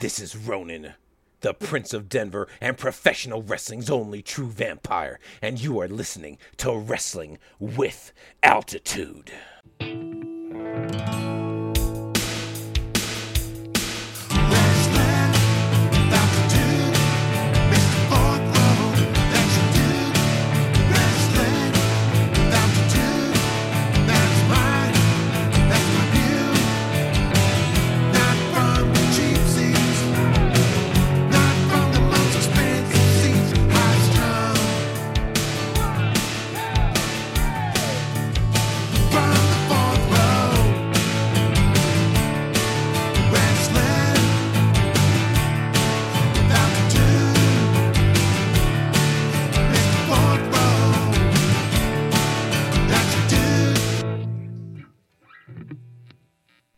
This 0.00 0.18
is 0.18 0.34
Ronan, 0.34 0.94
the 1.42 1.52
Prince 1.52 1.92
of 1.92 2.08
Denver 2.08 2.48
and 2.58 2.78
professional 2.78 3.42
wrestling's 3.42 3.90
only 3.90 4.22
true 4.22 4.46
vampire, 4.46 5.20
and 5.42 5.60
you 5.60 5.78
are 5.78 5.88
listening 5.88 6.38
to 6.56 6.74
Wrestling 6.74 7.36
with 7.58 8.10
Altitude. 8.42 9.30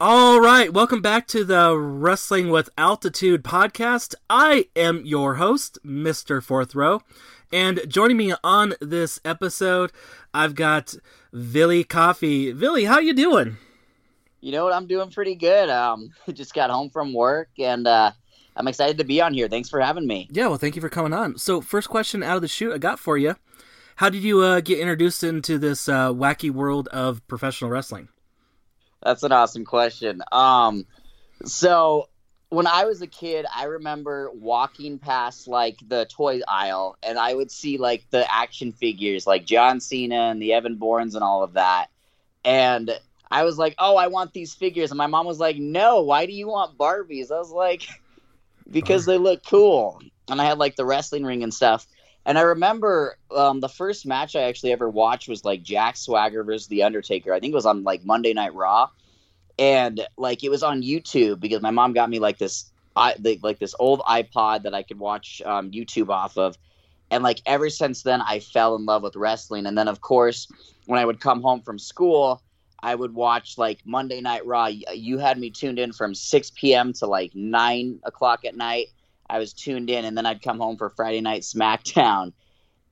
All 0.05 0.41
right, 0.41 0.73
welcome 0.73 1.01
back 1.01 1.29
to 1.29 1.45
the 1.45 1.79
Wrestling 1.79 2.49
with 2.49 2.71
Altitude 2.77 3.45
podcast. 3.45 4.17
I 4.29 4.67
am 4.75 5.07
your 5.07 5.35
host, 5.35 5.79
Mr. 5.87 6.43
Fourth 6.43 6.75
Row, 6.75 7.03
and 7.53 7.81
joining 7.87 8.17
me 8.17 8.35
on 8.43 8.75
this 8.81 9.21
episode, 9.25 9.93
I've 10.35 10.57
got 10.57 10.97
Villi 11.33 11.85
Coffee. 11.85 12.51
Villi, 12.51 12.87
how 12.87 12.99
you 12.99 13.15
doing? 13.15 13.59
You 14.41 14.51
know 14.51 14.65
what? 14.65 14.73
I'm 14.73 14.89
doing 14.89 15.09
pretty 15.09 15.37
good. 15.37 15.71
Um, 15.71 16.11
just 16.33 16.53
got 16.53 16.69
home 16.69 16.91
from 16.91 17.15
work, 17.15 17.51
and 17.57 17.87
uh, 17.87 18.11
I'm 18.57 18.67
excited 18.67 18.99
to 18.99 19.05
be 19.05 19.21
on 19.21 19.33
here. 19.33 19.47
Thanks 19.47 19.69
for 19.69 19.79
having 19.79 20.09
me. 20.09 20.27
Yeah, 20.33 20.49
well, 20.49 20.59
thank 20.59 20.75
you 20.75 20.83
for 20.83 20.89
coming 20.89 21.13
on. 21.13 21.39
So, 21.39 21.61
first 21.61 21.89
question 21.89 22.25
out 22.25 22.35
of 22.35 22.43
the 22.43 22.49
shoot 22.49 22.73
I 22.73 22.79
got 22.79 22.99
for 22.99 23.17
you: 23.17 23.37
How 23.95 24.09
did 24.09 24.25
you 24.25 24.41
uh, 24.41 24.63
get 24.63 24.81
introduced 24.81 25.23
into 25.23 25.59
this 25.59 25.89
uh, 25.89 26.13
wacky 26.13 26.51
world 26.51 26.89
of 26.89 27.25
professional 27.29 27.71
wrestling? 27.71 28.09
That's 29.03 29.23
an 29.23 29.33
awesome 29.33 29.65
question. 29.65 30.23
Um, 30.31 30.87
so 31.45 32.09
when 32.51 32.67
I 32.67 32.85
was 32.85 33.01
a 33.01 33.07
kid, 33.07 33.47
I 33.55 33.65
remember 33.65 34.31
walking 34.33 34.99
past 34.99 35.49
like 35.49 35.79
the 35.87 36.05
toy 36.05 36.41
aisle, 36.47 36.97
and 37.03 37.19
I 37.19 37.35
would 37.35 37.51
see 37.51 37.79
like 37.79 38.05
the 38.11 38.31
action 38.33 38.73
figures, 38.73 39.27
like 39.27 39.47
John 39.47 39.81
Cena 39.81 40.31
and 40.31 40.41
the 40.41 40.53
Evan 40.53 40.77
Bournes 40.77 41.15
and 41.15 41.25
all 41.25 41.43
of 41.43 41.55
that, 41.55 41.89
and 42.45 42.91
I 43.31 43.45
was 43.45 43.57
like, 43.57 43.75
"Oh, 43.79 43.97
I 43.97 44.09
want 44.09 44.35
these 44.35 44.55
figures," 44.55 44.91
and 44.91 44.99
my 44.99 45.07
mom 45.07 45.27
was 45.27 45.41
like, 45.41 45.57
"No, 45.57 46.03
why 46.03 46.27
do 46.27 46.33
you 46.33 46.47
want 46.47 46.77
Barbies?" 46.77 47.33
I 47.33 47.39
was 47.39 47.51
like, 47.51 47.89
"Because 48.71 49.07
they 49.07 49.17
look 49.17 49.45
cool," 49.47 50.01
and 50.29 50.41
I 50.41 50.45
had 50.45 50.59
like 50.59 50.77
the 50.77 50.85
wrestling 50.85 51.25
ring 51.25 51.43
and 51.43 51.55
stuff. 51.55 51.87
And 52.25 52.39
I 52.39 52.43
remember 52.43 53.17
um, 53.35 53.61
the 53.61 53.69
first 53.69 54.07
match 54.07 54.37
I 54.37 54.43
actually 54.43 54.73
ever 54.73 54.89
watched 54.89 55.29
was 55.29 55.45
like 55.45 55.63
Jack 55.63 55.97
Swagger 55.97 56.45
versus 56.45 56.69
The 56.69 56.85
Undertaker. 56.85 57.33
I 57.33 57.41
think 57.41 57.53
it 57.53 57.57
was 57.57 57.67
on 57.67 57.83
like 57.83 58.05
Monday 58.05 58.33
Night 58.33 58.55
Raw, 58.55 58.89
and 59.59 60.07
like 60.17 60.45
it 60.45 60.51
was 60.51 60.63
on 60.63 60.83
YouTube 60.83 61.41
because 61.41 61.63
my 61.63 61.71
mom 61.71 61.93
got 61.93 62.11
me 62.11 62.21
like 62.21 62.39
this, 62.39 62.71
I 62.95 63.17
like 63.43 63.59
this 63.59 63.75
old 63.79 64.01
iPod 64.01 64.63
that 64.63 64.75
I 64.75 64.83
could 64.83 64.99
watch 64.99 65.43
um, 65.45 65.71
YouTube 65.71 66.11
off 66.11 66.39
of. 66.39 66.57
And 67.11 67.23
like 67.23 67.43
ever 67.45 67.69
since 67.69 68.03
then, 68.03 68.23
I 68.23 68.39
fell 68.39 68.77
in 68.77 68.87
love 68.87 69.03
with 69.03 69.17
wrestling. 69.17 69.67
And 69.67 69.77
then 69.77 69.89
of 69.89 70.01
course, 70.01 70.49
when 70.87 71.01
I 71.01 71.05
would 71.05 71.21
come 71.21 71.43
home 71.43 71.61
from 71.61 71.79
school, 71.79 72.41
I 72.83 72.95
would 72.95 73.15
watch 73.15 73.59
like 73.59 73.81
Monday 73.85 74.21
Night 74.21 74.47
Raw. 74.47 74.67
You 74.67 75.19
had 75.19 75.39
me 75.39 75.51
tuned 75.51 75.79
in 75.79 75.93
from 75.93 76.15
6 76.15 76.53
p.m. 76.55 76.93
to 76.95 77.07
like 77.07 77.35
9 77.35 78.01
o'clock 78.05 78.45
at 78.45 78.57
night 78.57 78.89
I 79.33 79.39
was 79.39 79.55
tuned 79.55 79.89
in, 79.89 80.05
and 80.05 80.17
then 80.17 80.27
I'd 80.27 80.43
come 80.43 80.59
home 80.59 80.77
for 80.77 80.91
Friday 80.91 81.23
Night 81.23 81.41
SmackDown, 81.41 82.35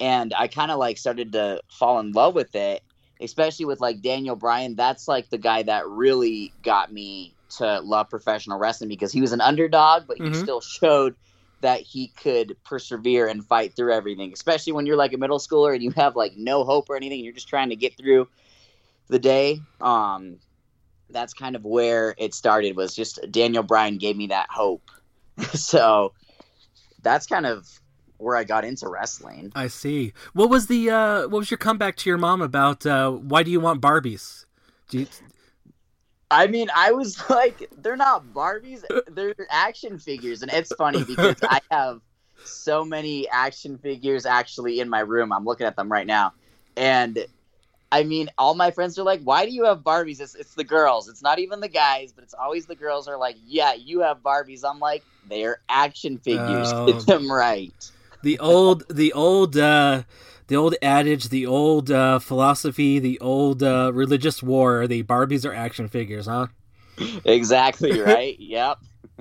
and 0.00 0.32
I 0.34 0.48
kind 0.48 0.70
of 0.70 0.78
like 0.78 0.96
started 0.96 1.32
to 1.32 1.60
fall 1.70 2.00
in 2.00 2.12
love 2.12 2.34
with 2.34 2.54
it, 2.54 2.82
especially 3.20 3.66
with 3.66 3.78
like 3.78 4.00
Daniel 4.00 4.36
Bryan. 4.36 4.74
That's 4.74 5.06
like 5.06 5.28
the 5.28 5.36
guy 5.36 5.62
that 5.64 5.86
really 5.86 6.54
got 6.62 6.90
me 6.90 7.36
to 7.58 7.80
love 7.80 8.08
professional 8.08 8.58
wrestling 8.58 8.88
because 8.88 9.12
he 9.12 9.20
was 9.20 9.32
an 9.32 9.42
underdog, 9.42 10.06
but 10.08 10.16
he 10.16 10.30
Mhm. 10.30 10.34
still 10.34 10.62
showed 10.62 11.14
that 11.60 11.82
he 11.82 12.08
could 12.16 12.56
persevere 12.64 13.26
and 13.26 13.46
fight 13.46 13.76
through 13.76 13.92
everything, 13.92 14.32
especially 14.32 14.72
when 14.72 14.86
you're 14.86 14.96
like 14.96 15.12
a 15.12 15.18
middle 15.18 15.38
schooler 15.38 15.74
and 15.74 15.82
you 15.82 15.90
have 15.90 16.16
like 16.16 16.32
no 16.36 16.64
hope 16.64 16.88
or 16.88 16.96
anything, 16.96 17.22
you're 17.22 17.34
just 17.34 17.48
trying 17.48 17.68
to 17.68 17.76
get 17.76 17.98
through 17.98 18.26
the 19.08 19.18
day. 19.18 19.60
Um, 19.78 20.38
that's 21.10 21.34
kind 21.34 21.54
of 21.54 21.64
where 21.66 22.14
it 22.16 22.32
started. 22.32 22.76
Was 22.76 22.94
just 22.94 23.18
Daniel 23.30 23.62
Bryan 23.62 23.98
gave 23.98 24.16
me 24.16 24.28
that 24.28 24.46
hope. 24.48 24.90
so 25.52 26.14
that's 27.02 27.26
kind 27.26 27.46
of 27.46 27.68
where 28.18 28.36
I 28.36 28.44
got 28.44 28.64
into 28.64 28.88
wrestling. 28.88 29.52
I 29.54 29.68
see. 29.68 30.12
What 30.32 30.50
was 30.50 30.66
the 30.66 30.90
uh, 30.90 31.20
what 31.22 31.38
was 31.38 31.50
your 31.50 31.58
comeback 31.58 31.96
to 31.96 32.10
your 32.10 32.18
mom 32.18 32.42
about? 32.42 32.84
Uh, 32.84 33.10
why 33.10 33.42
do 33.42 33.50
you 33.50 33.60
want 33.60 33.80
Barbies? 33.80 34.44
Do 34.88 35.00
you, 35.00 35.06
I 36.30 36.46
mean, 36.46 36.68
I 36.74 36.92
was 36.92 37.22
like, 37.30 37.70
they're 37.78 37.96
not 37.96 38.32
Barbies, 38.32 38.84
they're 39.08 39.34
action 39.50 39.98
figures. 39.98 40.42
And 40.42 40.52
it's 40.52 40.72
funny 40.74 41.04
because 41.04 41.36
I 41.42 41.60
have 41.70 42.00
so 42.44 42.84
many 42.84 43.28
action 43.28 43.78
figures 43.78 44.26
actually 44.26 44.80
in 44.80 44.88
my 44.88 45.00
room. 45.00 45.32
I'm 45.32 45.44
looking 45.44 45.66
at 45.66 45.76
them 45.76 45.90
right 45.90 46.06
now. 46.06 46.32
And 46.76 47.26
I 47.92 48.04
mean, 48.04 48.30
all 48.38 48.54
my 48.54 48.70
friends 48.70 48.98
are 48.98 49.02
like, 49.02 49.20
why 49.22 49.44
do 49.44 49.52
you 49.52 49.64
have 49.64 49.80
Barbies? 49.80 50.20
It's, 50.20 50.34
it's 50.34 50.54
the 50.54 50.64
girls. 50.64 51.08
It's 51.08 51.22
not 51.22 51.38
even 51.40 51.60
the 51.60 51.68
guys, 51.68 52.12
but 52.12 52.22
it's 52.22 52.34
always 52.34 52.66
the 52.66 52.76
girls 52.76 53.08
are 53.08 53.16
like, 53.16 53.36
yeah, 53.44 53.74
you 53.74 54.00
have 54.00 54.18
Barbies. 54.18 54.62
I'm 54.64 54.78
like, 54.78 55.02
they're 55.28 55.60
action 55.68 56.18
figures. 56.18 56.72
Oh. 56.72 56.86
Get 56.86 57.06
them 57.06 57.30
right. 57.30 57.90
the 58.22 58.38
old 58.38 58.84
the 58.88 59.12
old 59.12 59.56
uh, 59.56 60.02
the 60.46 60.56
old 60.56 60.74
adage, 60.82 61.28
the 61.30 61.46
old 61.46 61.90
uh, 61.90 62.18
philosophy, 62.18 62.98
the 62.98 63.18
old 63.20 63.62
uh, 63.62 63.90
religious 63.92 64.42
war. 64.42 64.86
The 64.86 65.02
Barbies 65.02 65.48
are 65.48 65.54
action 65.54 65.88
figures, 65.88 66.26
huh? 66.26 66.48
Exactly 67.24 68.00
right. 68.00 68.38
yep. 68.40 68.78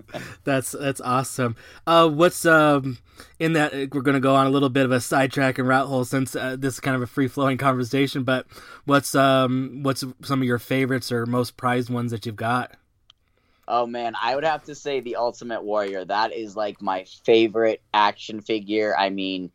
That's 0.44 0.72
that's 0.72 1.02
awesome. 1.02 1.56
Uh, 1.86 2.10
what's 2.10 2.46
um 2.46 2.98
in 3.40 3.54
that? 3.54 3.74
We're 3.74 4.02
going 4.02 4.14
to 4.16 4.20
go 4.20 4.36
on 4.36 4.48
a 4.48 4.50
little 4.50 4.70
bit 4.70 4.86
of 4.86 4.92
a 4.92 5.00
sidetrack 5.00 5.60
and 5.60 5.68
route 5.68 5.88
hole 5.88 6.06
since 6.06 6.36
uh, 6.36 6.56
this 6.58 6.76
is 6.76 6.80
kind 6.80 6.96
of 6.96 7.02
a 7.02 7.08
free 7.08 7.28
flowing 7.28 7.58
conversation. 7.60 8.24
But 8.24 8.48
what's 8.86 9.16
um 9.16 9.80
what's 9.84 10.04
some 10.24 10.42
of 10.42 10.48
your 10.48 10.60
favorites 10.60 11.12
or 11.12 11.26
most 11.26 11.58
prized 11.58 11.90
ones 11.90 12.12
that 12.12 12.26
you've 12.26 12.36
got? 12.36 12.76
Oh 13.68 13.86
man, 13.86 14.16
I 14.20 14.34
would 14.34 14.44
have 14.44 14.64
to 14.64 14.76
say 14.76 15.00
the 15.00 15.18
Ultimate 15.18 15.64
Warrior. 15.64 16.06
That 16.06 16.34
is 16.34 16.56
like 16.56 16.81
my 16.81 17.06
favorite 17.24 17.81
action 17.94 18.42
figure. 18.42 18.96
I 18.98 19.10
mean, 19.12 19.52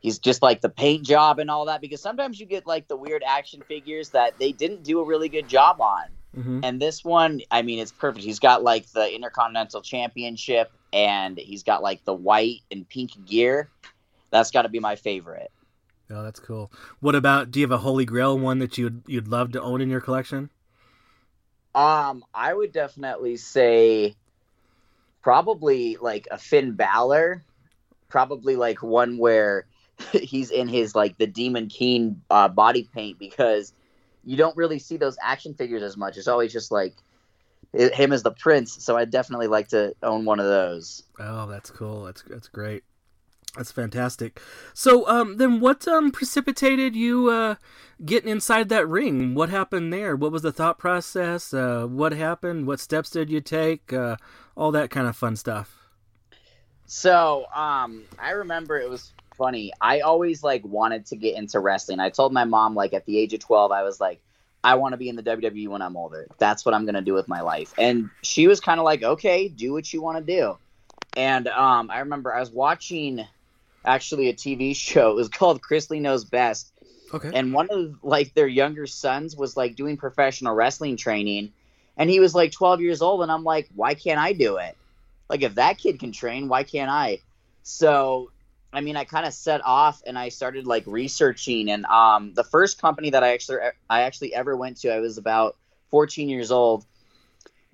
he's 0.00 0.18
just 0.18 0.42
like 0.42 0.60
the 0.60 0.68
paint 0.68 1.04
job 1.04 1.38
and 1.38 1.50
all 1.50 1.64
that 1.66 1.80
because 1.80 2.00
sometimes 2.00 2.38
you 2.38 2.46
get 2.46 2.66
like 2.66 2.86
the 2.86 2.96
weird 2.96 3.24
action 3.26 3.62
figures 3.62 4.10
that 4.10 4.38
they 4.38 4.52
didn't 4.52 4.84
do 4.84 5.00
a 5.00 5.04
really 5.04 5.28
good 5.28 5.48
job 5.48 5.80
on. 5.80 6.04
Mm-hmm. 6.38 6.60
And 6.62 6.80
this 6.80 7.04
one, 7.04 7.40
I 7.50 7.62
mean, 7.62 7.80
it's 7.80 7.90
perfect. 7.90 8.24
He's 8.24 8.38
got 8.38 8.62
like 8.62 8.86
the 8.92 9.12
Intercontinental 9.12 9.82
Championship 9.82 10.70
and 10.92 11.36
he's 11.36 11.64
got 11.64 11.82
like 11.82 12.04
the 12.04 12.14
white 12.14 12.60
and 12.70 12.88
pink 12.88 13.10
gear. 13.26 13.68
That's 14.30 14.52
got 14.52 14.62
to 14.62 14.68
be 14.68 14.78
my 14.78 14.94
favorite. 14.94 15.50
Oh, 16.10 16.22
that's 16.22 16.38
cool. 16.38 16.70
What 17.00 17.16
about? 17.16 17.50
Do 17.50 17.58
you 17.60 17.64
have 17.64 17.72
a 17.72 17.78
Holy 17.78 18.04
Grail 18.04 18.38
one 18.38 18.60
that 18.60 18.78
you'd 18.78 19.02
you'd 19.06 19.28
love 19.28 19.52
to 19.52 19.62
own 19.62 19.80
in 19.80 19.90
your 19.90 20.00
collection? 20.00 20.48
Um, 21.74 22.24
I 22.32 22.54
would 22.54 22.72
definitely 22.72 23.36
say 23.36 24.14
probably 25.22 25.96
like 26.00 26.28
a 26.30 26.38
Finn 26.38 26.72
Balor, 26.72 27.44
probably 28.08 28.56
like 28.56 28.82
one 28.82 29.18
where 29.18 29.66
he's 30.12 30.50
in 30.50 30.68
his 30.68 30.94
like 30.94 31.18
the 31.18 31.26
Demon 31.26 31.68
King 31.68 32.22
uh, 32.30 32.48
body 32.48 32.88
paint 32.94 33.18
because 33.18 33.72
you 34.28 34.36
don't 34.36 34.56
really 34.58 34.78
see 34.78 34.98
those 34.98 35.16
action 35.22 35.54
figures 35.54 35.82
as 35.82 35.96
much. 35.96 36.18
It's 36.18 36.28
always 36.28 36.52
just 36.52 36.70
like 36.70 36.94
hi- 37.74 37.88
him 37.88 38.12
as 38.12 38.22
the 38.22 38.30
prince. 38.30 38.84
So 38.84 38.98
I'd 38.98 39.10
definitely 39.10 39.46
like 39.46 39.68
to 39.68 39.94
own 40.02 40.26
one 40.26 40.38
of 40.38 40.44
those. 40.44 41.02
Oh, 41.18 41.46
that's 41.46 41.70
cool. 41.70 42.04
That's 42.04 42.22
that's 42.22 42.48
great. 42.48 42.84
That's 43.56 43.72
fantastic. 43.72 44.38
So, 44.74 45.08
um, 45.08 45.38
then 45.38 45.60
what 45.60 45.88
um 45.88 46.10
precipitated 46.10 46.94
you 46.94 47.30
uh 47.30 47.54
getting 48.04 48.30
inside 48.30 48.68
that 48.68 48.86
ring? 48.86 49.34
What 49.34 49.48
happened 49.48 49.94
there? 49.94 50.14
What 50.14 50.30
was 50.30 50.42
the 50.42 50.52
thought 50.52 50.78
process? 50.78 51.54
Uh, 51.54 51.86
what 51.86 52.12
happened? 52.12 52.66
What 52.66 52.80
steps 52.80 53.08
did 53.08 53.30
you 53.30 53.40
take? 53.40 53.94
Uh, 53.94 54.16
all 54.54 54.70
that 54.72 54.90
kind 54.90 55.06
of 55.06 55.16
fun 55.16 55.36
stuff. 55.36 55.74
So, 56.84 57.46
um, 57.54 58.04
I 58.18 58.30
remember 58.32 58.78
it 58.78 58.90
was 58.90 59.12
funny. 59.38 59.72
I 59.80 60.00
always 60.00 60.42
like 60.42 60.64
wanted 60.64 61.06
to 61.06 61.16
get 61.16 61.36
into 61.36 61.60
wrestling. 61.60 62.00
I 62.00 62.10
told 62.10 62.32
my 62.32 62.44
mom 62.44 62.74
like 62.74 62.92
at 62.92 63.06
the 63.06 63.16
age 63.18 63.32
of 63.32 63.40
12 63.40 63.72
I 63.72 63.82
was 63.84 64.00
like 64.00 64.20
I 64.64 64.74
want 64.74 64.92
to 64.92 64.96
be 64.96 65.08
in 65.08 65.14
the 65.14 65.22
WWE 65.22 65.68
when 65.68 65.80
I'm 65.80 65.96
older. 65.96 66.26
That's 66.38 66.66
what 66.66 66.74
I'm 66.74 66.84
going 66.84 66.96
to 66.96 67.00
do 67.00 67.14
with 67.14 67.28
my 67.28 67.40
life. 67.42 67.72
And 67.78 68.10
she 68.22 68.48
was 68.48 68.58
kind 68.60 68.80
of 68.80 68.84
like, 68.84 69.04
"Okay, 69.04 69.46
do 69.48 69.72
what 69.72 69.90
you 69.92 70.02
want 70.02 70.18
to 70.18 70.24
do." 70.24 70.58
and 71.16 71.48
um, 71.48 71.90
I 71.90 72.00
remember 72.00 72.34
I 72.34 72.40
was 72.40 72.50
watching 72.50 73.24
actually 73.84 74.28
a 74.28 74.34
TV 74.34 74.74
show. 74.86 75.10
It 75.12 75.14
was 75.14 75.28
called 75.28 75.62
Chrisley 75.62 76.00
Knows 76.00 76.24
Best, 76.24 76.72
Okay. 77.14 77.30
and 77.32 77.52
one 77.54 77.68
of 77.70 77.94
like 78.02 78.34
their 78.34 78.48
younger 78.48 78.86
sons 78.86 79.34
was 79.36 79.56
like 79.56 79.76
doing 79.76 79.96
professional 79.96 80.54
wrestling 80.54 80.96
training, 80.96 81.52
and 81.96 82.10
he 82.10 82.18
was 82.20 82.34
like 82.34 82.50
12 82.52 82.80
years 82.80 83.00
old, 83.00 83.22
and 83.22 83.30
I'm 83.32 83.44
like, 83.44 83.68
why 83.74 83.94
can't 83.94 84.20
I 84.20 84.32
do 84.32 84.56
it? 84.56 84.76
Like 85.30 85.42
if 85.42 85.54
that 85.54 85.78
kid 85.78 86.00
can 86.00 86.10
train, 86.12 86.48
why 86.48 86.64
can't 86.64 86.90
I? 86.90 87.20
So. 87.62 88.30
I 88.72 88.80
mean, 88.80 88.96
I 88.96 89.04
kind 89.04 89.26
of 89.26 89.32
set 89.32 89.64
off 89.64 90.02
and 90.06 90.18
I 90.18 90.28
started 90.28 90.66
like 90.66 90.84
researching, 90.86 91.70
and 91.70 91.86
um, 91.86 92.34
the 92.34 92.44
first 92.44 92.80
company 92.80 93.10
that 93.10 93.22
I 93.24 93.32
actually 93.32 93.58
I 93.88 94.02
actually 94.02 94.34
ever 94.34 94.56
went 94.56 94.78
to, 94.78 94.92
I 94.92 95.00
was 95.00 95.18
about 95.18 95.56
14 95.90 96.28
years 96.28 96.50
old, 96.50 96.84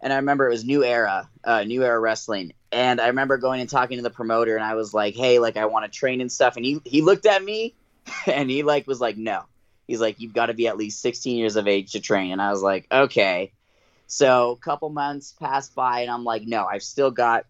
and 0.01 0.13
I 0.13 0.17
remember 0.17 0.47
it 0.47 0.51
was 0.51 0.65
New 0.65 0.85
Era, 0.85 1.29
uh, 1.43 1.65
New 1.65 1.83
Era 1.83 1.99
Wrestling, 1.99 2.53
and 2.71 3.01
I 3.01 3.09
remember 3.09 3.39
going 3.39 3.61
and 3.61 3.69
talking 3.69 3.97
to 3.97 4.03
the 4.03 4.11
promoter, 4.11 4.55
and 4.55 4.65
I 4.65 4.75
was 4.77 4.95
like, 4.95 5.15
"Hey, 5.17 5.41
like 5.41 5.57
I 5.57 5.67
want 5.67 5.91
to 5.91 5.99
train 5.99 6.21
and 6.21 6.31
stuff," 6.31 6.57
and 6.57 6.65
he 6.65 6.81
he 6.85 7.03
looked 7.03 7.27
at 7.27 7.43
me, 7.43 7.75
and 8.27 8.49
he 8.49 8.63
like 8.63 8.87
was 8.87 9.01
like, 9.01 9.17
"No," 9.17 9.43
he's 9.89 10.01
like, 10.01 10.21
"You've 10.21 10.35
got 10.35 10.47
to 10.47 10.55
be 10.55 10.69
at 10.69 10.77
least 10.77 11.01
16 11.01 11.37
years 11.37 11.57
of 11.57 11.67
age 11.67 11.93
to 11.93 12.01
train," 12.01 12.31
and 12.31 12.41
I 12.41 12.51
was 12.51 12.63
like, 12.63 12.87
"Okay." 12.91 13.53
So 14.07 14.53
a 14.53 14.57
couple 14.57 14.91
months 14.91 15.33
passed 15.33 15.75
by, 15.75 16.01
and 16.03 16.11
I'm 16.11 16.23
like, 16.23 16.43
"No, 16.47 16.65
I've 16.65 16.85
still 16.85 17.11
got 17.11 17.47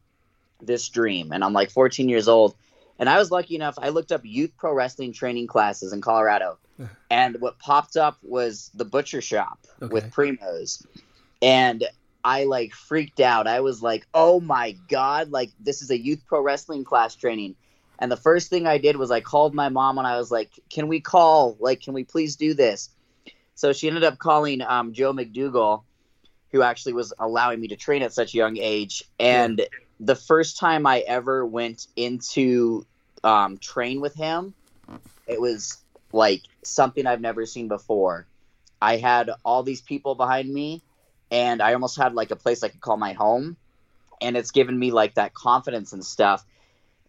this 0.63 0.89
dream," 0.89 1.33
and 1.33 1.45
I'm 1.45 1.53
like 1.53 1.71
14 1.71 2.09
years 2.09 2.27
old. 2.27 2.55
And 2.99 3.09
I 3.09 3.19
was 3.19 3.31
lucky 3.31 3.55
enough, 3.57 3.75
I 3.79 3.89
looked 3.89 4.13
up 4.13 4.21
youth 4.25 4.53
pro 4.57 4.73
wrestling 4.73 5.13
training 5.13 5.47
classes 5.47 5.93
in 5.93 6.01
Colorado. 6.01 6.59
And 7.11 7.41
what 7.41 7.59
popped 7.61 7.97
up 7.97 8.19
was 8.23 8.71
the 8.75 8.85
butcher 8.85 9.21
shop 9.21 9.59
Okay. 9.81 9.93
with 9.93 10.11
Primos. 10.11 10.85
And 11.41 11.85
I 12.25 12.45
like 12.45 12.73
freaked 12.73 13.21
out. 13.21 13.47
I 13.47 13.61
was 13.61 13.83
like, 13.83 14.07
oh 14.15 14.41
my 14.41 14.77
God, 14.89 15.31
like 15.31 15.51
this 15.61 15.83
is 15.83 15.91
a 15.91 15.99
youth 15.99 16.25
pro 16.27 16.41
wrestling 16.41 16.83
class 16.83 17.15
training. 17.15 17.55
And 18.01 18.11
the 18.11 18.17
first 18.17 18.51
thing 18.51 18.67
I 18.67 18.79
did 18.79 18.97
was 18.97 19.13
I 19.13 19.21
called 19.21 19.55
my 19.55 19.69
mom 19.69 19.99
and 19.99 20.07
I 20.07 20.17
was 20.17 20.31
like, 20.33 20.51
can 20.71 20.89
we 20.89 21.01
call? 21.01 21.57
Like, 21.61 21.83
can 21.83 21.95
we 21.95 22.03
please 22.03 22.35
do 22.35 22.55
this? 22.55 22.91
So 23.55 23.73
she 23.73 23.87
ended 23.87 24.03
up 24.03 24.19
calling 24.19 24.61
um, 24.63 24.93
Joe 24.93 25.13
McDougal, 25.13 25.85
who 26.51 26.63
actually 26.63 26.95
was 26.95 27.13
allowing 27.19 27.61
me 27.61 27.69
to 27.69 27.77
train 27.77 28.03
at 28.03 28.13
such 28.13 28.35
a 28.35 28.39
young 28.39 28.57
age. 28.57 29.05
And 29.21 29.65
the 30.01 30.15
first 30.15 30.59
time 30.59 30.87
I 30.87 31.01
ever 31.01 31.45
went 31.47 31.87
into 31.97 32.87
um, 33.23 33.59
train 33.59 34.01
with 34.01 34.15
him, 34.15 34.55
it 35.27 35.41
was 35.41 35.79
like 36.13 36.43
something 36.63 37.07
I've 37.07 37.21
never 37.21 37.47
seen 37.47 37.69
before. 37.69 38.27
I 38.81 38.97
had 38.97 39.31
all 39.45 39.63
these 39.63 39.81
people 39.81 40.15
behind 40.15 40.53
me, 40.53 40.83
and 41.31 41.63
I 41.63 41.75
almost 41.75 41.97
had 41.97 42.15
like 42.15 42.31
a 42.31 42.37
place 42.37 42.63
I 42.63 42.69
could 42.69 42.81
call 42.81 42.97
my 42.97 43.13
home. 43.13 43.57
And 44.21 44.37
it's 44.37 44.53
given 44.53 44.79
me 44.79 44.91
like 44.91 45.15
that 45.15 45.35
confidence 45.35 45.93
and 45.93 46.05
stuff. 46.05 46.45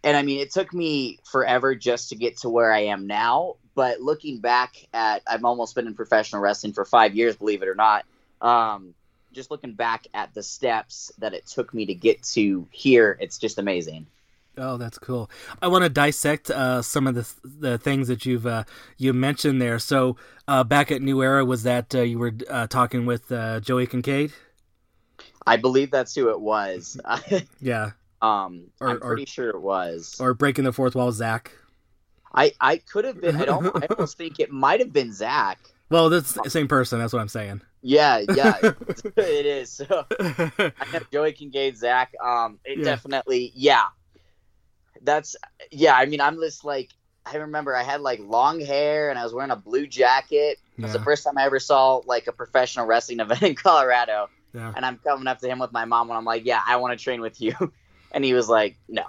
And 0.04 0.16
I 0.16 0.22
mean, 0.22 0.40
it 0.40 0.52
took 0.52 0.74
me 0.74 1.20
forever 1.24 1.76
just 1.76 2.10
to 2.10 2.16
get 2.16 2.38
to 2.38 2.50
where 2.50 2.72
I 2.72 2.86
am 2.86 3.08
now. 3.08 3.56
But 3.74 4.02
looking 4.02 4.40
back 4.40 4.76
at, 4.94 5.22
I've 5.28 5.44
almost 5.44 5.76
been 5.76 5.88
in 5.88 5.96
professional 5.96 6.42
wrestling 6.42 6.74
for 6.74 6.86
five 6.86 7.16
years, 7.16 7.36
believe 7.36 7.62
it 7.62 7.68
or 7.68 7.76
not. 7.76 8.06
Um, 8.42 8.94
just 9.36 9.52
looking 9.52 9.74
back 9.74 10.08
at 10.16 10.34
the 10.34 10.42
steps 10.42 11.12
that 11.20 11.34
it 11.34 11.46
took 11.46 11.74
me 11.74 11.86
to 11.86 11.94
get 11.94 12.24
to 12.24 12.68
here, 12.72 13.18
it's 13.20 13.38
just 13.38 13.60
amazing. 13.60 14.08
Oh, 14.58 14.78
that's 14.78 14.98
cool. 14.98 15.30
I 15.62 15.68
want 15.68 15.84
to 15.84 15.90
dissect 15.90 16.50
uh, 16.50 16.82
some 16.82 17.08
of 17.08 17.16
the 17.16 17.28
the 17.44 17.78
things 17.78 18.08
that 18.08 18.26
you've 18.26 18.48
uh, 18.48 18.64
you 18.98 19.12
mentioned 19.14 19.62
there. 19.62 19.80
So 19.80 20.16
uh, 20.48 20.64
back 20.64 20.92
at 20.92 21.02
New 21.02 21.22
Era, 21.22 21.44
was 21.44 21.64
that 21.64 21.94
uh, 21.94 22.02
you 22.02 22.18
were 22.18 22.34
uh, 22.50 22.66
talking 22.68 23.06
with 23.06 23.30
uh, 23.32 23.60
Joey 23.60 23.86
Kincaid? 23.86 24.32
I 25.46 25.58
believe 25.58 25.92
that's 25.92 26.16
who 26.16 26.30
it 26.30 26.40
was. 26.40 26.98
Yeah, 27.62 27.92
um, 28.22 28.68
Or- 28.80 28.90
I'm 28.90 28.98
or- 29.04 29.16
pretty 29.16 29.26
sure 29.26 29.50
it 29.50 29.62
was. 29.62 30.18
or 30.22 30.34
breaking 30.34 30.64
the 30.64 30.72
fourth 30.74 30.96
wall, 30.96 31.12
Zach. 31.12 31.52
I, 32.34 32.52
I 32.60 32.78
could 32.78 33.06
have 33.06 33.22
been. 33.22 33.36
I 33.38 33.46
don't. 33.46 33.68
I 33.76 33.86
almost 33.90 34.18
think 34.18 34.40
it 34.40 34.52
might 34.52 34.80
have 34.80 34.92
been 34.94 35.12
Zach. 35.14 35.60
Well, 35.90 36.10
that's 36.10 36.34
the 36.34 36.50
same 36.50 36.68
person. 36.68 37.00
That's 37.00 37.14
what 37.14 37.22
I'm 37.22 37.28
saying. 37.28 37.62
Yeah, 37.82 38.24
yeah, 38.34 38.58
it 39.18 39.46
is. 39.46 39.72
So 39.72 40.06
I 40.20 40.88
know 40.92 41.00
Joey 41.12 41.34
Kincaid, 41.34 41.78
Zach. 41.78 42.14
Um, 42.24 42.60
it 42.66 42.80
Yeah. 42.80 42.84
definitely, 42.86 43.52
yeah. 43.56 43.86
That's 45.02 45.36
yeah. 45.72 45.94
I 45.96 46.06
mean, 46.08 46.22
I'm 46.22 46.40
just 46.40 46.66
like 46.66 46.90
I 47.26 47.38
remember 47.38 47.76
I 47.76 47.84
had 47.84 48.02
like 48.02 48.20
long 48.20 48.60
hair 48.60 49.10
and 49.10 49.20
I 49.20 49.24
was 49.24 49.34
wearing 49.34 49.52
a 49.52 49.56
blue 49.56 49.88
jacket. 49.88 50.60
It 50.78 50.82
was 50.82 50.94
the 50.94 51.00
first 51.00 51.24
time 51.24 51.38
I 51.38 51.46
ever 51.46 51.60
saw 51.60 52.02
like 52.06 52.28
a 52.28 52.32
professional 52.32 52.86
wrestling 52.86 53.20
event 53.22 53.44
in 53.44 53.56
Colorado. 53.56 54.30
Yeah. 54.54 54.74
And 54.76 54.86
I'm 54.86 54.98
coming 54.98 55.28
up 55.28 55.40
to 55.40 55.48
him 55.48 55.60
with 55.60 55.72
my 55.72 55.86
mom 55.86 56.10
and 56.10 56.18
I'm 56.18 56.26
like, 56.26 56.46
yeah, 56.46 56.62
I 56.66 56.78
want 56.78 56.98
to 56.98 57.04
train 57.04 57.22
with 57.22 57.42
you. 57.42 57.54
And 58.16 58.24
he 58.26 58.34
was 58.34 58.48
like, 58.50 58.78
no. 58.88 59.04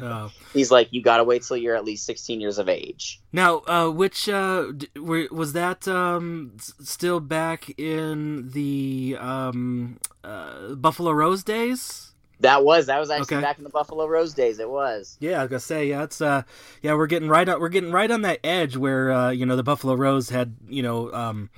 Oh. 0.00 0.30
He's 0.54 0.70
like, 0.70 0.88
you 0.92 1.02
got 1.02 1.16
to 1.18 1.24
wait 1.24 1.42
till 1.42 1.56
you're 1.56 1.74
at 1.76 1.84
least 1.84 2.06
16 2.06 2.40
years 2.40 2.58
of 2.58 2.68
age. 2.68 3.20
Now, 3.32 3.58
uh, 3.66 3.90
which 3.90 4.28
uh, 4.28 4.70
d- 4.76 4.88
were, 4.98 5.26
was 5.32 5.52
that 5.54 5.86
um, 5.88 6.52
s- 6.58 6.72
still 6.80 7.18
back 7.20 7.68
in 7.78 8.50
the 8.52 9.16
um, 9.20 9.98
uh, 10.22 10.74
Buffalo 10.76 11.10
Rose 11.10 11.42
days? 11.42 12.12
That 12.40 12.64
was 12.64 12.86
that 12.86 13.00
was 13.00 13.10
actually 13.10 13.36
Okay. 13.38 13.42
back 13.44 13.56
in 13.58 13.64
the 13.64 13.70
Buffalo 13.70 14.06
Rose 14.06 14.34
days. 14.34 14.58
It 14.60 14.68
was. 14.70 15.16
Yeah, 15.20 15.38
I 15.38 15.42
was 15.44 15.50
gonna 15.50 15.60
say, 15.60 15.88
yeah, 15.88 16.02
it's 16.04 16.20
uh, 16.20 16.42
yeah, 16.82 16.92
we're 16.94 17.06
getting 17.06 17.30
right 17.30 17.48
on, 17.48 17.58
we're 17.60 17.70
getting 17.70 17.90
right 17.90 18.10
on 18.10 18.20
that 18.22 18.40
edge 18.44 18.76
where 18.76 19.10
uh, 19.10 19.30
you 19.30 19.46
know 19.46 19.56
the 19.56 19.62
Buffalo 19.62 19.94
Rose 19.94 20.28
had, 20.28 20.54
you 20.68 20.82
know, 20.82 21.10
um, 21.14 21.48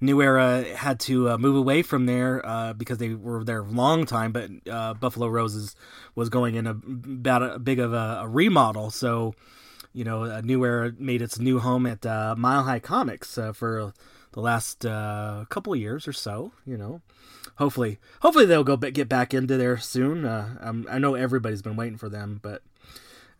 New 0.00 0.22
Era 0.22 0.64
had 0.74 1.00
to 1.00 1.30
uh, 1.30 1.38
move 1.38 1.56
away 1.56 1.82
from 1.82 2.06
there 2.06 2.44
uh, 2.44 2.72
because 2.72 2.98
they 2.98 3.14
were 3.14 3.44
there 3.44 3.60
a 3.60 3.64
long 3.64 4.06
time, 4.06 4.32
but 4.32 4.50
uh, 4.70 4.94
Buffalo 4.94 5.28
Roses 5.28 5.74
was 6.14 6.28
going 6.28 6.54
in 6.54 6.66
a 6.66 6.70
about 6.70 7.42
a 7.42 7.58
big 7.58 7.78
of 7.78 7.92
a, 7.92 8.20
a 8.22 8.28
remodel, 8.28 8.90
so 8.90 9.34
you 9.92 10.04
know, 10.04 10.40
New 10.42 10.62
Era 10.64 10.92
made 10.98 11.22
its 11.22 11.38
new 11.38 11.58
home 11.58 11.86
at 11.86 12.04
uh, 12.04 12.34
Mile 12.36 12.64
High 12.64 12.80
Comics 12.80 13.38
uh, 13.38 13.52
for 13.52 13.94
the 14.32 14.40
last 14.40 14.84
uh, 14.84 15.46
couple 15.48 15.74
years 15.74 16.06
or 16.06 16.12
so. 16.12 16.52
You 16.66 16.76
know, 16.76 17.00
hopefully, 17.56 17.98
hopefully 18.20 18.44
they'll 18.44 18.62
go 18.62 18.76
get 18.76 19.08
back 19.08 19.32
into 19.32 19.56
there 19.56 19.78
soon. 19.78 20.26
Um, 20.26 20.86
I 20.90 20.98
know 20.98 21.14
everybody's 21.14 21.62
been 21.62 21.76
waiting 21.76 21.96
for 21.96 22.10
them, 22.10 22.40
but 22.42 22.60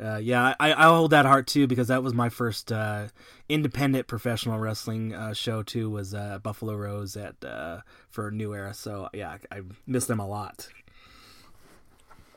uh, 0.03 0.17
yeah, 0.17 0.55
I, 0.61 0.73
I 0.73 0.85
hold 0.85 1.13
that 1.13 1.25
heart 1.25 1.47
too 1.47 1.67
because 1.67 1.89
that 1.89 2.03
was 2.03 2.13
my 2.13 2.29
first 2.29 2.71
uh, 2.71 3.09
independent 3.49 4.07
professional 4.07 4.59
wrestling 4.59 5.15
uh, 5.15 5.33
show 5.33 5.63
too. 5.63 5.89
Was 5.91 6.15
uh, 6.15 6.39
Buffalo 6.43 6.75
Rose 6.75 7.17
at 7.17 7.43
uh, 7.45 7.81
for 8.11 8.31
New 8.31 8.55
Era, 8.55 8.75
so 8.75 9.09
yeah, 9.13 9.39
I, 9.51 9.59
I 9.59 9.63
miss 9.87 10.07
them 10.07 10.21
a 10.21 10.27
lot. 10.27 10.69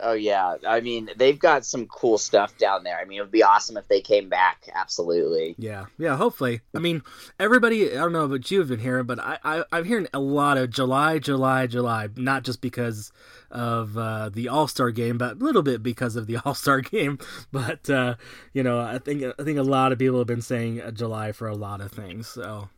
Oh 0.02 0.14
yeah. 0.14 0.56
I 0.68 0.80
mean, 0.80 1.10
they've 1.18 1.38
got 1.38 1.66
some 1.66 1.86
cool 1.88 2.18
stuff 2.18 2.58
down 2.58 2.84
there. 2.84 2.98
I 2.98 3.06
mean, 3.06 3.18
it 3.20 3.22
would 3.22 3.32
be 3.32 3.44
awesome 3.44 3.76
if 3.78 3.88
they 3.88 4.02
came 4.02 4.30
back. 4.30 4.70
Absolutely. 4.74 5.56
Yeah, 5.58 5.88
yeah. 5.98 6.16
Hopefully, 6.16 6.62
I 6.74 6.80
mean, 6.80 7.04
everybody. 7.40 7.92
I 7.92 7.96
don't 7.96 8.14
know 8.14 8.28
what 8.28 8.50
you've 8.50 8.70
been 8.70 8.80
hearing, 8.80 9.06
but 9.06 9.20
I, 9.20 9.40
I 9.44 9.64
I'm 9.72 9.84
hearing 9.86 10.08
a 10.14 10.20
lot 10.20 10.58
of 10.58 10.70
July, 10.70 11.20
July, 11.20 11.68
July. 11.68 12.08
Not 12.16 12.44
just 12.44 12.62
because 12.62 13.12
of 13.52 13.98
uh, 13.98 14.30
the 14.30 14.48
All 14.48 14.68
Star 14.68 14.92
game, 14.92 15.18
but 15.18 15.34
a 15.34 15.44
little 15.44 15.64
bit 15.64 15.84
because 15.84 16.16
of 16.16 16.28
the 16.28 16.38
All 16.46 16.54
Star 16.54 16.82
game. 16.82 17.20
But 17.52 17.90
uh, 17.90 18.16
you 18.54 18.64
know, 18.64 18.80
I 18.80 19.00
think 19.00 19.24
I 19.38 19.44
think 19.44 19.58
a 19.58 19.64
lot 19.64 19.92
of 19.92 20.00
people 20.00 20.20
have 20.20 20.28
been 20.28 20.42
saying 20.42 20.82
uh, 20.82 20.92
July 20.92 21.34
for 21.34 21.48
a 21.48 21.56
lot 21.56 21.82
of 21.82 21.92
things. 21.92 22.28
So 22.28 22.70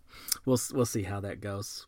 we'll 0.46 0.60
we'll 0.74 0.86
see 0.86 1.04
how 1.04 1.20
that 1.22 1.40
goes. 1.40 1.86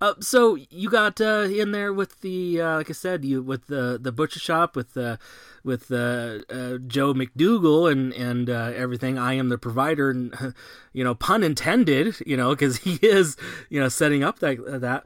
Uh, 0.00 0.14
so 0.20 0.56
you 0.70 0.90
got 0.90 1.20
uh, 1.20 1.46
in 1.50 1.72
there 1.72 1.92
with 1.92 2.20
the 2.20 2.60
uh, 2.60 2.76
like 2.76 2.90
I 2.90 2.92
said, 2.92 3.24
you 3.24 3.42
with 3.42 3.66
the 3.66 3.98
the 4.00 4.12
butcher 4.12 4.40
shop 4.40 4.76
with 4.76 4.94
the 4.94 5.18
with 5.66 5.90
uh, 5.90 6.38
uh, 6.48 6.78
Joe 6.86 7.12
McDougal 7.12 7.90
and 7.90 8.14
and 8.14 8.48
uh, 8.48 8.72
everything. 8.74 9.18
I 9.18 9.34
am 9.34 9.48
the 9.48 9.58
provider, 9.58 10.10
and 10.10 10.54
you 10.92 11.04
know, 11.04 11.14
pun 11.14 11.42
intended. 11.42 12.16
You 12.24 12.36
know, 12.36 12.50
because 12.50 12.76
he 12.86 12.98
is 13.02 13.36
you 13.68 13.80
know 13.80 13.88
setting 13.88 14.22
up 14.22 14.38
that 14.38 14.80
that. 14.80 15.04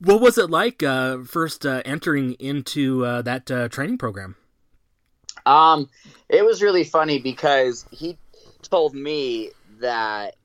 What 0.00 0.20
was 0.20 0.38
it 0.38 0.48
like 0.48 0.84
uh, 0.84 1.24
first 1.24 1.66
uh, 1.66 1.82
entering 1.84 2.34
into 2.34 3.04
uh, 3.04 3.22
that 3.22 3.50
uh, 3.50 3.68
training 3.68 3.98
program? 3.98 4.36
Um, 5.44 5.88
it 6.28 6.44
was 6.44 6.62
really 6.62 6.84
funny 6.84 7.18
because 7.18 7.84
he 7.90 8.16
told 8.62 8.94
me 8.94 9.50
that 9.80 10.36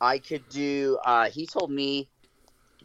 I 0.00 0.18
could 0.18 0.48
do. 0.48 0.98
Uh, 1.04 1.30
he 1.30 1.46
told 1.46 1.70
me 1.70 2.08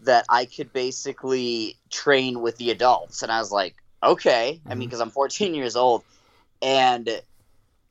that 0.05 0.25
I 0.29 0.45
could 0.45 0.71
basically 0.74 1.77
train 1.89 2.41
with 2.41 2.57
the 2.57 2.71
adults, 2.71 3.21
and 3.24 3.31
I 3.31 3.39
was 3.39 3.51
like, 3.51 3.75
okay. 4.01 4.62
I 4.65 4.75
mean, 4.75 4.88
because 4.88 5.01
I'm 5.01 5.09
14 5.09 5.53
years 5.53 5.75
old, 5.75 6.03
and 6.62 7.09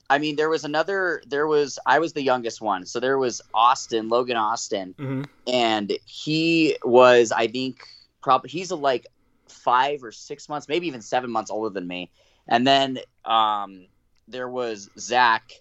I 0.08 0.18
mean, 0.18 0.36
there 0.36 0.48
was 0.50 0.64
another. 0.64 1.22
There 1.26 1.46
was 1.46 1.78
I 1.86 1.98
was 1.98 2.12
the 2.12 2.22
youngest 2.22 2.60
one, 2.60 2.86
so 2.86 3.00
there 3.00 3.18
was 3.18 3.40
Austin, 3.52 4.08
Logan 4.08 4.36
Austin, 4.36 4.94
Mm-hmm. 4.98 5.22
and 5.46 5.92
he 6.04 6.76
was 6.84 7.32
I 7.32 7.46
think 7.48 7.86
probably 8.22 8.50
he's 8.50 8.70
like 8.70 9.06
five 9.48 10.04
or 10.04 10.12
six 10.12 10.48
months, 10.48 10.68
maybe 10.68 10.86
even 10.86 11.00
seven 11.00 11.30
months 11.30 11.50
older 11.50 11.72
than 11.72 11.86
me. 11.86 12.10
And 12.46 12.66
then 12.66 12.98
um, 13.24 13.86
there 14.28 14.48
was 14.48 14.90
Zach, 14.98 15.52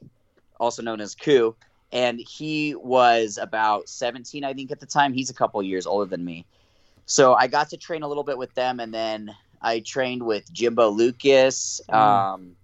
also 0.60 0.82
known 0.82 1.00
as 1.00 1.16
Koo, 1.16 1.56
and 1.94 2.20
he 2.20 2.74
was 2.74 3.38
about 3.38 3.88
17, 3.88 4.44
I 4.44 4.54
think, 4.54 4.72
at 4.72 4.80
the 4.80 4.86
time. 4.88 5.14
He's 5.14 5.30
a 5.30 5.34
couple 5.34 5.62
years 5.62 5.86
older 5.86 6.10
than 6.10 6.26
me. 6.26 6.44
So 7.06 7.36
I 7.36 7.46
got 7.46 7.70
to 7.70 7.78
train 7.78 8.02
a 8.02 8.08
little 8.08 8.24
bit 8.24 8.38
with 8.38 8.54
them, 8.56 8.80
and 8.80 8.92
then 8.92 9.34
I 9.62 9.80
trained 9.80 10.24
with 10.24 10.52
Jimbo 10.52 10.90
Lucas. 10.90 11.80
Mm. 11.88 11.96
Um, 11.96 12.56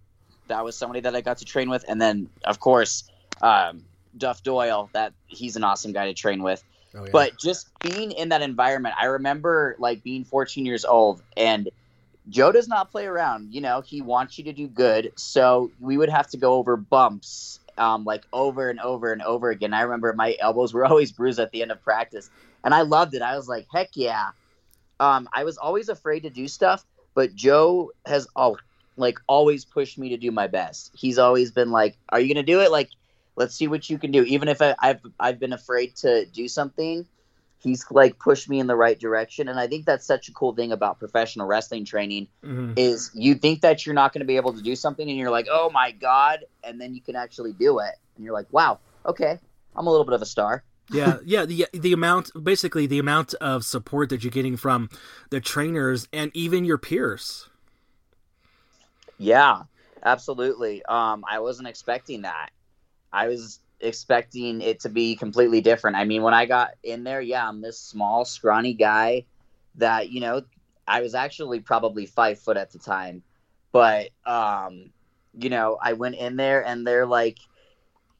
that 0.47 0.65
was 0.65 0.75
somebody 0.75 1.01
that 1.01 1.15
I 1.15 1.21
got 1.21 1.37
to 1.37 1.45
train 1.45 1.69
with, 1.69 1.85
and 1.87 2.01
then 2.01 2.27
of 2.43 2.59
course 2.59 3.03
um, 3.41 3.85
Duff 4.17 4.41
Doyle. 4.41 4.89
That 4.93 5.13
he's 5.27 5.55
an 5.55 5.63
awesome 5.63 5.93
guy 5.93 6.07
to 6.07 6.13
train 6.15 6.41
with. 6.41 6.63
Oh, 6.95 7.05
yeah. 7.05 7.11
But 7.11 7.37
just 7.37 7.69
being 7.81 8.11
in 8.13 8.29
that 8.29 8.41
environment, 8.41 8.95
I 8.99 9.05
remember 9.05 9.75
like 9.77 10.01
being 10.01 10.23
14 10.23 10.65
years 10.65 10.85
old 10.85 11.21
and 11.37 11.69
Joe 12.29 12.51
does 12.51 12.67
not 12.67 12.89
play 12.89 13.05
around. 13.05 13.53
You 13.53 13.61
know, 13.61 13.81
he 13.81 14.01
wants 14.01 14.39
you 14.39 14.43
to 14.45 14.53
do 14.53 14.67
good. 14.67 15.11
So 15.15 15.71
we 15.79 15.97
would 15.97 16.09
have 16.09 16.27
to 16.29 16.37
go 16.37 16.55
over 16.55 16.75
bumps 16.77 17.58
um, 17.79 18.03
like 18.03 18.25
over 18.33 18.69
and 18.69 18.79
over 18.79 19.11
and 19.11 19.21
over 19.21 19.49
again. 19.49 19.73
I 19.73 19.81
remember 19.81 20.13
my 20.13 20.35
elbows 20.39 20.73
were 20.73 20.85
always 20.91 21.11
bruised 21.11 21.39
at 21.39 21.51
the 21.51 21.61
end 21.61 21.71
of 21.71 21.81
practice. 21.81 22.29
And 22.63 22.73
I 22.73 22.81
loved 22.81 23.13
it. 23.15 23.21
I 23.21 23.35
was 23.35 23.47
like, 23.47 23.67
heck 23.73 23.89
yeah. 23.93 24.29
Um, 24.99 25.29
I 25.33 25.45
was 25.45 25.57
always 25.57 25.89
afraid 25.89 26.23
to 26.23 26.29
do 26.29 26.47
stuff, 26.47 26.85
but 27.15 27.33
Joe 27.33 27.91
has 28.05 28.27
all 28.35 28.57
like 28.97 29.17
always 29.27 29.63
pushed 29.63 29.97
me 29.97 30.09
to 30.09 30.17
do 30.17 30.29
my 30.29 30.47
best. 30.47 30.91
He's 30.93 31.17
always 31.17 31.51
been 31.51 31.71
like, 31.71 31.97
"Are 32.09 32.19
you 32.19 32.33
gonna 32.33 32.45
do 32.45 32.59
it? 32.59 32.69
Like, 32.69 32.89
let's 33.37 33.55
see 33.55 33.67
what 33.67 33.89
you 33.89 33.97
can 33.97 34.11
do." 34.11 34.23
Even 34.23 34.49
if 34.49 34.61
I, 34.61 34.75
I've 34.77 34.99
I've 35.17 35.39
been 35.39 35.53
afraid 35.53 35.95
to 35.97 36.25
do 36.25 36.49
something, 36.49 37.07
he's 37.59 37.85
like 37.91 38.17
pushed 38.17 38.49
me 38.49 38.59
in 38.59 38.67
the 38.67 38.75
right 38.75 38.99
direction. 38.99 39.47
And 39.47 39.59
I 39.59 39.67
think 39.67 39.85
that's 39.85 40.05
such 40.05 40.29
a 40.29 40.31
cool 40.31 40.53
thing 40.53 40.71
about 40.71 40.97
professional 40.99 41.45
wrestling 41.45 41.85
training 41.85 42.27
Mhm. 42.43 42.73
is 42.77 43.11
you 43.13 43.35
think 43.35 43.61
that 43.61 43.85
you're 43.85 43.95
not 43.95 44.13
going 44.13 44.21
to 44.21 44.27
be 44.27 44.37
able 44.37 44.53
to 44.53 44.61
do 44.61 44.75
something, 44.75 45.07
and 45.07 45.17
you're 45.17 45.29
like, 45.29 45.47
"Oh 45.51 45.69
my 45.69 45.91
god!" 45.91 46.45
and 46.63 46.79
then 46.79 46.95
you 46.95 47.01
can 47.01 47.15
actually 47.15 47.53
do 47.53 47.79
it, 47.79 47.95
and 48.15 48.25
you're 48.25 48.33
like, 48.33 48.51
"Wow, 48.51 48.79
okay, 49.05 49.39
I'm 49.75 49.87
a 49.87 49.91
little 49.91 50.05
bit 50.05 50.13
of 50.13 50.21
a 50.21 50.25
star." 50.25 50.63
yeah, 50.91 51.17
yeah. 51.25 51.45
The 51.45 51.67
the 51.73 51.93
amount, 51.93 52.31
basically, 52.41 52.87
the 52.87 52.99
amount 52.99 53.33
of 53.35 53.63
support 53.65 54.09
that 54.09 54.23
you're 54.23 54.31
getting 54.31 54.57
from 54.57 54.89
the 55.29 55.39
trainers 55.39 56.07
and 56.13 56.31
even 56.33 56.65
your 56.65 56.77
peers. 56.77 57.49
Yeah, 59.17 59.63
absolutely. 60.03 60.83
Um, 60.85 61.25
I 61.29 61.39
wasn't 61.39 61.67
expecting 61.67 62.21
that. 62.21 62.51
I 63.11 63.27
was 63.27 63.59
expecting 63.81 64.61
it 64.61 64.79
to 64.81 64.89
be 64.89 65.15
completely 65.15 65.61
different. 65.61 65.95
I 65.95 66.05
mean, 66.05 66.21
when 66.21 66.33
I 66.33 66.45
got 66.45 66.71
in 66.83 67.03
there, 67.03 67.21
yeah, 67.21 67.47
I'm 67.47 67.61
this 67.61 67.79
small, 67.79 68.25
scrawny 68.25 68.73
guy 68.73 69.25
that, 69.75 70.09
you 70.09 70.21
know, 70.21 70.43
I 70.87 71.01
was 71.01 71.15
actually 71.15 71.59
probably 71.59 72.05
five 72.05 72.39
foot 72.39 72.57
at 72.57 72.71
the 72.71 72.79
time. 72.79 73.23
But, 73.71 74.09
um, 74.25 74.91
you 75.37 75.49
know, 75.49 75.77
I 75.81 75.93
went 75.93 76.15
in 76.15 76.35
there 76.35 76.65
and 76.65 76.85
they're 76.85 77.05
like, 77.05 77.39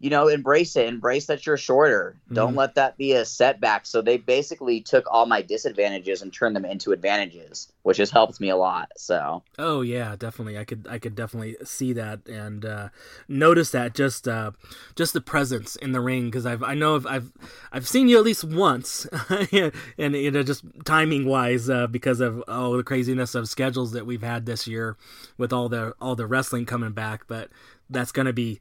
you 0.01 0.10
know, 0.10 0.27
embrace 0.29 0.75
it. 0.77 0.88
Embrace 0.88 1.25
that 1.25 1.46
you're 1.46 1.58
shorter. 1.58 2.15
Don't 2.32 2.53
Mhm. 2.53 2.58
let 2.58 2.75
that 2.75 2.98
be 2.98 3.12
a 3.12 3.25
setback. 3.25 3.86
So 3.86 4.01
they 4.01 4.15
basically 4.15 4.79
took 4.79 5.06
all 5.12 5.25
my 5.25 5.41
disadvantages 5.41 6.22
and 6.22 6.32
turned 6.34 6.56
them 6.56 6.63
into 6.63 6.94
advantages, 6.94 7.68
which 7.84 7.98
has 7.98 8.10
helped 8.10 8.39
me 8.39 8.50
a 8.50 8.56
lot. 8.56 8.89
So, 8.96 9.44
Oh 9.58 9.82
yeah, 9.82 10.15
definitely. 10.18 10.58
I 10.58 10.63
could 10.63 10.88
I 10.89 11.00
could 11.00 11.15
definitely 11.15 11.58
see 11.65 11.91
that 11.94 12.25
and 12.29 12.63
uh, 12.65 12.89
notice 13.27 13.72
that 13.72 13.94
just 13.94 14.25
uh, 14.27 14.51
just 14.96 15.12
the 15.12 15.20
presence 15.22 15.75
in 15.75 15.91
the 15.91 16.00
ring 16.01 16.25
because 16.25 16.46
I've 16.46 16.63
I 16.63 16.75
know 16.75 16.96
I've, 16.96 17.06
I've 17.06 17.32
I've 17.74 17.88
seen 17.88 18.08
you 18.08 18.18
at 18.20 18.24
least 18.24 18.46
once 18.46 19.06
and 19.51 20.15
you 20.15 20.32
know 20.32 20.44
just 20.44 20.63
timing 20.86 21.25
wise 21.25 21.70
uh, 21.70 21.88
because 21.88 22.22
of 22.22 22.41
all 22.48 22.72
the 22.77 22.84
craziness 22.84 23.36
of 23.36 23.50
schedules 23.50 23.91
that 23.91 24.06
we've 24.06 24.24
had 24.24 24.46
this 24.46 24.65
year 24.65 24.96
with 25.38 25.51
all 25.51 25.68
the 25.68 25.94
all 26.00 26.15
the 26.15 26.25
wrestling 26.27 26.65
coming 26.65 26.91
back, 26.91 27.25
but 27.27 27.50
that's 27.89 28.12
gonna 28.13 28.32
be 28.34 28.60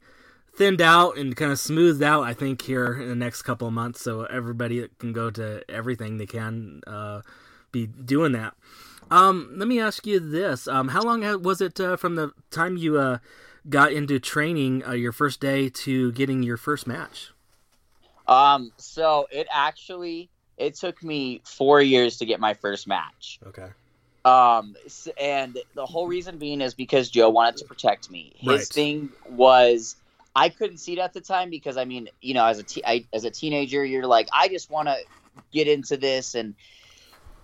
thinned 0.55 0.81
out 0.81 1.17
and 1.17 1.35
kind 1.35 1.51
of 1.51 1.59
smoothed 1.59 2.03
out 2.03 2.23
I 2.23 2.33
think 2.33 2.61
here 2.61 2.93
in 2.93 3.07
the 3.07 3.15
next 3.15 3.43
couple 3.43 3.67
of 3.67 3.73
months 3.73 4.01
so 4.01 4.23
everybody 4.25 4.87
can 4.99 5.13
go 5.13 5.29
to 5.31 5.63
everything 5.69 6.17
they 6.17 6.25
can 6.25 6.81
uh, 6.85 7.21
be 7.71 7.87
doing 7.87 8.33
that. 8.33 8.55
Um, 9.11 9.53
let 9.55 9.67
me 9.67 9.79
ask 9.79 10.05
you 10.05 10.19
this: 10.19 10.67
um, 10.67 10.89
How 10.89 11.01
long 11.01 11.41
was 11.41 11.61
it 11.61 11.79
uh, 11.79 11.95
from 11.97 12.15
the 12.15 12.31
time 12.51 12.77
you 12.77 12.99
uh, 12.99 13.17
got 13.67 13.91
into 13.91 14.19
training 14.19 14.85
uh, 14.85 14.91
your 14.91 15.11
first 15.11 15.39
day 15.39 15.69
to 15.69 16.11
getting 16.11 16.43
your 16.43 16.57
first 16.57 16.85
match? 16.85 17.31
Um, 18.27 18.71
so 18.77 19.27
it 19.31 19.47
actually 19.51 20.29
it 20.57 20.75
took 20.75 21.01
me 21.03 21.41
four 21.45 21.81
years 21.81 22.17
to 22.17 22.25
get 22.25 22.39
my 22.39 22.53
first 22.53 22.87
match. 22.87 23.39
Okay. 23.47 23.69
Um, 24.25 24.75
and 25.19 25.57
the 25.73 25.85
whole 25.85 26.05
reason 26.05 26.37
being 26.37 26.61
is 26.61 26.73
because 26.73 27.09
Joe 27.09 27.29
wanted 27.29 27.57
to 27.57 27.65
protect 27.65 28.11
me. 28.11 28.33
His 28.35 28.49
Right. 28.51 28.67
thing 28.67 29.09
was 29.29 29.95
I 30.35 30.49
couldn't 30.49 30.77
see 30.77 30.93
it 30.93 30.99
at 30.99 31.13
the 31.13 31.21
time 31.21 31.49
because 31.49 31.77
I 31.77 31.85
mean, 31.85 32.09
you 32.21 32.33
know, 32.33 32.45
as 32.45 32.59
a 32.59 32.63
te- 32.63 32.83
I, 32.85 33.05
as 33.13 33.23
a 33.25 33.31
teenager, 33.31 33.83
you're 33.83 34.05
like, 34.05 34.27
I 34.31 34.47
just 34.47 34.69
want 34.69 34.87
to 34.87 34.97
get 35.51 35.67
into 35.67 35.97
this 35.97 36.35
and 36.35 36.55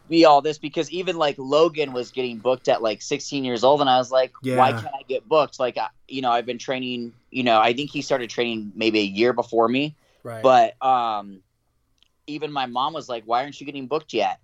be 0.08 0.26
all 0.26 0.42
this 0.42 0.58
because 0.58 0.90
even 0.92 1.18
like 1.18 1.36
Logan 1.38 1.94
was 1.94 2.12
getting 2.12 2.38
booked 2.38 2.68
at 2.68 2.82
like 2.82 3.02
16 3.02 3.44
years 3.44 3.64
old, 3.64 3.82
and 3.82 3.90
I 3.90 3.98
was 3.98 4.12
like, 4.12 4.34
why 4.44 4.72
can't 4.72 4.94
I 4.94 5.04
get 5.08 5.28
booked? 5.28 5.60
Like, 5.60 5.78
I, 5.78 5.88
you 6.08 6.22
know, 6.22 6.32
I've 6.32 6.46
been 6.46 6.60
training. 6.60 7.14
You 7.32 7.44
know, 7.44 7.60
I 7.60 7.74
think 7.74 7.90
he 7.90 8.02
started 8.02 8.30
training 8.30 8.72
maybe 8.76 9.00
a 9.00 9.04
year 9.04 9.34
before 9.34 9.68
me. 9.68 9.96
Right. 10.24 10.44
But 10.44 10.82
um, 10.86 11.42
even 12.28 12.52
my 12.52 12.66
mom 12.66 12.94
was 12.94 13.10
like, 13.10 13.24
"Why 13.26 13.44
aren't 13.44 13.60
you 13.60 13.66
getting 13.66 13.88
booked 13.88 14.14
yet?" 14.14 14.40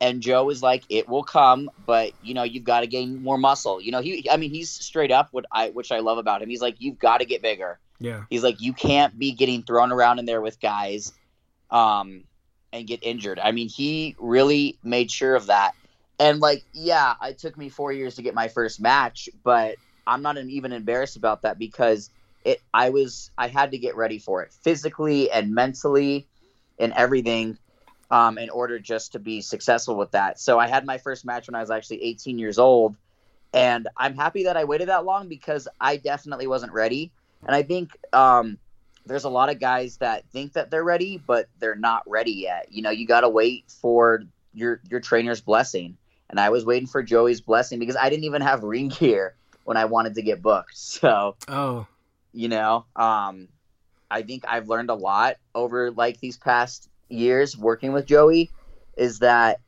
And 0.00 0.20
Joe 0.20 0.44
was 0.44 0.62
like, 0.62 0.84
"It 0.90 1.08
will 1.08 1.24
come, 1.24 1.70
but 1.86 2.12
you 2.20 2.34
know, 2.34 2.42
you've 2.42 2.64
got 2.64 2.80
to 2.80 2.86
gain 2.86 3.22
more 3.22 3.38
muscle." 3.38 3.80
You 3.80 3.92
know, 3.92 4.00
he, 4.00 4.28
I 4.30 4.36
mean, 4.36 4.50
he's 4.50 4.70
straight 4.70 5.10
up 5.10 5.28
what 5.32 5.46
I, 5.50 5.70
which 5.70 5.92
I 5.92 6.00
love 6.00 6.18
about 6.18 6.42
him. 6.42 6.50
He's 6.50 6.60
like, 6.60 6.76
"You've 6.78 6.98
got 6.98 7.18
to 7.18 7.24
get 7.24 7.42
bigger." 7.42 7.78
Yeah. 7.98 8.24
He's 8.30 8.42
like, 8.42 8.60
"You 8.60 8.72
can't 8.72 9.18
be 9.18 9.32
getting 9.32 9.62
thrown 9.62 9.92
around 9.92 10.18
in 10.18 10.26
there 10.26 10.40
with 10.40 10.60
guys, 10.60 11.12
um, 11.70 12.24
and 12.72 12.86
get 12.86 13.02
injured." 13.02 13.38
I 13.38 13.52
mean, 13.52 13.68
he 13.68 14.16
really 14.18 14.78
made 14.82 15.10
sure 15.10 15.34
of 15.34 15.46
that. 15.46 15.72
And 16.18 16.40
like, 16.40 16.64
yeah, 16.72 17.14
it 17.22 17.38
took 17.38 17.58
me 17.58 17.68
four 17.68 17.92
years 17.92 18.16
to 18.16 18.22
get 18.22 18.34
my 18.34 18.48
first 18.48 18.80
match, 18.80 19.28
but 19.44 19.76
I'm 20.06 20.22
not 20.22 20.38
even 20.38 20.72
embarrassed 20.72 21.16
about 21.16 21.42
that 21.42 21.58
because 21.58 22.10
it. 22.44 22.60
I 22.72 22.90
was, 22.90 23.30
I 23.36 23.48
had 23.48 23.72
to 23.72 23.78
get 23.78 23.96
ready 23.96 24.18
for 24.18 24.42
it 24.42 24.52
physically 24.62 25.30
and 25.30 25.54
mentally, 25.54 26.26
and 26.78 26.92
everything, 26.94 27.58
um, 28.10 28.38
in 28.38 28.50
order 28.50 28.78
just 28.78 29.12
to 29.12 29.18
be 29.18 29.40
successful 29.40 29.96
with 29.96 30.12
that. 30.12 30.40
So 30.40 30.58
I 30.58 30.68
had 30.68 30.86
my 30.86 30.98
first 30.98 31.24
match 31.24 31.48
when 31.48 31.54
I 31.54 31.60
was 31.60 31.70
actually 31.70 32.02
18 32.02 32.38
years 32.38 32.58
old, 32.58 32.96
and 33.52 33.88
I'm 33.96 34.14
happy 34.14 34.44
that 34.44 34.56
I 34.56 34.64
waited 34.64 34.88
that 34.88 35.04
long 35.04 35.28
because 35.28 35.68
I 35.80 35.96
definitely 35.96 36.46
wasn't 36.46 36.72
ready. 36.72 37.12
And 37.46 37.54
I 37.54 37.62
think 37.62 37.96
um, 38.12 38.58
there's 39.06 39.24
a 39.24 39.30
lot 39.30 39.48
of 39.48 39.58
guys 39.60 39.96
that 39.98 40.28
think 40.32 40.52
that 40.54 40.70
they're 40.70 40.84
ready, 40.84 41.16
but 41.24 41.48
they're 41.60 41.76
not 41.76 42.02
ready 42.06 42.32
yet. 42.32 42.66
You 42.70 42.82
know, 42.82 42.90
you 42.90 43.06
got 43.06 43.20
to 43.20 43.28
wait 43.28 43.64
for 43.80 44.22
your 44.52 44.80
your 44.90 45.00
trainer's 45.00 45.40
blessing. 45.40 45.96
And 46.28 46.40
I 46.40 46.50
was 46.50 46.64
waiting 46.64 46.88
for 46.88 47.02
Joey's 47.04 47.40
blessing 47.40 47.78
because 47.78 47.96
I 47.96 48.10
didn't 48.10 48.24
even 48.24 48.42
have 48.42 48.62
ring 48.74 48.88
gear 48.88 49.36
when 49.64 49.76
I 49.76 49.84
wanted 49.86 50.16
to 50.16 50.22
get 50.22 50.42
booked. 50.42 50.76
So, 50.76 51.36
Oh. 51.48 51.86
you 52.32 52.48
know, 52.48 52.84
um, 52.96 53.48
I 54.10 54.22
think 54.22 54.44
I've 54.48 54.68
learned 54.68 54.90
a 54.90 54.94
lot 54.94 55.36
over 55.54 55.90
like 55.90 56.20
these 56.20 56.36
past 56.36 56.88
years 57.08 57.56
working 57.56 57.92
with 57.92 58.06
Joey 58.06 58.50
is 58.96 59.20
that 59.20 59.60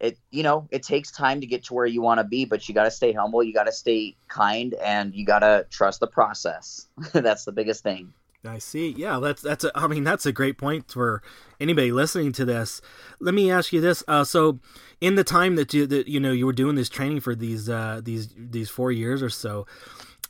it 0.00 0.18
you 0.30 0.42
know 0.42 0.68
it 0.70 0.82
takes 0.82 1.10
time 1.10 1.40
to 1.40 1.46
get 1.46 1.64
to 1.64 1.74
where 1.74 1.86
you 1.86 2.02
want 2.02 2.18
to 2.18 2.24
be 2.24 2.44
but 2.44 2.68
you 2.68 2.74
got 2.74 2.84
to 2.84 2.90
stay 2.90 3.12
humble 3.12 3.42
you 3.42 3.52
got 3.52 3.64
to 3.64 3.72
stay 3.72 4.16
kind 4.28 4.74
and 4.74 5.14
you 5.14 5.24
got 5.24 5.40
to 5.40 5.66
trust 5.70 6.00
the 6.00 6.06
process 6.06 6.86
that's 7.12 7.44
the 7.44 7.52
biggest 7.52 7.82
thing 7.82 8.12
I 8.46 8.58
see. 8.58 8.90
Yeah, 8.90 9.20
that's 9.20 9.42
that's. 9.42 9.64
A, 9.64 9.72
I 9.74 9.86
mean, 9.86 10.04
that's 10.04 10.26
a 10.26 10.32
great 10.32 10.58
point 10.58 10.90
for 10.90 11.22
anybody 11.58 11.92
listening 11.92 12.32
to 12.32 12.44
this. 12.44 12.80
Let 13.18 13.34
me 13.34 13.50
ask 13.50 13.72
you 13.72 13.80
this. 13.80 14.04
Uh, 14.06 14.24
so, 14.24 14.60
in 15.00 15.14
the 15.14 15.24
time 15.24 15.56
that 15.56 15.72
you 15.72 15.86
that 15.86 16.08
you 16.08 16.20
know 16.20 16.32
you 16.32 16.46
were 16.46 16.52
doing 16.52 16.74
this 16.74 16.88
training 16.88 17.20
for 17.20 17.34
these 17.34 17.68
uh, 17.68 18.00
these 18.04 18.34
these 18.36 18.68
four 18.68 18.92
years 18.92 19.22
or 19.22 19.30
so, 19.30 19.66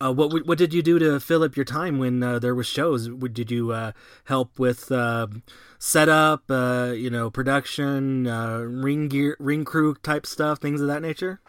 uh, 0.00 0.12
what 0.12 0.46
what 0.46 0.58
did 0.58 0.74
you 0.74 0.82
do 0.82 0.98
to 0.98 1.20
fill 1.20 1.42
up 1.42 1.56
your 1.56 1.64
time 1.64 1.98
when 1.98 2.22
uh, 2.22 2.38
there 2.38 2.54
was 2.54 2.66
shows? 2.66 3.08
Did 3.08 3.50
you 3.50 3.72
uh, 3.72 3.92
help 4.24 4.58
with 4.58 4.90
uh, 4.90 5.28
setup, 5.78 6.50
uh, 6.50 6.92
you 6.94 7.10
know, 7.10 7.30
production, 7.30 8.26
uh, 8.26 8.58
ring 8.58 9.08
gear, 9.08 9.36
ring 9.38 9.64
crew 9.64 9.94
type 9.94 10.26
stuff, 10.26 10.58
things 10.58 10.80
of 10.80 10.86
that 10.88 11.02
nature? 11.02 11.40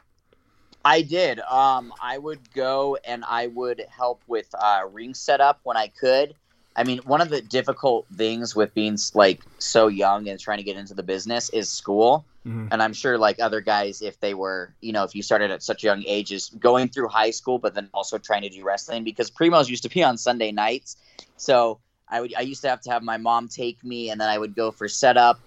i 0.86 1.02
did 1.02 1.40
um 1.42 1.92
i 2.02 2.18
would 2.18 2.54
go 2.54 2.96
and 3.04 3.25
i 3.25 3.48
would 3.48 3.84
help 3.90 4.22
with 4.28 4.54
uh 4.60 4.84
ring 4.92 5.14
setup 5.14 5.60
when 5.64 5.75
i 5.75 5.88
could 5.88 6.36
i 6.75 6.84
mean 6.84 7.00
one 7.00 7.22
of 7.22 7.29
the 7.29 7.41
difficult 7.41 8.05
things 8.15 8.55
with 8.55 8.74
being 8.74 8.98
like 9.13 9.41
so 9.60 9.88
young 9.88 10.27
and 10.27 10.39
trying 10.39 10.58
to 10.58 10.63
get 10.63 10.77
into 10.77 10.94
the 10.94 11.03
business 11.03 11.50
is 11.50 11.70
school 11.72 12.25
Mhm. 12.46 12.67
and 12.72 12.84
I'm 12.84 12.94
sure 12.94 13.17
like 13.17 13.39
other 13.39 13.60
guys, 13.60 14.01
if 14.01 14.20
they 14.20 14.36
were, 14.36 14.75
you 14.79 14.94
know, 14.94 15.03
if 15.03 15.15
you 15.15 15.24
started 15.24 15.50
at 15.50 15.63
such 15.63 15.84
a 15.84 15.88
young 15.88 16.03
age, 16.05 16.32
is 16.32 16.50
going 16.60 16.89
through 16.89 17.08
high 17.08 17.32
school, 17.32 17.58
but 17.58 17.74
then 17.74 17.89
also 17.94 18.20
trying 18.20 18.44
to 18.44 18.50
do 18.50 18.63
wrestling 18.63 19.03
because 19.03 19.32
primos 19.32 19.67
used 19.67 19.84
to 19.84 19.89
be 19.89 20.03
on 20.03 20.15
Sunday 20.17 20.51
nights. 20.51 20.98
So 21.38 21.79
I 22.08 22.22
would, 22.22 22.36
I 22.36 22.41
used 22.41 22.62
to 22.62 22.70
have 22.70 22.82
to 22.82 22.91
have 22.91 23.01
my 23.01 23.17
mom 23.17 23.48
take 23.48 23.84
me, 23.84 24.12
and 24.12 24.22
then 24.22 24.29
I 24.29 24.38
would 24.38 24.55
go 24.55 24.70
for 24.70 24.88
setup, 24.88 25.39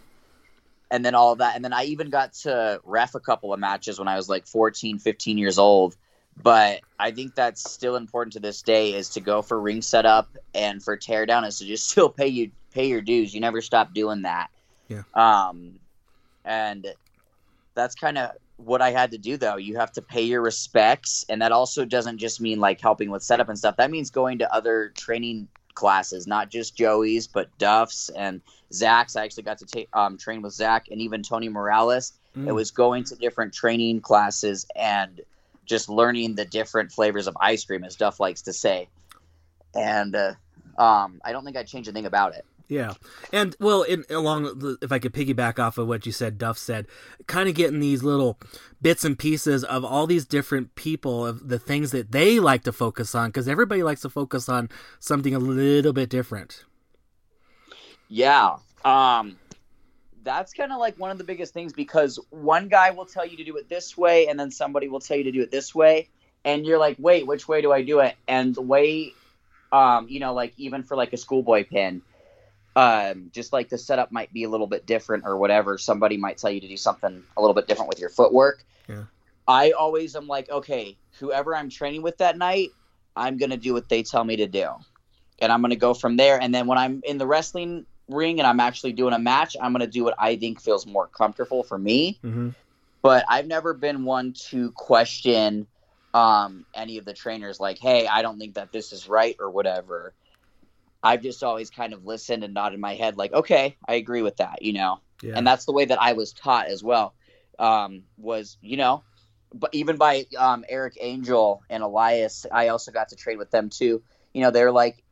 and 0.90 1.04
then 1.04 1.14
all 1.14 1.30
of 1.32 1.38
that, 1.38 1.54
and 1.54 1.64
then 1.64 1.72
I 1.72 1.84
even 1.84 2.10
got 2.10 2.32
to 2.44 2.80
ref 2.84 3.14
a 3.14 3.20
couple 3.20 3.54
of 3.54 3.60
matches 3.60 3.98
when 4.00 4.08
I 4.08 4.16
was 4.16 4.28
like 4.28 4.46
14, 4.46 4.98
15 4.98 5.38
years 5.38 5.58
old. 5.58 5.96
But 6.42 6.80
I 6.98 7.10
think 7.10 7.34
that's 7.34 7.70
still 7.70 7.96
important 7.96 8.32
to 8.34 8.40
this 8.40 8.62
day 8.62 8.94
is 8.94 9.08
to 9.10 9.20
go 9.20 9.42
for 9.42 9.60
ring 9.60 9.82
setup 9.82 10.28
and 10.54 10.82
for 10.82 10.96
teardown 10.96 11.46
is 11.46 11.58
to 11.58 11.64
just 11.64 11.88
still 11.90 12.08
pay 12.08 12.28
you 12.28 12.50
pay 12.72 12.86
your 12.86 13.00
dues. 13.00 13.34
You 13.34 13.40
never 13.40 13.60
stop 13.60 13.94
doing 13.94 14.22
that. 14.22 14.48
Yeah. 14.88 15.02
Um, 15.14 15.78
and 16.44 16.86
that's 17.74 17.94
kind 17.94 18.18
of 18.18 18.32
what 18.56 18.82
I 18.82 18.90
had 18.90 19.10
to 19.12 19.18
do 19.18 19.36
though. 19.36 19.56
You 19.56 19.76
have 19.76 19.92
to 19.92 20.02
pay 20.02 20.22
your 20.22 20.42
respects, 20.42 21.24
and 21.28 21.40
that 21.42 21.52
also 21.52 21.84
doesn't 21.84 22.18
just 22.18 22.40
mean 22.40 22.60
like 22.60 22.80
helping 22.80 23.10
with 23.10 23.22
setup 23.22 23.48
and 23.48 23.58
stuff. 23.58 23.76
That 23.76 23.90
means 23.90 24.10
going 24.10 24.38
to 24.38 24.54
other 24.54 24.92
training 24.96 25.48
classes, 25.74 26.26
not 26.26 26.50
just 26.50 26.76
Joey's, 26.76 27.26
but 27.26 27.56
Duff's 27.58 28.08
and 28.10 28.40
Zach's. 28.72 29.16
I 29.16 29.24
actually 29.24 29.44
got 29.44 29.58
to 29.58 29.66
take 29.66 29.88
um, 29.92 30.18
train 30.18 30.42
with 30.42 30.52
Zach 30.52 30.86
and 30.90 31.00
even 31.00 31.22
Tony 31.22 31.48
Morales. 31.48 32.14
Mm. 32.36 32.48
It 32.48 32.52
was 32.52 32.70
going 32.70 33.04
to 33.04 33.16
different 33.16 33.54
training 33.54 34.00
classes 34.00 34.66
and 34.74 35.20
just 35.68 35.88
learning 35.88 36.34
the 36.34 36.44
different 36.44 36.90
flavors 36.90 37.28
of 37.28 37.36
ice 37.40 37.64
cream, 37.64 37.84
as 37.84 37.94
Duff 37.94 38.18
likes 38.18 38.42
to 38.42 38.52
say. 38.52 38.88
And 39.74 40.16
uh, 40.16 40.32
um, 40.76 41.20
I 41.24 41.32
don't 41.32 41.44
think 41.44 41.56
I'd 41.56 41.68
change 41.68 41.86
a 41.86 41.92
thing 41.92 42.06
about 42.06 42.34
it. 42.34 42.44
Yeah, 42.70 42.92
and 43.32 43.56
well, 43.58 43.82
in, 43.82 44.04
along 44.10 44.42
the, 44.42 44.76
if 44.82 44.92
I 44.92 44.98
could 44.98 45.14
piggyback 45.14 45.58
off 45.58 45.78
of 45.78 45.88
what 45.88 46.04
you 46.04 46.12
said, 46.12 46.36
Duff 46.36 46.58
said, 46.58 46.86
kind 47.26 47.48
of 47.48 47.54
getting 47.54 47.80
these 47.80 48.02
little 48.02 48.38
bits 48.82 49.06
and 49.06 49.18
pieces 49.18 49.64
of 49.64 49.86
all 49.86 50.06
these 50.06 50.26
different 50.26 50.74
people 50.74 51.26
of 51.26 51.48
the 51.48 51.58
things 51.58 51.92
that 51.92 52.12
they 52.12 52.38
like 52.38 52.64
to 52.64 52.72
focus 52.72 53.14
on, 53.14 53.30
because 53.30 53.48
everybody 53.48 53.82
likes 53.82 54.02
to 54.02 54.10
focus 54.10 54.50
on 54.50 54.68
something 54.98 55.34
a 55.34 55.38
little 55.38 55.94
bit 55.94 56.10
different. 56.10 56.66
Yeah. 58.08 58.56
Um, 58.84 59.38
that's 60.22 60.52
kind 60.52 60.72
of 60.72 60.78
like 60.78 60.98
one 60.98 61.10
of 61.10 61.18
the 61.18 61.24
biggest 61.24 61.52
things 61.52 61.72
because 61.72 62.18
one 62.30 62.68
guy 62.68 62.90
will 62.90 63.06
tell 63.06 63.26
you 63.26 63.36
to 63.36 63.44
do 63.44 63.56
it 63.56 63.68
this 63.68 63.96
way, 63.96 64.28
and 64.28 64.38
then 64.38 64.50
somebody 64.50 64.88
will 64.88 65.00
tell 65.00 65.16
you 65.16 65.24
to 65.24 65.32
do 65.32 65.42
it 65.42 65.50
this 65.50 65.74
way, 65.74 66.08
and 66.44 66.66
you're 66.66 66.78
like, 66.78 66.96
wait, 66.98 67.26
which 67.26 67.48
way 67.48 67.60
do 67.60 67.72
I 67.72 67.82
do 67.82 68.00
it? 68.00 68.16
And 68.26 68.54
the 68.54 68.62
way, 68.62 69.12
um, 69.72 70.08
you 70.08 70.20
know, 70.20 70.34
like 70.34 70.54
even 70.56 70.82
for 70.82 70.96
like 70.96 71.12
a 71.12 71.16
schoolboy 71.16 71.64
pin, 71.64 72.02
um, 72.76 73.30
just 73.32 73.52
like 73.52 73.68
the 73.68 73.78
setup 73.78 74.12
might 74.12 74.32
be 74.32 74.44
a 74.44 74.48
little 74.48 74.66
bit 74.66 74.86
different 74.86 75.24
or 75.26 75.36
whatever. 75.36 75.78
Somebody 75.78 76.16
might 76.16 76.38
tell 76.38 76.50
you 76.50 76.60
to 76.60 76.68
do 76.68 76.76
something 76.76 77.22
a 77.36 77.40
little 77.40 77.54
bit 77.54 77.66
different 77.66 77.88
with 77.88 77.98
your 77.98 78.10
footwork. 78.10 78.64
Yeah. 78.88 79.04
I 79.46 79.72
always 79.72 80.14
am 80.14 80.26
like, 80.26 80.50
okay, 80.50 80.96
whoever 81.18 81.56
I'm 81.56 81.70
training 81.70 82.02
with 82.02 82.18
that 82.18 82.36
night, 82.36 82.70
I'm 83.16 83.36
gonna 83.36 83.56
do 83.56 83.72
what 83.72 83.88
they 83.88 84.02
tell 84.02 84.22
me 84.22 84.36
to 84.36 84.46
do, 84.46 84.68
and 85.38 85.50
I'm 85.50 85.60
gonna 85.62 85.76
go 85.76 85.94
from 85.94 86.16
there. 86.16 86.40
And 86.40 86.54
then 86.54 86.66
when 86.66 86.78
I'm 86.78 87.02
in 87.04 87.18
the 87.18 87.26
wrestling 87.26 87.86
ring 88.08 88.38
and 88.40 88.46
I'm 88.46 88.60
actually 88.60 88.92
doing 88.92 89.14
a 89.14 89.18
match, 89.18 89.56
I'm 89.60 89.72
gonna 89.72 89.86
do 89.86 90.04
what 90.04 90.14
I 90.18 90.36
think 90.36 90.60
feels 90.60 90.86
more 90.86 91.06
comfortable 91.06 91.62
for 91.62 91.78
me. 91.78 92.18
Mm-hmm. 92.24 92.50
But 93.02 93.24
I've 93.28 93.46
never 93.46 93.74
been 93.74 94.04
one 94.04 94.32
to 94.50 94.72
question 94.72 95.66
um, 96.14 96.64
any 96.74 96.98
of 96.98 97.04
the 97.04 97.12
trainers, 97.12 97.60
like, 97.60 97.78
hey, 97.78 98.06
I 98.06 98.22
don't 98.22 98.38
think 98.38 98.54
that 98.54 98.72
this 98.72 98.92
is 98.92 99.08
right 99.08 99.36
or 99.38 99.50
whatever. 99.50 100.14
I've 101.02 101.22
just 101.22 101.44
always 101.44 101.70
kind 101.70 101.92
of 101.92 102.04
listened 102.04 102.42
and 102.42 102.54
nodded 102.54 102.80
my 102.80 102.94
head, 102.94 103.16
like, 103.16 103.32
okay, 103.32 103.76
I 103.86 103.94
agree 103.94 104.22
with 104.22 104.38
that, 104.38 104.62
you 104.62 104.72
know. 104.72 105.00
Yeah. 105.22 105.34
And 105.36 105.46
that's 105.46 105.64
the 105.64 105.72
way 105.72 105.84
that 105.84 106.00
I 106.00 106.14
was 106.14 106.32
taught 106.32 106.68
as 106.68 106.82
well. 106.82 107.14
Um, 107.58 108.04
was 108.16 108.56
you 108.60 108.76
know, 108.76 109.02
but 109.52 109.70
even 109.74 109.96
by 109.96 110.26
um, 110.36 110.64
Eric 110.68 110.96
Angel 111.00 111.62
and 111.68 111.82
Elias, 111.82 112.46
I 112.50 112.68
also 112.68 112.92
got 112.92 113.08
to 113.08 113.16
train 113.16 113.38
with 113.38 113.50
them 113.50 113.68
too. 113.68 114.02
You 114.32 114.42
know, 114.42 114.50
they're 114.50 114.72
like, 114.72 115.02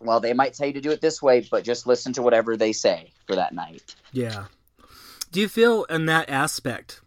well, 0.00 0.20
they 0.20 0.32
might 0.32 0.54
tell 0.54 0.66
you 0.66 0.72
to 0.74 0.80
do 0.80 0.90
it 0.90 1.00
this 1.00 1.20
way, 1.22 1.46
but 1.50 1.64
just 1.64 1.86
listen 1.86 2.12
to 2.14 2.22
whatever 2.22 2.56
they 2.56 2.72
say 2.72 3.10
for 3.26 3.36
that 3.36 3.54
night. 3.54 3.94
Yeah. 4.12 4.46
Do 5.30 5.40
you 5.40 5.48
feel 5.48 5.84
in 5.84 6.06
that 6.06 6.28
aspect 6.28 7.00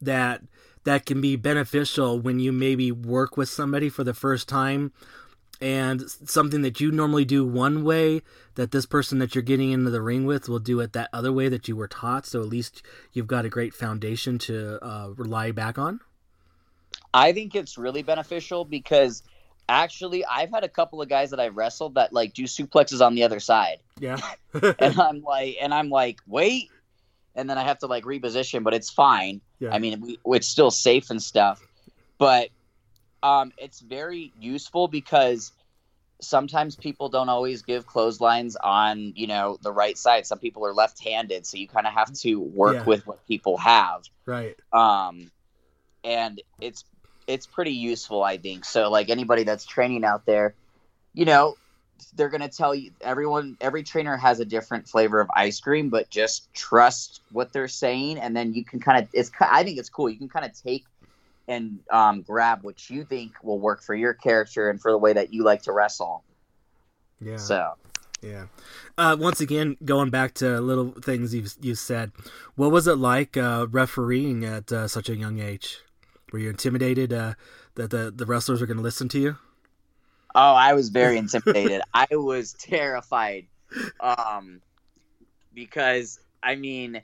that 0.00 0.42
that 0.84 1.04
can 1.04 1.20
be 1.20 1.36
beneficial 1.36 2.18
when 2.18 2.38
you 2.38 2.52
maybe 2.52 2.92
work 2.92 3.36
with 3.36 3.48
somebody 3.48 3.88
for 3.88 4.04
the 4.04 4.14
first 4.14 4.48
time 4.48 4.92
and 5.60 6.08
something 6.08 6.62
that 6.62 6.80
you 6.80 6.92
normally 6.92 7.24
do 7.24 7.44
one 7.44 7.82
way 7.84 8.22
that 8.54 8.70
this 8.70 8.86
person 8.86 9.18
that 9.18 9.34
you're 9.34 9.42
getting 9.42 9.72
into 9.72 9.90
the 9.90 10.00
ring 10.00 10.24
with 10.24 10.48
will 10.48 10.60
do 10.60 10.78
it 10.80 10.92
that 10.92 11.10
other 11.12 11.32
way 11.32 11.48
that 11.48 11.66
you 11.66 11.74
were 11.74 11.88
taught 11.88 12.24
so 12.24 12.40
at 12.40 12.48
least 12.48 12.82
you've 13.12 13.26
got 13.26 13.44
a 13.44 13.48
great 13.48 13.74
foundation 13.74 14.38
to 14.38 14.78
uh, 14.82 15.10
rely 15.16 15.50
back 15.50 15.76
on 15.76 16.00
I 17.12 17.32
think 17.32 17.54
it's 17.54 17.76
really 17.76 18.02
beneficial 18.02 18.64
because 18.64 19.22
actually 19.68 20.24
I've 20.24 20.50
had 20.50 20.64
a 20.64 20.68
couple 20.68 21.02
of 21.02 21.08
guys 21.08 21.30
that 21.30 21.40
I've 21.40 21.56
wrestled 21.56 21.94
that 21.94 22.12
like 22.12 22.32
do 22.34 22.44
suplexes 22.44 23.04
on 23.04 23.14
the 23.14 23.22
other 23.22 23.40
side. 23.40 23.78
yeah 23.98 24.18
and 24.78 25.00
I'm 25.00 25.22
like 25.22 25.56
and 25.60 25.72
I'm 25.74 25.90
like, 25.90 26.18
wait 26.26 26.70
and 27.34 27.48
then 27.48 27.58
I 27.58 27.62
have 27.62 27.78
to 27.80 27.86
like 27.86 28.04
reposition, 28.04 28.64
but 28.64 28.74
it's 28.74 28.90
fine. 28.90 29.40
Yeah. 29.60 29.74
I 29.74 29.78
mean 29.78 30.00
we, 30.00 30.18
it's 30.36 30.48
still 30.48 30.70
safe 30.70 31.10
and 31.10 31.22
stuff. 31.22 31.62
But 32.18 32.48
um 33.22 33.52
it's 33.58 33.80
very 33.80 34.32
useful 34.40 34.88
because 34.88 35.52
sometimes 36.20 36.74
people 36.74 37.08
don't 37.08 37.28
always 37.28 37.62
give 37.62 37.86
clotheslines 37.86 38.56
on, 38.56 39.12
you 39.14 39.26
know, 39.28 39.56
the 39.62 39.70
right 39.72 39.96
side. 39.96 40.26
Some 40.26 40.38
people 40.40 40.66
are 40.66 40.74
left 40.74 41.02
handed, 41.04 41.46
so 41.46 41.56
you 41.58 41.68
kinda 41.68 41.90
have 41.90 42.12
to 42.12 42.40
work 42.40 42.74
Yeah. 42.76 42.84
with 42.84 43.06
what 43.06 43.26
people 43.26 43.58
have 43.58 44.02
right 44.26 44.56
um 44.72 45.30
and 46.04 46.42
it's 46.60 46.84
it's 47.28 47.46
pretty 47.46 47.72
useful 47.72 48.22
i 48.24 48.36
think. 48.36 48.64
So 48.64 48.90
like 48.90 49.10
anybody 49.10 49.44
that's 49.44 49.64
training 49.64 50.04
out 50.04 50.26
there 50.26 50.54
you 51.14 51.24
know 51.24 51.56
they're 52.14 52.28
going 52.28 52.40
to 52.40 52.48
tell 52.48 52.74
you 52.74 52.90
everyone 53.00 53.56
every 53.60 53.82
trainer 53.82 54.16
has 54.16 54.40
a 54.40 54.44
different 54.44 54.88
flavor 54.88 55.20
of 55.20 55.28
ice 55.34 55.60
cream 55.60 55.88
but 55.88 56.08
just 56.10 56.52
trust 56.54 57.20
what 57.32 57.52
they're 57.52 57.68
saying 57.68 58.18
and 58.18 58.36
then 58.36 58.54
you 58.54 58.64
can 58.64 58.80
kind 58.80 59.02
of 59.02 59.08
it's 59.12 59.30
i 59.40 59.62
think 59.62 59.78
it's 59.78 59.88
cool. 59.88 60.08
You 60.08 60.18
can 60.18 60.28
kind 60.28 60.46
of 60.46 60.52
take 60.60 60.84
and 61.48 61.78
um, 61.90 62.22
grab 62.22 62.62
what 62.62 62.88
you 62.90 63.04
think 63.04 63.32
will 63.42 63.58
work 63.58 63.82
for 63.82 63.94
your 63.94 64.14
character 64.14 64.68
and 64.70 64.80
for 64.80 64.92
the 64.92 64.98
way 64.98 65.14
that 65.14 65.32
you 65.32 65.42
like 65.42 65.62
to 65.62 65.72
wrestle. 65.72 66.22
Yeah. 67.20 67.38
So. 67.38 67.72
Yeah. 68.22 68.46
Uh, 68.98 69.16
once 69.18 69.40
again, 69.40 69.76
going 69.84 70.10
back 70.10 70.34
to 70.34 70.60
little 70.60 70.90
things 70.90 71.34
you 71.34 71.46
you 71.60 71.74
said, 71.74 72.12
what 72.56 72.70
was 72.70 72.86
it 72.86 72.96
like 72.96 73.36
uh, 73.36 73.66
refereeing 73.70 74.44
at 74.44 74.70
uh, 74.72 74.88
such 74.88 75.08
a 75.08 75.16
young 75.16 75.38
age? 75.38 75.78
Were 76.32 76.38
you 76.38 76.50
intimidated 76.50 77.12
uh, 77.12 77.34
that 77.74 77.90
the 77.90 78.12
the 78.14 78.26
wrestlers 78.26 78.60
were 78.60 78.66
going 78.66 78.76
to 78.76 78.82
listen 78.82 79.08
to 79.10 79.18
you? 79.18 79.36
Oh, 80.34 80.54
I 80.54 80.74
was 80.74 80.90
very 80.90 81.16
intimidated. 81.16 81.80
I 81.94 82.06
was 82.12 82.52
terrified. 82.54 83.46
Um 84.00 84.60
because 85.54 86.20
I 86.42 86.54
mean, 86.54 87.02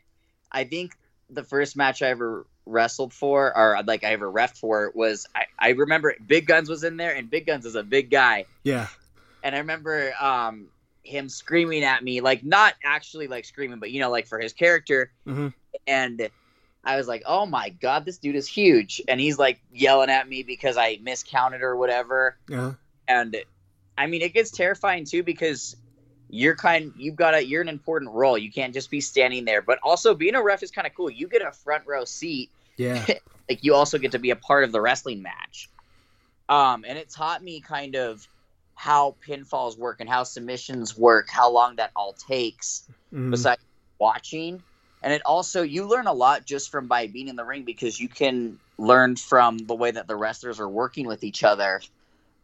I 0.53 0.65
think 0.65 0.97
the 1.31 1.43
first 1.43 1.77
match 1.77 2.03
I 2.03 2.09
ever 2.09 2.47
wrestled 2.67 3.13
for 3.13 3.57
or 3.57 3.83
like 3.87 4.05
I 4.05 4.13
ever 4.13 4.31
ref 4.31 4.57
for 4.57 4.93
was 4.95 5.27
I, 5.35 5.45
I 5.59 5.69
remember 5.71 6.15
Big 6.27 6.47
Guns 6.47 6.69
was 6.69 6.85
in 6.85 6.97
there 6.97 7.15
and 7.15 7.29
Big 7.29 7.47
Guns 7.47 7.67
is 7.67 7.75
a 7.75 7.83
big 7.83 8.11
guy. 8.11 8.45
Yeah. 8.63 8.89
And 9.43 9.55
I 9.55 9.59
remember 9.59 10.13
um 10.21 10.69
him 11.03 11.29
screaming 11.29 11.85
at 11.85 12.03
me, 12.03 12.21
like 12.21 12.45
not 12.45 12.75
actually 12.85 13.27
like 13.27 13.45
screaming, 13.45 13.79
but 13.79 13.91
you 13.91 14.01
know, 14.01 14.11
like 14.11 14.27
for 14.27 14.39
his 14.39 14.53
character. 14.53 15.11
hmm 15.25 15.49
And 15.87 16.29
I 16.87 16.97
was 16.97 17.09
like, 17.09 17.23
oh 17.27 17.47
my 17.47 17.71
god, 17.71 18.05
this 18.05 18.19
dude 18.19 18.37
is 18.37 18.47
huge. 18.47 19.01
And 19.09 19.21
he's 19.21 19.39
like 19.39 19.61
yelling 19.73 20.11
at 20.11 20.29
me 20.29 20.43
because 20.43 20.77
I 20.77 20.99
miscounted 21.03 21.63
or 21.63 21.77
whatever 21.77 22.37
Yeah. 22.49 22.75
and 23.09 23.37
I 23.97 24.07
mean 24.07 24.23
it 24.23 24.35
gets 24.35 24.51
terrifying 24.51 25.05
too 25.05 25.23
because 25.23 25.77
you're 26.31 26.57
kind 26.57 26.93
you've 26.97 27.17
got 27.17 27.35
a 27.35 27.45
you're 27.45 27.63
an 27.63 27.69
important 27.69 28.11
role. 28.13 28.37
You 28.37 28.51
can't 28.51 28.75
just 28.75 28.91
be 28.91 29.01
standing 29.01 29.45
there. 29.45 29.63
But 29.63 29.79
also 29.83 30.15
being 30.15 30.35
a 30.35 30.43
ref 30.43 30.63
is 30.63 30.71
kind 30.71 30.87
of 30.87 30.95
cool. 30.95 31.11
You 31.11 31.29
get 31.29 31.43
a 31.43 31.53
front 31.53 31.87
row 31.87 32.05
seat. 32.05 32.51
Yeah. 32.77 33.05
Like 33.47 33.63
you 33.63 33.75
also 33.75 33.99
get 33.99 34.13
to 34.13 34.19
be 34.19 34.31
a 34.31 34.37
part 34.37 34.65
of 34.65 34.73
the 34.73 34.81
wrestling 34.81 35.21
match. 35.21 35.69
Um, 36.49 36.83
and 36.89 36.97
it 36.97 37.11
taught 37.11 37.43
me 37.43 37.61
kind 37.61 37.95
of 37.95 38.27
how 38.75 39.17
pinfalls 39.27 39.77
work 39.79 40.01
and 40.01 40.09
how 40.09 40.23
submissions 40.23 40.97
work, 40.97 41.29
how 41.29 41.51
long 41.51 41.77
that 41.77 41.91
all 41.95 42.15
takes 42.15 42.89
Mhm. 43.13 43.31
besides 43.31 43.61
watching. 43.99 44.63
And 45.05 45.13
it 45.13 45.21
also 45.27 45.61
you 45.61 45.85
learn 45.85 46.07
a 46.07 46.15
lot 46.15 46.47
just 46.47 46.71
from 46.71 46.89
by 46.89 47.09
being 47.09 47.29
in 47.29 47.37
the 47.37 47.45
ring 47.45 47.65
because 47.65 48.01
you 48.01 48.09
can 48.09 48.59
learn 48.79 49.17
from 49.17 49.59
the 49.59 49.75
way 49.75 49.91
that 49.91 50.09
the 50.09 50.17
wrestlers 50.17 50.59
are 50.59 50.69
working 50.69 51.07
with 51.07 51.23
each 51.23 51.45
other. 51.45 51.83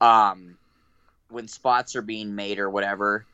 Um, 0.03 0.59
when 1.31 1.49
spots 1.49 1.96
are 1.96 2.03
being 2.03 2.35
made 2.35 2.59
or 2.59 2.68
whatever, 2.68 3.25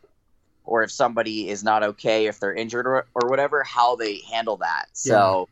or 0.64 0.84
if 0.84 0.92
somebody 0.92 1.48
is 1.48 1.64
not 1.64 1.82
okay, 1.82 2.26
if 2.26 2.38
they're 2.38 2.54
injured 2.54 2.86
or, 2.86 3.06
or 3.14 3.28
whatever, 3.28 3.64
how 3.64 3.96
they 3.96 4.20
handle 4.30 4.58
that. 4.58 4.86
So, 4.92 5.48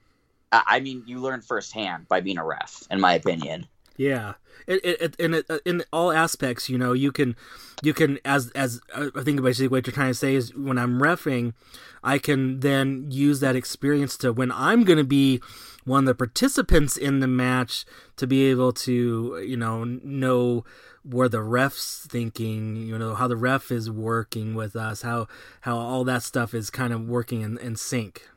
I 0.53 0.63
I 0.67 0.81
mean, 0.81 1.03
you 1.07 1.19
learn 1.19 1.41
firsthand 1.41 2.07
by 2.07 2.21
being 2.21 2.39
a 2.39 2.45
ref, 2.45 2.85
in 2.93 3.01
my 3.01 3.15
opinion. 3.15 3.67
Yeah, 3.97 4.35
it, 4.67 4.85
it, 4.85 5.17
in 5.17 5.35
it, 5.35 5.51
in 5.65 5.85
all 5.93 6.11
aspects, 6.11 6.69
you 6.69 6.77
know, 6.77 6.93
you 6.93 7.13
can, 7.13 7.37
you 7.83 7.95
can 7.95 8.19
as 8.25 8.51
as 8.53 8.81
uh, 8.93 9.11
I 9.15 9.23
think 9.23 9.41
basically 9.41 9.69
what 9.69 9.87
you're 9.87 9.95
trying 9.95 10.11
to 10.11 10.15
say 10.15 10.35
is 10.35 10.55
when 10.55 10.79
I'm 10.79 11.01
refing, 11.01 11.55
I 12.03 12.19
can 12.19 12.61
then 12.61 13.07
use 13.11 13.41
that 13.41 13.55
experience 13.55 14.17
to 14.19 14.33
when 14.33 14.51
I'm 14.51 14.83
going 14.85 14.99
to 14.99 15.05
be 15.05 15.41
one 15.85 16.05
of 16.05 16.07
the 16.07 16.15
participants 16.15 16.97
in 16.97 17.21
the 17.21 17.29
match 17.29 17.85
to 18.17 18.27
be 18.27 18.47
able 18.47 18.73
to 18.73 19.45
you 19.47 19.57
know 19.57 19.85
know 19.85 20.65
where 21.05 21.29
the 21.29 21.43
ref's 21.43 22.07
thinking, 22.11 22.77
you 22.77 22.99
know 22.99 23.15
how 23.15 23.29
the 23.29 23.37
ref 23.37 23.71
is 23.71 23.91
working 23.91 24.55
with 24.55 24.75
us, 24.75 25.03
how 25.03 25.29
how 25.61 25.77
all 25.77 26.03
that 26.05 26.23
stuff 26.23 26.53
is 26.53 26.71
kind 26.71 26.93
of 26.93 27.07
working 27.09 27.43
in, 27.43 27.59
in 27.59 27.77
sync. 27.77 28.29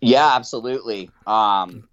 Yeah, 0.00 0.34
absolutely. 0.34 1.10
Um, 1.26 1.88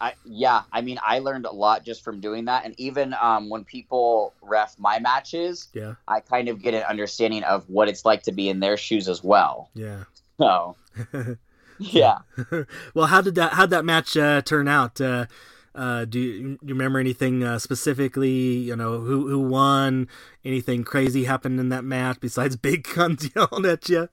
I 0.00 0.14
yeah, 0.24 0.62
I 0.72 0.80
mean, 0.80 0.98
I 1.02 1.18
learned 1.18 1.46
a 1.46 1.52
lot 1.52 1.84
just 1.84 2.02
from 2.02 2.20
doing 2.20 2.46
that, 2.46 2.64
and 2.64 2.74
even 2.78 3.14
um, 3.20 3.48
when 3.50 3.64
people 3.64 4.34
ref 4.42 4.76
my 4.78 4.98
matches, 4.98 5.68
Yeah, 5.74 5.94
I 6.08 6.20
kind 6.20 6.48
of 6.48 6.62
get 6.62 6.74
an 6.74 6.82
understanding 6.84 7.42
of 7.44 7.68
what 7.68 7.88
it's 7.88 8.04
like 8.04 8.22
to 8.24 8.32
be 8.32 8.48
in 8.48 8.60
their 8.60 8.76
shoes 8.76 9.08
as 9.08 9.22
well. 9.22 9.70
yeah. 9.74 10.04
So 10.38 10.76
Yeah. 11.78 12.18
well, 12.94 13.06
how 13.06 13.20
did 13.20 13.34
that 13.36 13.54
how 13.54 13.62
did 13.62 13.70
that 13.70 13.84
match 13.84 14.16
uh, 14.16 14.42
turn 14.42 14.68
out? 14.68 15.00
Uh, 15.00 15.26
uh, 15.74 16.04
do, 16.04 16.18
you, 16.18 16.42
do 16.42 16.58
you 16.66 16.74
remember 16.74 16.98
anything 16.98 17.44
uh, 17.44 17.58
specifically? 17.58 18.28
You 18.30 18.76
know, 18.76 19.00
who 19.00 19.28
who 19.28 19.38
won? 19.38 20.08
Anything 20.44 20.84
crazy 20.84 21.24
happened 21.24 21.60
in 21.60 21.68
that 21.70 21.84
match 21.84 22.18
besides 22.20 22.56
Big 22.68 22.86
Guns 22.94 23.30
yelling 23.34 23.64
at 23.66 23.88
you? 23.88 24.08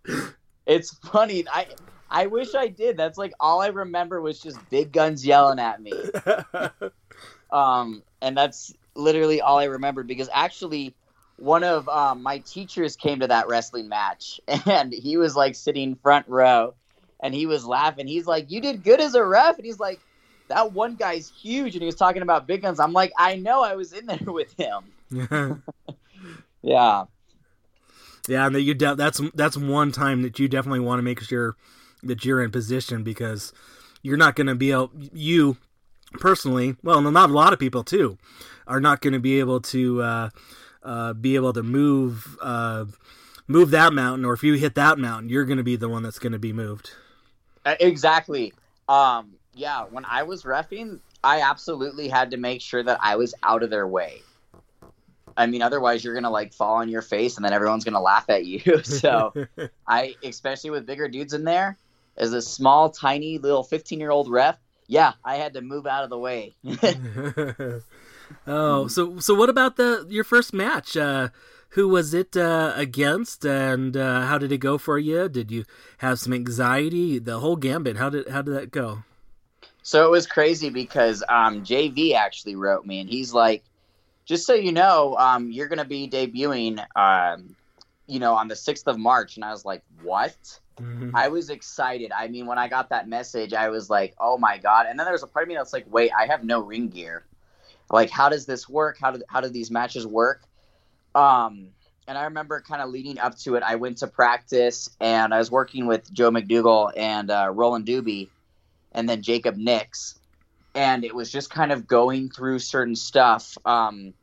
It's 0.66 0.94
funny. 1.00 1.46
I 1.52 1.68
I 2.10 2.28
wish 2.28 2.56
I 2.56 2.68
did. 2.68 2.98
That's 2.98 3.18
like 3.18 3.34
all 3.40 3.62
I 3.62 3.68
remember 3.68 4.22
was 4.22 4.40
just 4.40 4.58
Big 4.70 4.92
Guns 4.92 5.26
yelling 5.26 5.60
at 5.60 5.82
me. 5.82 5.94
um, 7.52 8.04
and 8.22 8.38
that's 8.38 8.74
literally 8.96 9.42
all 9.42 9.60
I 9.60 9.66
remember 9.66 10.04
because 10.04 10.30
actually 10.34 10.96
one 11.38 11.64
of 11.64 11.88
um, 11.88 12.24
my 12.24 12.40
teachers 12.40 12.96
came 12.96 13.20
to 13.20 13.28
that 13.28 13.48
wrestling 13.48 13.88
match 13.88 14.42
and 14.48 14.92
he 14.92 15.18
was 15.18 15.36
like 15.36 15.56
sitting 15.56 15.96
front 15.96 16.28
row 16.28 16.74
and 17.20 17.34
he 17.34 17.46
was 17.46 17.66
laughing. 17.66 18.08
He's 18.08 18.28
like, 18.28 18.52
"You 18.52 18.62
did 18.62 18.84
good 18.84 19.00
as 19.00 19.16
a 19.16 19.24
ref," 19.24 19.58
and 19.58 19.66
he's 19.66 19.80
like, 19.80 20.00
"That 20.50 20.72
one 20.72 20.96
guy's 20.96 21.30
huge," 21.30 21.76
and 21.76 21.82
he 21.82 21.86
was 21.86 21.96
talking 21.96 22.22
about 22.22 22.48
big 22.48 22.62
guns. 22.62 22.80
I'm 22.80 22.94
like, 22.94 23.12
"I 23.18 23.38
know, 23.38 23.64
I 23.64 23.76
was 23.76 23.94
in 23.94 24.06
there 24.06 24.20
with 24.26 24.54
him." 24.54 25.64
yeah. 26.62 27.06
Yeah, 28.28 28.46
and 28.46 28.56
that 28.56 28.62
you 28.62 28.74
de- 28.74 28.96
that's 28.96 29.22
that's 29.34 29.58
one 29.58 29.92
time 29.92 30.22
that 30.24 30.38
you 30.38 30.48
definitely 30.48 30.82
want 30.82 31.00
to 31.00 31.04
make 31.04 31.22
sure 31.22 31.56
that 32.04 32.26
you're 32.26 32.42
in 32.42 32.52
position 32.52 33.04
because 33.04 33.54
you're 34.02 34.18
not 34.18 34.36
going 34.36 34.48
to 34.48 34.56
be 34.56 34.72
able 34.72 34.92
you 35.14 35.58
personally, 36.14 36.76
well, 36.84 37.02
not 37.02 37.30
a 37.30 37.34
lot 37.34 37.54
of 37.54 37.60
people 37.60 37.84
too, 37.84 38.18
are 38.68 38.80
not 38.80 39.02
going 39.02 39.14
to 39.14 39.20
be 39.20 39.40
able 39.40 39.60
to 39.62 40.02
uh, 40.02 40.30
uh, 40.84 41.14
be 41.14 41.36
able 41.36 41.54
to 41.54 41.64
move 41.64 42.38
uh, 42.42 42.86
move 43.48 43.72
that 43.72 43.94
mountain, 43.94 44.26
or 44.26 44.34
if 44.34 44.44
you 44.44 44.54
hit 44.54 44.76
that 44.76 44.98
mountain, 44.98 45.30
you're 45.30 45.46
going 45.46 45.58
to 45.58 45.64
be 45.64 45.76
the 45.76 45.90
one 45.90 46.04
that's 46.04 46.20
going 46.20 46.34
to 46.34 46.40
be 46.40 46.54
moved. 46.54 46.92
Exactly. 47.66 48.54
Um, 48.88 49.34
yeah, 49.54 49.84
when 49.84 50.06
I 50.06 50.24
was 50.24 50.44
refing, 50.44 51.00
I 51.24 51.42
absolutely 51.42 52.08
had 52.08 52.32
to 52.32 52.38
make 52.38 52.62
sure 52.62 52.84
that 52.84 53.00
I 53.02 53.16
was 53.16 53.34
out 53.44 53.64
of 53.64 53.70
their 53.70 53.88
way. 53.88 54.22
I 55.36 55.46
mean, 55.46 55.62
otherwise 55.62 56.04
you're 56.04 56.16
gonna 56.16 56.32
like 56.32 56.54
fall 56.54 56.76
on 56.78 56.90
your 56.90 57.02
face, 57.02 57.36
and 57.38 57.46
then 57.46 57.54
everyone's 57.54 57.84
gonna 57.84 58.02
laugh 58.02 58.30
at 58.30 58.46
you. 58.46 58.82
so, 58.84 59.34
I, 59.88 60.16
especially 60.24 60.72
with 60.72 60.86
bigger 60.86 61.08
dudes 61.08 61.34
in 61.34 61.44
there, 61.44 61.78
as 62.18 62.34
a 62.34 62.42
small, 62.42 62.90
tiny 62.90 63.38
little 63.38 63.64
15 63.64 64.00
year 64.00 64.12
old 64.12 64.30
ref, 64.30 64.58
yeah, 64.88 65.14
I 65.24 65.36
had 65.36 65.54
to 65.54 65.62
move 65.62 65.86
out 65.86 66.04
of 66.04 66.10
the 66.10 66.18
way. 66.18 66.56
oh, 68.48 68.88
so 68.88 69.20
so 69.20 69.34
what 69.34 69.50
about 69.50 69.76
the 69.76 70.06
your 70.10 70.24
first 70.24 70.54
match? 70.54 70.98
Uh, 70.98 71.30
who 71.72 71.88
was 71.88 72.14
it 72.14 72.36
uh, 72.36 72.74
against, 72.76 73.46
and 73.46 73.96
uh, 73.96 74.22
how 74.22 74.38
did 74.38 74.52
it 74.52 74.60
go 74.60 74.78
for 74.78 74.98
you? 74.98 75.28
Did 75.30 75.52
you 75.52 75.66
have 76.00 76.20
some 76.20 76.34
anxiety? 76.34 77.20
The 77.20 77.40
whole 77.40 77.56
gambit. 77.56 77.98
How 77.98 78.10
did 78.10 78.30
how 78.30 78.42
did 78.42 78.56
that 78.56 78.72
go? 78.72 79.04
So 79.84 80.06
it 80.06 80.12
was 80.12 80.28
crazy 80.28 80.70
because 80.70 81.24
um, 81.30 81.64
JV 81.64 82.14
actually 82.14 82.56
wrote 82.56 82.86
me, 82.86 83.00
and 83.00 83.10
he's 83.10 83.34
like, 83.34 83.64
"Just 84.26 84.46
so 84.46 84.54
you 84.54 84.72
know, 84.72 85.16
um, 85.18 85.52
you're 85.52 85.68
going 85.68 85.80
to 85.80 85.86
be 85.86 86.10
debuting, 86.10 86.84
um, 86.96 87.56
you 88.06 88.20
know, 88.20 88.34
on 88.34 88.48
the 88.48 88.56
sixth 88.56 88.88
of 88.88 88.98
March." 88.98 89.36
And 89.36 89.46
I 89.46 89.52
was 89.52 89.66
like, 89.66 89.84
"What?" 90.02 90.60
Mm-hmm. 90.82 91.16
I 91.16 91.28
was 91.28 91.50
excited. 91.50 92.12
I 92.12 92.28
mean, 92.28 92.46
when 92.46 92.58
I 92.58 92.68
got 92.68 92.90
that 92.90 93.08
message, 93.08 93.54
I 93.54 93.70
was 93.70 93.90
like, 93.90 94.16
"Oh 94.20 94.38
my 94.38 94.58
god!" 94.58 94.86
And 94.88 95.00
then 95.00 95.06
there 95.06 95.14
was 95.14 95.24
a 95.24 95.28
part 95.28 95.44
of 95.44 95.50
me 95.50 95.56
that's 95.56 95.74
like, 95.74 95.86
"Wait, 95.90 96.12
I 96.18 96.28
have 96.28 96.44
no 96.44 96.60
ring 96.60 96.90
gear. 96.90 97.26
Like, 97.90 98.10
how 98.10 98.30
does 98.30 98.46
this 98.46 98.70
work? 98.70 98.98
How 99.00 99.12
do 99.12 99.22
how 99.28 99.42
do 99.42 99.50
these 99.50 99.72
matches 99.72 100.06
work?" 100.06 100.44
Um, 101.16 101.70
and 102.08 102.18
I 102.18 102.26
remember 102.26 102.62
kind 102.62 102.82
of 102.82 102.90
leading 102.90 103.18
up 103.20 103.38
to 103.40 103.56
it. 103.56 103.64
I 103.64 103.76
went 103.76 103.98
to 104.00 104.08
practice, 104.08 104.90
and 105.00 105.34
I 105.34 105.40
was 105.40 105.50
working 105.50 105.88
with 105.88 106.12
Joe 106.14 106.30
McDougal 106.30 106.92
and 106.96 107.32
uh, 107.32 107.50
Roland 107.52 107.86
Doobie, 107.86 108.30
and 108.92 109.10
then 109.10 109.24
Jacob 109.24 109.58
Nix, 109.58 110.20
and 110.76 111.04
it 111.04 111.16
was 111.16 111.32
just 111.32 111.50
kind 111.50 111.72
of 111.72 111.88
going 111.88 112.30
through 112.30 112.60
certain 112.60 112.96
stuff. 112.96 113.58
Um, 113.66 114.14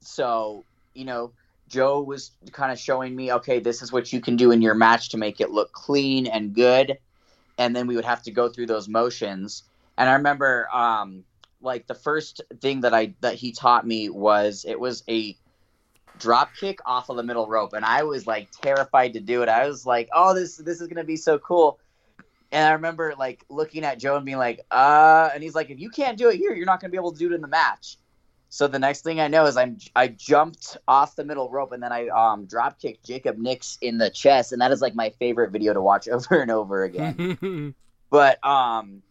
so 0.00 0.64
you 0.94 1.04
know 1.04 1.32
Joe 1.70 2.02
was 2.02 2.32
kind 2.52 2.70
of 2.70 2.78
showing 2.78 3.16
me, 3.16 3.32
okay, 3.32 3.60
this 3.60 3.80
is 3.80 3.92
what 3.92 4.12
you 4.12 4.20
can 4.20 4.36
do 4.36 4.50
in 4.50 4.60
your 4.60 4.74
match 4.74 5.08
to 5.10 5.16
make 5.16 5.40
it 5.40 5.50
look 5.50 5.72
clean 5.72 6.26
and 6.26 6.54
good. 6.54 6.98
And 7.56 7.74
then 7.74 7.86
we 7.86 7.96
would 7.96 8.04
have 8.04 8.22
to 8.24 8.30
go 8.30 8.48
through 8.48 8.66
those 8.66 8.88
motions. 8.88 9.62
And 9.96 10.08
I 10.08 10.14
remember, 10.14 10.68
um, 10.72 11.24
like 11.62 11.86
the 11.86 11.94
first 11.94 12.40
thing 12.60 12.80
that 12.80 12.94
I 12.94 13.14
that 13.20 13.34
he 13.34 13.52
taught 13.52 13.86
me 13.86 14.08
was 14.08 14.64
it 14.66 14.78
was 14.78 15.02
a 15.08 15.36
drop 16.18 16.54
kick 16.58 16.78
off 16.86 17.08
of 17.08 17.16
the 17.16 17.22
middle 17.22 17.46
rope, 17.46 17.72
and 17.72 17.84
I 17.84 18.02
was 18.02 18.26
like 18.26 18.50
terrified 18.50 19.12
to 19.14 19.20
do 19.20 19.42
it. 19.42 19.48
I 19.48 19.66
was 19.66 19.86
like, 19.86 20.08
oh, 20.14 20.34
this 20.34 20.56
this 20.56 20.80
is 20.80 20.88
gonna 20.88 21.04
be 21.04 21.16
so 21.16 21.38
cool. 21.38 21.78
And 22.52 22.66
I 22.66 22.72
remember 22.72 23.14
like 23.18 23.44
looking 23.48 23.84
at 23.84 23.98
Joe 23.98 24.16
and 24.16 24.24
being 24.24 24.38
like, 24.38 24.60
uh, 24.70 25.30
and 25.32 25.42
he's 25.42 25.54
like, 25.54 25.70
if 25.70 25.78
you 25.78 25.90
can't 25.90 26.18
do 26.18 26.30
it 26.30 26.36
here, 26.36 26.52
you're 26.52 26.66
not 26.66 26.80
gonna 26.80 26.90
be 26.90 26.96
able 26.96 27.12
to 27.12 27.18
do 27.18 27.30
it 27.30 27.34
in 27.34 27.42
the 27.42 27.48
match. 27.48 27.98
So 28.52 28.66
the 28.66 28.80
next 28.80 29.02
thing 29.02 29.20
I 29.20 29.28
know 29.28 29.46
is 29.46 29.56
I'm 29.56 29.78
I 29.94 30.08
jumped 30.08 30.76
off 30.88 31.14
the 31.14 31.24
middle 31.24 31.48
rope 31.48 31.70
and 31.70 31.80
then 31.80 31.92
I 31.92 32.08
um 32.08 32.46
drop 32.46 32.80
kicked 32.80 33.06
Jacob 33.06 33.38
Nix 33.38 33.78
in 33.80 33.96
the 33.96 34.10
chest 34.10 34.52
and 34.52 34.60
that 34.60 34.72
is 34.72 34.82
like 34.82 34.94
my 34.94 35.10
favorite 35.10 35.52
video 35.52 35.72
to 35.72 35.80
watch 35.80 36.08
over 36.10 36.42
and 36.42 36.50
over 36.50 36.82
again. 36.82 37.74
but 38.10 38.44
um 38.44 39.02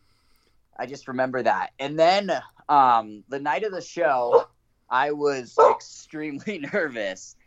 I 0.78 0.86
just 0.86 1.08
remember 1.08 1.42
that. 1.42 1.72
And 1.80 1.98
then 1.98 2.32
um 2.68 3.24
the 3.30 3.40
night 3.40 3.64
of 3.64 3.72
the 3.72 3.82
show 3.82 4.46
I 4.90 5.12
was 5.12 5.58
extremely 5.72 6.60
nervous. 6.74 7.38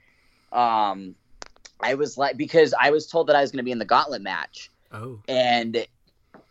Um 0.50 1.14
I 1.82 1.94
was 1.94 2.16
like 2.16 2.38
because 2.38 2.72
I 2.80 2.90
was 2.90 3.06
told 3.06 3.26
that 3.26 3.36
I 3.36 3.42
was 3.42 3.50
going 3.50 3.58
to 3.58 3.64
be 3.64 3.72
in 3.72 3.78
the 3.78 3.84
gauntlet 3.84 4.22
match. 4.22 4.70
Oh. 4.92 5.18
And 5.28 5.84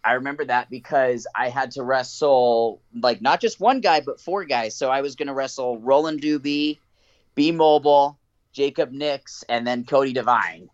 I 0.04 0.14
remember 0.14 0.46
that 0.46 0.70
because 0.70 1.28
I 1.36 1.50
had 1.50 1.72
to 1.72 1.84
wrestle 1.84 2.82
like 3.00 3.22
not 3.22 3.40
just 3.40 3.60
one 3.60 3.82
guy 3.82 4.02
but 4.02 4.20
four 4.20 4.46
guys. 4.46 4.76
So 4.76 4.90
I 4.90 5.02
was 5.02 5.16
going 5.16 5.28
to 5.28 5.34
wrestle 5.34 5.78
Roland 5.80 6.22
Doobie, 6.22 6.80
B 7.36 7.52
Mobile, 7.52 8.18
Jacob 8.52 8.92
Nix, 8.92 9.44
and 9.48 9.66
then 9.66 9.86
Cody 9.86 10.14
Devine. 10.14 10.70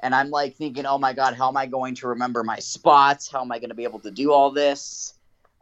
And 0.00 0.14
I'm 0.14 0.30
like 0.30 0.56
thinking, 0.56 0.86
oh 0.86 0.98
my 0.98 1.12
god, 1.12 1.34
how 1.34 1.48
am 1.48 1.56
I 1.56 1.66
going 1.66 1.94
to 1.96 2.08
remember 2.08 2.42
my 2.42 2.58
spots? 2.58 3.30
How 3.30 3.42
am 3.42 3.52
I 3.52 3.58
going 3.58 3.70
to 3.70 3.76
be 3.76 3.84
able 3.84 4.00
to 4.00 4.10
do 4.10 4.32
all 4.32 4.50
this? 4.50 5.14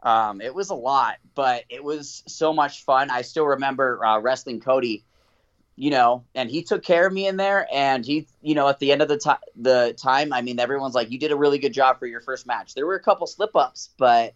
Um, 0.03 0.41
it 0.41 0.55
was 0.55 0.71
a 0.71 0.75
lot, 0.75 1.17
but 1.35 1.63
it 1.69 1.83
was 1.83 2.23
so 2.27 2.51
much 2.51 2.83
fun. 2.83 3.11
I 3.11 3.21
still 3.21 3.45
remember 3.45 4.03
uh, 4.03 4.19
wrestling 4.19 4.59
Cody 4.59 5.03
you 5.75 5.89
know, 5.89 6.23
and 6.35 6.49
he 6.49 6.63
took 6.63 6.83
care 6.83 7.07
of 7.07 7.13
me 7.13 7.27
in 7.27 7.37
there. 7.37 7.67
And 7.71 8.05
he, 8.05 8.27
you 8.41 8.55
know, 8.55 8.67
at 8.67 8.79
the 8.79 8.91
end 8.91 9.01
of 9.01 9.07
the 9.07 9.17
time, 9.17 9.39
the 9.55 9.95
time, 9.97 10.33
I 10.33 10.41
mean, 10.41 10.59
everyone's 10.59 10.95
like, 10.95 11.11
"You 11.11 11.19
did 11.19 11.31
a 11.31 11.35
really 11.35 11.59
good 11.59 11.73
job 11.73 11.99
for 11.99 12.05
your 12.05 12.21
first 12.21 12.45
match." 12.45 12.73
There 12.73 12.85
were 12.85 12.95
a 12.95 12.99
couple 12.99 13.27
slip 13.27 13.55
ups, 13.55 13.89
but 13.97 14.33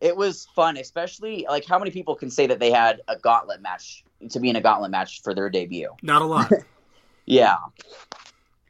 it 0.00 0.16
was 0.16 0.46
fun. 0.54 0.76
Especially 0.76 1.46
like, 1.48 1.64
how 1.64 1.78
many 1.78 1.90
people 1.90 2.14
can 2.14 2.30
say 2.30 2.46
that 2.46 2.58
they 2.58 2.70
had 2.70 3.00
a 3.08 3.16
gauntlet 3.16 3.60
match 3.60 4.04
to 4.30 4.40
be 4.40 4.48
in 4.48 4.56
a 4.56 4.60
gauntlet 4.60 4.90
match 4.90 5.22
for 5.22 5.34
their 5.34 5.50
debut? 5.50 5.90
Not 6.02 6.22
a 6.22 6.26
lot. 6.26 6.52
yeah, 7.26 7.56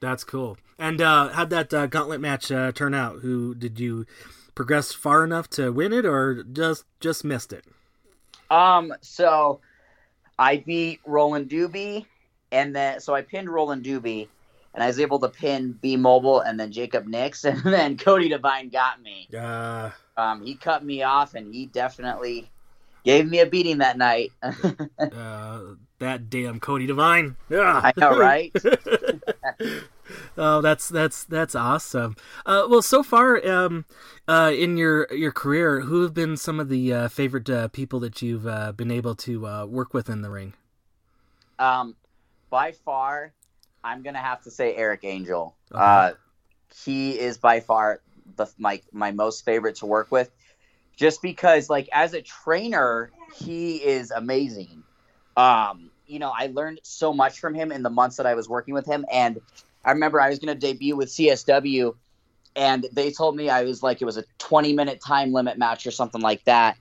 that's 0.01 0.25
cool. 0.25 0.57
And 0.79 1.01
uh, 1.01 1.29
how'd 1.29 1.51
that 1.51 1.75
uh, 1.75 1.87
gauntlet 1.87 2.21
match 2.21 2.51
uh, 2.51 2.73
turn 2.73 2.95
out? 2.95 3.21
Who 3.21 3.55
did 3.55 3.79
you 3.79 4.07
progress 4.55 4.93
far 4.93 5.23
enough 5.25 5.49
to 5.51 5.71
win 5.71 5.93
it, 5.93 6.07
or 6.07 6.43
just 6.43 6.85
just 6.99 7.25
missed 7.25 7.53
it? 7.53 7.67
Um, 8.51 8.93
so 9.01 9.61
I 10.40 10.57
beat 10.57 11.00
Roland 11.05 11.50
Doobie, 11.50 12.07
and 12.50 12.74
then 12.74 12.98
so 13.00 13.14
I 13.14 13.20
pinned 13.20 13.50
Roland 13.50 13.85
Doobie, 13.85 14.26
and 14.72 14.83
I 14.83 14.87
was 14.87 14.98
able 14.98 15.18
to 15.20 15.29
pin 15.29 15.79
B 15.83 15.96
Mobile 15.96 16.40
and 16.40 16.59
then 16.59 16.72
Jacob 16.72 17.07
Nix, 17.07 17.44
and 17.44 17.62
then 17.62 17.98
Cody 17.98 18.31
Devine 18.31 18.70
got 18.70 19.03
me. 19.03 19.29
Uh, 19.38 19.90
um, 20.16 20.42
he 20.42 20.55
cut 20.55 20.83
me 20.83 21.03
off, 21.03 21.35
and 21.35 21.55
he 21.55 21.66
definitely 21.66 22.50
gave 23.05 23.29
me 23.29 23.40
a 23.40 23.46
beating 23.46 23.79
that 23.79 23.98
night. 23.98 24.33
uh, 24.42 25.61
that 25.98 26.31
damn 26.31 26.59
Cody 26.59 26.87
Devine. 26.87 27.37
Yeah. 27.50 27.81
I 27.85 27.92
know, 27.98 28.16
right? 28.16 28.50
oh, 30.37 30.61
that's 30.61 30.88
that's 30.88 31.25
that's 31.25 31.55
awesome. 31.55 32.16
Uh, 32.46 32.66
well, 32.68 32.83
so 32.83 33.03
far 33.03 33.46
um, 33.46 33.85
uh, 34.29 34.53
in 34.55 34.77
your 34.77 35.12
your 35.12 35.33
career, 35.33 35.81
who 35.81 36.03
have 36.03 36.14
been 36.14 36.37
some 36.37 36.61
of 36.61 36.68
the 36.68 36.92
uh, 36.92 37.09
favorite 37.09 37.49
uh, 37.49 37.68
people 37.68 38.01
that 38.01 38.23
you've 38.23 38.46
uh, 38.46 38.73
been 38.73 38.90
able 38.90 39.14
to 39.16 39.46
uh, 39.46 39.66
work 39.66 39.94
with 39.94 40.09
in 40.09 40.23
the 40.23 40.31
ring? 40.31 40.55
Um, 41.59 41.96
by 42.49 42.73
far, 42.73 43.33
I'm 43.85 44.03
gonna 44.03 44.18
have 44.18 44.42
to 44.42 44.51
say 44.51 44.75
Eric 44.75 45.01
Angel. 45.05 45.55
Okay. 45.73 46.16
he 46.85 47.18
is 47.18 47.38
by 47.38 47.61
far 47.61 48.01
the 48.37 48.46
my 48.59 48.81
my 48.92 49.11
most 49.12 49.44
favorite 49.44 49.77
to 49.77 49.87
work 49.87 50.11
with, 50.11 50.31
just 50.96 51.23
because 51.23 51.70
like 51.70 51.88
as 51.92 52.14
a 52.14 52.23
trainer, 52.23 53.11
he 53.37 53.77
is 53.77 54.11
amazing. 54.11 54.83
Um, 55.37 55.90
you 56.07 56.18
know, 56.18 56.33
I 56.37 56.49
learned 56.49 56.81
so 56.83 57.12
much 57.12 57.38
from 57.38 57.55
him 57.55 57.70
in 57.70 57.83
the 57.83 57.90
months 57.90 58.16
that 58.16 58.27
I 58.27 58.35
was 58.35 58.49
working 58.49 58.75
with 58.75 58.87
him, 58.87 59.05
and 59.11 59.40
I 59.85 59.93
remember 59.93 60.21
I 60.21 60.29
was 60.29 60.38
going 60.38 60.55
to 60.55 60.61
debut 60.61 60.97
with 60.97 61.09
CSW, 61.09 61.95
and 62.57 62.87
they 62.93 63.11
told 63.11 63.37
me 63.37 63.49
I 63.49 63.64
was 63.64 63.83
like 63.83 64.03
it 64.03 64.05
was 64.05 64.16
a 64.16 64.25
20 64.38 64.73
minute 64.73 65.01
time 65.01 65.33
limit 65.33 65.59
match 65.59 65.87
or 65.87 65.90
something 65.90 66.21
like 66.21 66.45
that, 66.45 66.77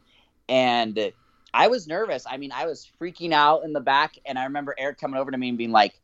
and 0.47 1.11
I 1.53 1.67
was 1.67 1.87
nervous. 1.87 2.25
I 2.29 2.37
mean, 2.37 2.51
I 2.51 2.65
was 2.65 2.89
freaking 2.99 3.31
out 3.31 3.63
in 3.63 3.73
the 3.73 3.79
back, 3.79 4.17
and 4.25 4.37
I 4.37 4.45
remember 4.45 4.75
Eric 4.77 4.99
coming 4.99 5.19
over 5.19 5.31
to 5.31 5.37
me 5.37 5.49
and 5.49 5.57
being 5.57 5.71
like, 5.71 5.99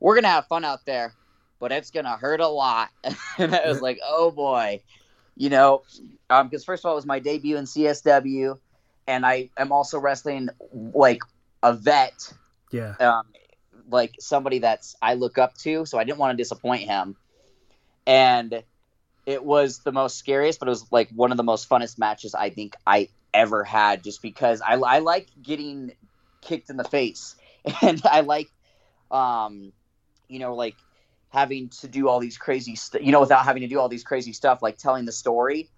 "We're 0.00 0.14
gonna 0.14 0.28
have 0.28 0.46
fun 0.46 0.64
out 0.64 0.86
there, 0.86 1.14
but 1.58 1.72
it's 1.72 1.90
gonna 1.90 2.16
hurt 2.16 2.40
a 2.40 2.48
lot." 2.48 2.90
and 3.38 3.54
I 3.54 3.68
was 3.68 3.80
like, 3.80 3.98
"Oh 4.04 4.30
boy." 4.30 4.80
you 5.36 5.48
know, 5.48 5.82
because 6.28 6.62
um, 6.62 6.64
first 6.64 6.84
of 6.84 6.86
all, 6.86 6.92
it 6.92 6.96
was 6.96 7.06
my 7.06 7.18
debut 7.18 7.56
in 7.56 7.64
CSW, 7.64 8.58
and 9.06 9.24
I 9.24 9.50
am 9.56 9.72
also 9.72 9.98
wrestling 9.98 10.48
like 10.72 11.20
a 11.62 11.72
vet. 11.72 12.32
Yeah. 12.70 12.94
Um, 13.00 13.26
like 13.90 14.14
somebody 14.18 14.60
that's 14.60 14.96
I 15.00 15.14
look 15.14 15.38
up 15.38 15.56
to, 15.58 15.86
so 15.86 15.98
I 15.98 16.04
didn't 16.04 16.18
want 16.18 16.36
to 16.36 16.42
disappoint 16.42 16.82
him. 16.82 17.16
And 18.06 18.62
it 19.26 19.44
was 19.44 19.78
the 19.80 19.92
most 19.92 20.16
scariest, 20.16 20.58
but 20.58 20.68
it 20.68 20.70
was 20.70 20.90
like 20.90 21.10
one 21.10 21.30
of 21.30 21.36
the 21.36 21.44
most 21.44 21.68
funnest 21.68 21.98
matches 21.98 22.34
I 22.34 22.50
think 22.50 22.74
I 22.86 23.08
ever 23.32 23.64
had, 23.64 24.02
just 24.02 24.22
because 24.22 24.60
I, 24.60 24.74
I 24.74 24.98
like 24.98 25.28
getting 25.42 25.92
kicked 26.40 26.70
in 26.70 26.76
the 26.76 26.84
face, 26.84 27.36
and 27.82 28.00
I 28.04 28.20
like, 28.20 28.50
um, 29.10 29.72
you 30.28 30.38
know, 30.38 30.54
like 30.54 30.76
having 31.32 31.68
to 31.68 31.88
do 31.88 32.08
all 32.08 32.20
these 32.20 32.36
crazy, 32.36 32.76
st- 32.76 33.02
you 33.02 33.12
know, 33.12 33.20
without 33.20 33.44
having 33.44 33.62
to 33.62 33.68
do 33.68 33.78
all 33.78 33.88
these 33.88 34.04
crazy 34.04 34.32
stuff, 34.32 34.62
like 34.62 34.76
telling 34.76 35.04
the 35.04 35.12
story. 35.12 35.70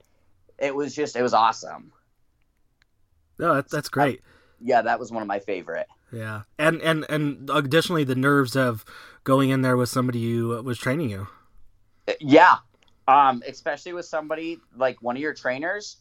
It 0.58 0.74
was 0.74 0.94
just, 0.94 1.16
it 1.16 1.22
was 1.22 1.34
awesome. 1.34 1.92
No, 3.38 3.54
that's, 3.54 3.70
that's 3.70 3.88
great. 3.88 4.20
Yeah, 4.60 4.82
that 4.82 4.98
was 4.98 5.12
one 5.12 5.22
of 5.22 5.28
my 5.28 5.40
favorite. 5.40 5.86
Yeah, 6.12 6.42
and 6.58 6.80
and 6.82 7.04
and 7.08 7.50
additionally, 7.52 8.04
the 8.04 8.14
nerves 8.14 8.56
of 8.56 8.84
going 9.24 9.50
in 9.50 9.62
there 9.62 9.76
with 9.76 9.88
somebody 9.88 10.32
who 10.32 10.62
was 10.62 10.78
training 10.78 11.10
you. 11.10 11.26
Yeah, 12.20 12.56
um, 13.08 13.42
especially 13.46 13.92
with 13.92 14.06
somebody 14.06 14.60
like 14.76 15.02
one 15.02 15.16
of 15.16 15.22
your 15.22 15.34
trainers. 15.34 15.96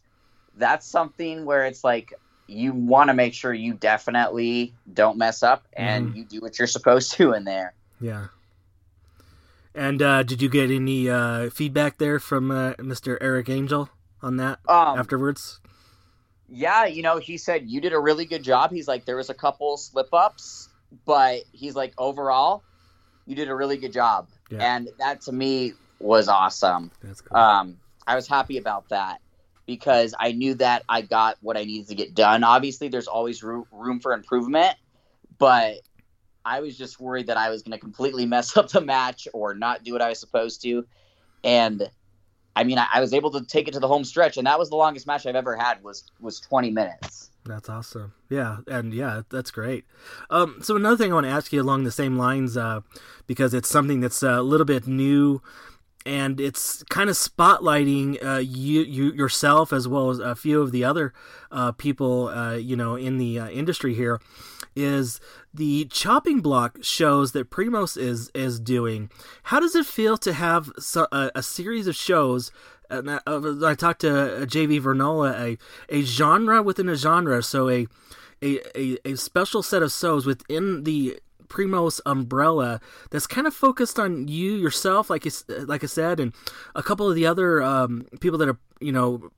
That's 0.56 0.86
something 0.86 1.44
where 1.44 1.66
it's 1.66 1.82
like 1.82 2.14
you 2.46 2.72
want 2.72 3.08
to 3.08 3.14
make 3.14 3.34
sure 3.34 3.52
you 3.52 3.74
definitely 3.74 4.74
don't 4.92 5.16
mess 5.16 5.42
up 5.42 5.66
and 5.72 6.08
mm-hmm. 6.08 6.18
you 6.18 6.24
do 6.24 6.40
what 6.40 6.58
you're 6.58 6.68
supposed 6.68 7.12
to 7.12 7.32
in 7.32 7.44
there. 7.44 7.74
Yeah. 8.00 8.26
And 9.74 10.00
uh, 10.00 10.22
did 10.22 10.40
you 10.40 10.48
get 10.48 10.70
any 10.70 11.08
uh, 11.08 11.50
feedback 11.50 11.98
there 11.98 12.20
from 12.20 12.50
uh, 12.50 12.74
Mr. 12.74 13.18
Eric 13.20 13.48
Angel 13.48 13.90
on 14.22 14.36
that 14.36 14.60
um, 14.68 14.98
afterwards? 14.98 15.60
Yeah, 16.54 16.86
you 16.86 17.02
know, 17.02 17.18
he 17.18 17.36
said 17.36 17.68
you 17.68 17.80
did 17.80 17.92
a 17.92 17.98
really 17.98 18.24
good 18.24 18.42
job. 18.42 18.70
He's 18.70 18.86
like, 18.86 19.04
there 19.04 19.16
was 19.16 19.28
a 19.28 19.34
couple 19.34 19.76
slip 19.76 20.08
ups, 20.12 20.68
but 21.04 21.42
he's 21.52 21.74
like, 21.74 21.92
overall, 21.98 22.62
you 23.26 23.34
did 23.34 23.48
a 23.48 23.54
really 23.54 23.76
good 23.76 23.92
job. 23.92 24.28
Yeah. 24.50 24.76
And 24.76 24.88
that 24.98 25.22
to 25.22 25.32
me 25.32 25.72
was 25.98 26.28
awesome. 26.28 26.92
That's 27.02 27.20
cool. 27.20 27.36
Um, 27.36 27.78
I 28.06 28.14
was 28.14 28.28
happy 28.28 28.58
about 28.58 28.88
that 28.90 29.20
because 29.66 30.14
I 30.18 30.32
knew 30.32 30.54
that 30.54 30.84
I 30.88 31.00
got 31.02 31.38
what 31.40 31.56
I 31.56 31.64
needed 31.64 31.88
to 31.88 31.94
get 31.94 32.14
done. 32.14 32.44
Obviously, 32.44 32.88
there's 32.88 33.08
always 33.08 33.42
room 33.42 34.00
for 34.00 34.12
improvement, 34.12 34.76
but 35.38 35.76
I 36.44 36.60
was 36.60 36.76
just 36.76 37.00
worried 37.00 37.28
that 37.28 37.36
I 37.36 37.50
was 37.50 37.62
going 37.62 37.72
to 37.72 37.78
completely 37.78 38.26
mess 38.34 38.56
up 38.56 38.68
the 38.68 38.80
match 38.80 39.26
or 39.32 39.54
not 39.54 39.82
do 39.82 39.92
what 39.92 40.02
I 40.02 40.08
was 40.08 40.20
supposed 40.20 40.62
to. 40.62 40.86
And 41.42 41.88
I 42.56 42.64
mean, 42.64 42.78
I, 42.78 42.86
I, 42.94 43.00
was 43.00 43.12
able 43.12 43.30
to 43.32 43.44
take 43.44 43.68
it 43.68 43.72
to 43.72 43.80
the 43.80 43.88
home 43.88 44.04
stretch, 44.04 44.36
and 44.36 44.46
that 44.46 44.58
was 44.58 44.70
the 44.70 44.76
longest 44.76 45.06
match 45.06 45.26
I've 45.26 45.34
ever 45.34 45.56
had 45.56 45.82
was 45.82 46.04
was 46.20 46.40
20 46.40 46.70
minutes. 46.70 47.30
That's 47.44 47.68
awesome. 47.68 48.14
Yeah, 48.30 48.58
and 48.66 48.94
yeah, 48.94 49.22
that's 49.28 49.50
great. 49.50 49.84
Um, 50.30 50.58
so 50.62 50.76
another 50.76 50.96
thing 50.96 51.12
I 51.12 51.14
want 51.14 51.26
to 51.26 51.32
ask 51.32 51.52
you 51.52 51.60
along 51.60 51.84
the 51.84 51.90
same 51.90 52.16
lines, 52.16 52.56
uh, 52.56 52.80
because 53.26 53.52
it's 53.52 53.68
something 53.68 54.00
that's 54.00 54.22
a 54.22 54.40
little 54.40 54.64
bit 54.64 54.86
new, 54.86 55.42
and 56.06 56.40
it's 56.40 56.82
kind 56.84 57.10
of 57.10 57.16
spotlighting 57.16 58.24
uh, 58.24 58.38
you, 58.38 58.82
you 58.82 59.12
yourself 59.12 59.72
as 59.72 59.86
well 59.86 60.10
as 60.10 60.18
a 60.18 60.34
few 60.34 60.62
of 60.62 60.72
the 60.72 60.84
other 60.84 61.12
uh, 61.50 61.72
people, 61.72 62.28
uh, 62.28 62.54
you 62.54 62.76
know, 62.76 62.96
in 62.96 63.18
the 63.18 63.38
uh, 63.38 63.48
industry 63.48 63.94
here 63.94 64.20
is 64.76 65.20
the 65.52 65.86
chopping 65.86 66.40
block 66.40 66.78
shows 66.82 67.32
that 67.32 67.50
Primos 67.50 67.96
is 67.96 68.30
is 68.34 68.58
doing. 68.60 69.10
How 69.44 69.60
does 69.60 69.74
it 69.74 69.86
feel 69.86 70.16
to 70.18 70.32
have 70.32 70.70
so, 70.78 71.06
a, 71.12 71.30
a, 71.34 71.42
series 71.42 71.86
of 71.86 71.94
shows? 71.94 72.50
And 72.90 73.10
I, 73.10 73.20
I 73.26 73.74
talked 73.74 74.02
to 74.02 74.42
uh, 74.42 74.46
JV 74.46 74.80
Vernola, 74.80 75.38
a 75.38 75.58
a 75.88 76.02
genre 76.02 76.62
within 76.62 76.88
a 76.88 76.96
genre, 76.96 77.42
so 77.42 77.68
a 77.68 77.86
a, 78.42 78.60
a, 78.78 78.98
a 79.04 79.16
special 79.16 79.62
set 79.62 79.82
of 79.82 79.92
shows 79.92 80.26
within 80.26 80.84
the 80.84 81.18
Primos 81.48 82.00
umbrella 82.04 82.80
that's 83.10 83.26
kind 83.26 83.46
of 83.46 83.54
focused 83.54 83.98
on 83.98 84.28
you 84.28 84.52
yourself, 84.54 85.08
like 85.08 85.24
you, 85.24 85.30
like 85.48 85.84
I 85.84 85.86
said, 85.86 86.18
and 86.18 86.34
a 86.74 86.82
couple 86.82 87.08
of 87.08 87.14
the 87.14 87.26
other 87.26 87.62
um, 87.62 88.06
people 88.20 88.38
that 88.38 88.48
are 88.48 88.58
you 88.80 88.92
know 88.92 89.30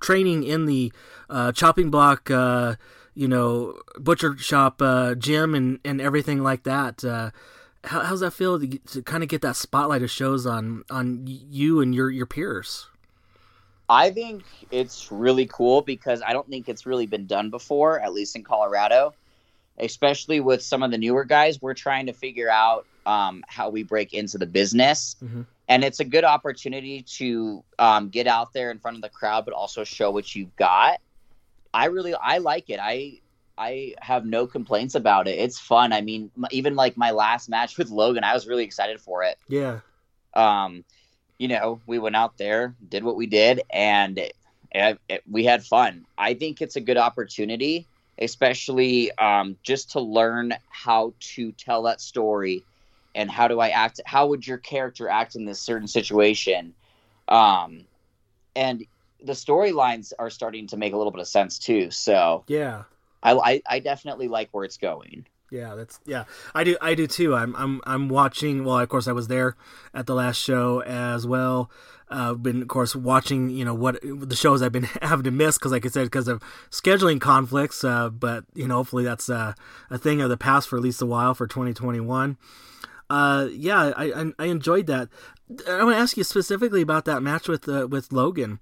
training 0.00 0.44
in 0.44 0.66
the 0.66 0.92
uh, 1.28 1.52
chopping 1.52 1.90
block. 1.90 2.30
Uh, 2.30 2.76
you 3.18 3.26
know, 3.26 3.74
butcher 3.98 4.38
shop 4.38 4.80
uh, 4.80 5.16
gym 5.16 5.52
and, 5.52 5.80
and 5.84 6.00
everything 6.00 6.40
like 6.40 6.62
that. 6.62 7.02
Uh, 7.04 7.32
how, 7.82 8.00
how's 8.00 8.20
that 8.20 8.30
feel 8.30 8.60
to, 8.60 8.78
to 8.78 9.02
kind 9.02 9.24
of 9.24 9.28
get 9.28 9.42
that 9.42 9.56
spotlight 9.56 10.02
of 10.02 10.10
shows 10.10 10.46
on 10.46 10.84
on 10.88 11.24
you 11.26 11.80
and 11.80 11.92
your 11.92 12.10
your 12.10 12.26
peers? 12.26 12.86
I 13.88 14.10
think 14.10 14.44
it's 14.70 15.10
really 15.10 15.46
cool 15.46 15.82
because 15.82 16.22
I 16.22 16.32
don't 16.32 16.48
think 16.48 16.68
it's 16.68 16.86
really 16.86 17.06
been 17.06 17.26
done 17.26 17.50
before, 17.50 17.98
at 17.98 18.12
least 18.12 18.36
in 18.36 18.44
Colorado. 18.44 19.14
Especially 19.80 20.38
with 20.38 20.62
some 20.62 20.84
of 20.84 20.92
the 20.92 20.98
newer 20.98 21.24
guys, 21.24 21.60
we're 21.60 21.74
trying 21.74 22.06
to 22.06 22.12
figure 22.12 22.50
out 22.50 22.86
um, 23.04 23.42
how 23.48 23.68
we 23.68 23.82
break 23.82 24.12
into 24.14 24.38
the 24.38 24.46
business. 24.46 25.16
Mm-hmm. 25.24 25.42
And 25.68 25.84
it's 25.84 25.98
a 25.98 26.04
good 26.04 26.24
opportunity 26.24 27.02
to 27.18 27.64
um, 27.80 28.10
get 28.10 28.28
out 28.28 28.52
there 28.52 28.70
in 28.70 28.78
front 28.78 28.96
of 28.96 29.02
the 29.02 29.08
crowd, 29.08 29.44
but 29.44 29.54
also 29.54 29.82
show 29.82 30.10
what 30.12 30.36
you've 30.36 30.54
got. 30.56 31.00
I 31.72 31.86
really 31.86 32.14
I 32.14 32.38
like 32.38 32.70
it. 32.70 32.80
I 32.80 33.20
I 33.56 33.94
have 34.00 34.24
no 34.24 34.46
complaints 34.46 34.94
about 34.94 35.26
it. 35.26 35.38
It's 35.38 35.58
fun. 35.58 35.92
I 35.92 36.00
mean, 36.00 36.30
even 36.50 36.76
like 36.76 36.96
my 36.96 37.10
last 37.10 37.48
match 37.48 37.76
with 37.76 37.90
Logan, 37.90 38.24
I 38.24 38.32
was 38.34 38.46
really 38.46 38.64
excited 38.64 39.00
for 39.00 39.24
it. 39.24 39.36
Yeah. 39.48 39.80
Um, 40.34 40.84
you 41.38 41.48
know, 41.48 41.80
we 41.86 41.98
went 41.98 42.16
out 42.16 42.38
there, 42.38 42.74
did 42.88 43.02
what 43.02 43.16
we 43.16 43.26
did, 43.26 43.62
and 43.70 44.18
it, 44.18 44.36
it, 44.70 45.00
it, 45.08 45.22
we 45.28 45.44
had 45.44 45.64
fun. 45.64 46.06
I 46.16 46.34
think 46.34 46.62
it's 46.62 46.76
a 46.76 46.80
good 46.80 46.96
opportunity, 46.96 47.86
especially 48.18 49.10
um, 49.18 49.56
just 49.62 49.92
to 49.92 50.00
learn 50.00 50.54
how 50.68 51.14
to 51.34 51.52
tell 51.52 51.82
that 51.84 52.00
story 52.00 52.64
and 53.14 53.30
how 53.30 53.48
do 53.48 53.58
I 53.58 53.70
act. 53.70 54.00
How 54.06 54.28
would 54.28 54.46
your 54.46 54.58
character 54.58 55.08
act 55.08 55.34
in 55.34 55.44
this 55.44 55.60
certain 55.60 55.88
situation? 55.88 56.74
Um, 57.26 57.84
and 58.54 58.84
the 59.22 59.32
storylines 59.32 60.12
are 60.18 60.30
starting 60.30 60.66
to 60.68 60.76
make 60.76 60.92
a 60.92 60.96
little 60.96 61.10
bit 61.10 61.20
of 61.20 61.28
sense 61.28 61.58
too. 61.58 61.90
So 61.90 62.44
yeah, 62.46 62.84
I, 63.22 63.32
I, 63.32 63.62
I 63.68 63.78
definitely 63.80 64.28
like 64.28 64.48
where 64.52 64.64
it's 64.64 64.76
going. 64.76 65.26
Yeah, 65.50 65.74
that's 65.74 65.98
yeah. 66.04 66.24
I 66.54 66.64
do 66.64 66.76
I 66.80 66.94
do 66.94 67.06
too. 67.06 67.34
I'm 67.34 67.54
I'm 67.56 67.80
I'm 67.84 68.08
watching. 68.08 68.64
Well, 68.64 68.78
of 68.78 68.88
course, 68.88 69.08
I 69.08 69.12
was 69.12 69.28
there 69.28 69.56
at 69.94 70.06
the 70.06 70.14
last 70.14 70.36
show 70.36 70.82
as 70.82 71.26
well. 71.26 71.70
Uh, 72.10 72.32
been 72.32 72.62
of 72.62 72.68
course 72.68 72.96
watching 72.96 73.50
you 73.50 73.64
know 73.64 73.74
what 73.74 73.98
the 74.02 74.36
shows 74.36 74.62
I've 74.62 74.72
been 74.72 74.84
having 75.02 75.24
to 75.24 75.30
miss 75.30 75.58
because 75.58 75.72
like 75.72 75.84
I 75.84 75.88
said 75.88 76.04
because 76.04 76.28
of 76.28 76.42
scheduling 76.70 77.20
conflicts. 77.20 77.82
Uh, 77.82 78.10
but 78.10 78.44
you 78.54 78.68
know 78.68 78.76
hopefully 78.76 79.04
that's 79.04 79.30
uh, 79.30 79.54
a 79.90 79.98
thing 79.98 80.20
of 80.20 80.28
the 80.28 80.36
past 80.36 80.68
for 80.68 80.76
at 80.76 80.82
least 80.82 81.00
a 81.00 81.06
while 81.06 81.34
for 81.34 81.46
2021. 81.46 82.36
Uh, 83.10 83.48
yeah, 83.50 83.92
I, 83.96 84.12
I, 84.12 84.32
I 84.38 84.44
enjoyed 84.46 84.86
that. 84.86 85.08
I 85.66 85.82
want 85.82 85.96
to 85.96 86.00
ask 86.00 86.16
you 86.18 86.24
specifically 86.24 86.82
about 86.82 87.06
that 87.06 87.22
match 87.22 87.48
with 87.48 87.66
uh, 87.68 87.88
with 87.90 88.12
Logan. 88.12 88.60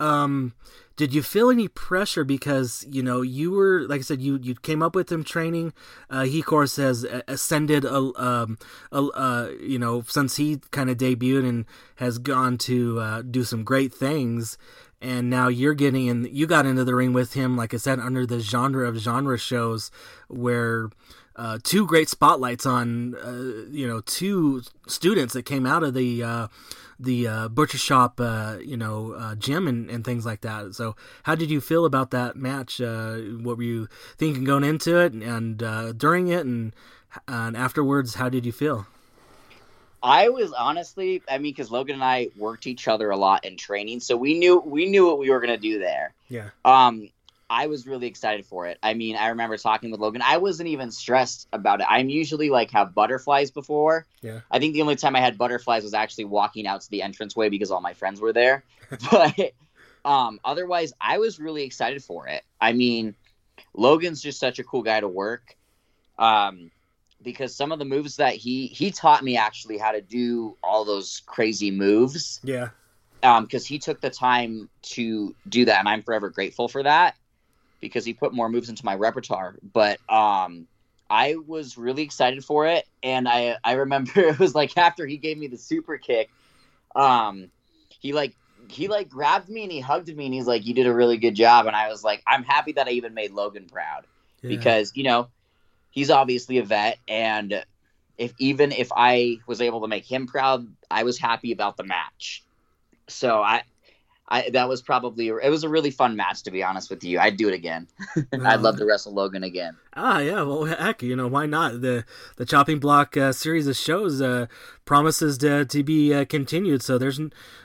Um, 0.00 0.54
did 0.98 1.14
you 1.14 1.22
feel 1.22 1.48
any 1.48 1.68
pressure 1.68 2.24
because 2.24 2.84
you 2.90 3.02
know 3.04 3.22
you 3.22 3.52
were 3.52 3.82
like 3.82 4.00
I 4.00 4.02
said 4.02 4.20
you 4.20 4.38
you 4.42 4.56
came 4.56 4.82
up 4.82 4.94
with 4.94 5.10
him 5.10 5.22
training? 5.22 5.72
Uh, 6.10 6.24
he 6.24 6.40
of 6.40 6.46
course 6.46 6.76
has 6.76 7.04
ascended 7.28 7.84
a, 7.84 8.10
um, 8.16 8.58
a 8.90 9.02
uh, 9.02 9.50
you 9.60 9.78
know 9.78 10.02
since 10.02 10.36
he 10.36 10.58
kind 10.72 10.90
of 10.90 10.96
debuted 10.98 11.48
and 11.48 11.66
has 11.96 12.18
gone 12.18 12.58
to 12.58 13.00
uh, 13.00 13.22
do 13.22 13.44
some 13.44 13.62
great 13.64 13.94
things. 13.94 14.58
And 15.00 15.30
now 15.30 15.46
you're 15.46 15.74
getting 15.74 16.08
in. 16.08 16.28
You 16.32 16.48
got 16.48 16.66
into 16.66 16.82
the 16.82 16.96
ring 16.96 17.12
with 17.12 17.34
him, 17.34 17.56
like 17.56 17.72
I 17.72 17.76
said, 17.76 18.00
under 18.00 18.26
the 18.26 18.40
genre 18.40 18.88
of 18.88 18.96
genre 18.96 19.38
shows, 19.38 19.92
where 20.26 20.90
uh, 21.38 21.58
two 21.62 21.86
great 21.86 22.08
spotlights 22.08 22.66
on 22.66 23.14
uh, 23.14 23.70
you 23.70 23.86
know 23.86 24.00
two 24.02 24.62
students 24.86 25.32
that 25.34 25.44
came 25.44 25.64
out 25.64 25.82
of 25.82 25.94
the 25.94 26.22
uh, 26.22 26.48
the 26.98 27.28
uh, 27.28 27.48
butcher 27.48 27.78
shop, 27.78 28.20
uh, 28.20 28.56
you 28.60 28.76
know, 28.76 29.12
uh, 29.12 29.34
gym 29.36 29.68
and, 29.68 29.88
and 29.88 30.04
things 30.04 30.26
like 30.26 30.40
that. 30.40 30.74
So, 30.74 30.96
how 31.22 31.34
did 31.34 31.50
you 31.50 31.60
feel 31.60 31.84
about 31.84 32.10
that 32.10 32.36
match? 32.36 32.80
Uh, 32.80 33.16
what 33.16 33.56
were 33.56 33.62
you 33.62 33.88
thinking 34.16 34.44
going 34.44 34.64
into 34.64 34.98
it 34.98 35.12
and 35.12 35.62
uh, 35.62 35.92
during 35.92 36.28
it, 36.28 36.44
and 36.44 36.74
and 37.26 37.56
afterwards? 37.56 38.16
How 38.16 38.28
did 38.28 38.44
you 38.44 38.52
feel? 38.52 38.86
I 40.02 40.28
was 40.28 40.52
honestly, 40.52 41.22
I 41.28 41.38
mean, 41.38 41.52
because 41.52 41.70
Logan 41.70 41.94
and 41.94 42.04
I 42.04 42.28
worked 42.36 42.66
each 42.66 42.86
other 42.86 43.10
a 43.10 43.16
lot 43.16 43.44
in 43.44 43.56
training, 43.56 44.00
so 44.00 44.16
we 44.16 44.38
knew 44.38 44.58
we 44.58 44.86
knew 44.86 45.06
what 45.06 45.18
we 45.18 45.30
were 45.30 45.40
gonna 45.40 45.56
do 45.56 45.78
there. 45.78 46.14
Yeah. 46.28 46.50
Um, 46.64 47.10
I 47.50 47.66
was 47.66 47.86
really 47.86 48.06
excited 48.06 48.44
for 48.44 48.66
it. 48.66 48.78
I 48.82 48.92
mean, 48.92 49.16
I 49.16 49.28
remember 49.28 49.56
talking 49.56 49.90
with 49.90 50.00
Logan. 50.00 50.22
I 50.24 50.36
wasn't 50.36 50.68
even 50.68 50.90
stressed 50.90 51.48
about 51.52 51.80
it. 51.80 51.86
I'm 51.88 52.10
usually 52.10 52.50
like 52.50 52.70
have 52.72 52.94
butterflies 52.94 53.50
before. 53.50 54.06
Yeah. 54.20 54.40
I 54.50 54.58
think 54.58 54.74
the 54.74 54.82
only 54.82 54.96
time 54.96 55.16
I 55.16 55.20
had 55.20 55.38
butterflies 55.38 55.82
was 55.82 55.94
actually 55.94 56.26
walking 56.26 56.66
out 56.66 56.82
to 56.82 56.90
the 56.90 57.00
entranceway 57.00 57.48
because 57.48 57.70
all 57.70 57.80
my 57.80 57.94
friends 57.94 58.20
were 58.20 58.34
there. 58.34 58.64
but 59.10 59.52
um, 60.04 60.40
otherwise, 60.44 60.92
I 61.00 61.18
was 61.18 61.40
really 61.40 61.62
excited 61.62 62.04
for 62.04 62.28
it. 62.28 62.44
I 62.60 62.74
mean, 62.74 63.14
Logan's 63.74 64.20
just 64.20 64.38
such 64.38 64.58
a 64.58 64.64
cool 64.64 64.82
guy 64.82 65.00
to 65.00 65.08
work. 65.08 65.56
Um, 66.18 66.70
because 67.22 67.54
some 67.54 67.72
of 67.72 67.78
the 67.78 67.84
moves 67.84 68.16
that 68.16 68.34
he 68.34 68.66
he 68.66 68.90
taught 68.90 69.24
me 69.24 69.36
actually 69.36 69.78
how 69.78 69.92
to 69.92 70.00
do 70.00 70.56
all 70.62 70.84
those 70.84 71.22
crazy 71.26 71.70
moves. 71.70 72.40
Yeah. 72.44 72.68
because 73.22 73.66
he 73.66 73.78
took 73.78 74.00
the 74.00 74.10
time 74.10 74.68
to 74.82 75.34
do 75.48 75.64
that, 75.64 75.78
and 75.78 75.88
I'm 75.88 76.02
forever 76.02 76.28
grateful 76.28 76.68
for 76.68 76.82
that 76.82 77.16
because 77.80 78.04
he 78.04 78.14
put 78.14 78.32
more 78.32 78.48
moves 78.48 78.68
into 78.68 78.84
my 78.84 78.94
repertoire. 78.94 79.56
But 79.62 79.98
um, 80.10 80.66
I 81.10 81.36
was 81.36 81.76
really 81.78 82.02
excited 82.02 82.44
for 82.44 82.66
it, 82.66 82.84
and 83.02 83.28
I 83.28 83.56
I 83.64 83.72
remember 83.72 84.10
it 84.16 84.38
was 84.38 84.54
like 84.54 84.76
after 84.76 85.06
he 85.06 85.16
gave 85.16 85.38
me 85.38 85.46
the 85.48 85.58
super 85.58 85.98
kick, 85.98 86.28
um, 86.94 87.50
he 88.00 88.12
like 88.12 88.34
he 88.68 88.88
like 88.88 89.08
grabbed 89.08 89.48
me 89.48 89.62
and 89.62 89.72
he 89.72 89.80
hugged 89.80 90.14
me 90.14 90.26
and 90.26 90.34
he's 90.34 90.46
like, 90.46 90.66
"You 90.66 90.74
did 90.74 90.86
a 90.86 90.94
really 90.94 91.16
good 91.16 91.34
job," 91.34 91.66
and 91.66 91.76
I 91.76 91.88
was 91.88 92.04
like, 92.04 92.22
"I'm 92.26 92.44
happy 92.44 92.72
that 92.72 92.88
I 92.88 92.92
even 92.92 93.14
made 93.14 93.32
Logan 93.32 93.66
proud 93.70 94.06
Yeah. 94.42 94.48
because 94.48 94.92
you 94.94 95.04
know 95.04 95.28
he's 95.90 96.10
obviously 96.10 96.58
a 96.58 96.64
vet 96.64 96.98
and." 97.08 97.64
If 98.16 98.34
even 98.40 98.72
if 98.72 98.90
I 98.96 99.38
was 99.46 99.60
able 99.60 99.82
to 99.82 99.86
make 99.86 100.04
him 100.04 100.26
proud, 100.26 100.66
I 100.90 101.04
was 101.04 101.18
happy 101.20 101.52
about 101.52 101.76
the 101.76 101.84
match. 101.84 102.42
So 103.08 103.40
I, 103.40 103.62
I 104.30 104.50
that 104.50 104.68
was 104.68 104.82
probably 104.82 105.28
it 105.28 105.50
was 105.50 105.64
a 105.64 105.68
really 105.68 105.90
fun 105.90 106.16
match 106.16 106.42
to 106.42 106.50
be 106.50 106.62
honest 106.62 106.90
with 106.90 107.02
you. 107.02 107.18
I'd 107.18 107.36
do 107.36 107.48
it 107.48 107.54
again. 107.54 107.88
I'd 108.32 108.60
love 108.60 108.76
to 108.76 108.84
wrestle 108.84 109.14
Logan 109.14 109.42
again. 109.42 109.76
Ah, 109.94 110.18
yeah. 110.18 110.42
Well, 110.42 110.64
heck, 110.64 111.02
you 111.02 111.16
know 111.16 111.28
why 111.28 111.46
not? 111.46 111.80
The 111.80 112.04
the 112.36 112.44
chopping 112.44 112.78
block 112.78 113.16
uh, 113.16 113.32
series 113.32 113.66
of 113.66 113.76
shows 113.76 114.20
uh, 114.20 114.46
promises 114.84 115.38
to 115.38 115.64
to 115.64 115.82
be 115.82 116.12
uh, 116.12 116.24
continued. 116.26 116.82
So 116.82 116.98
there's 116.98 117.20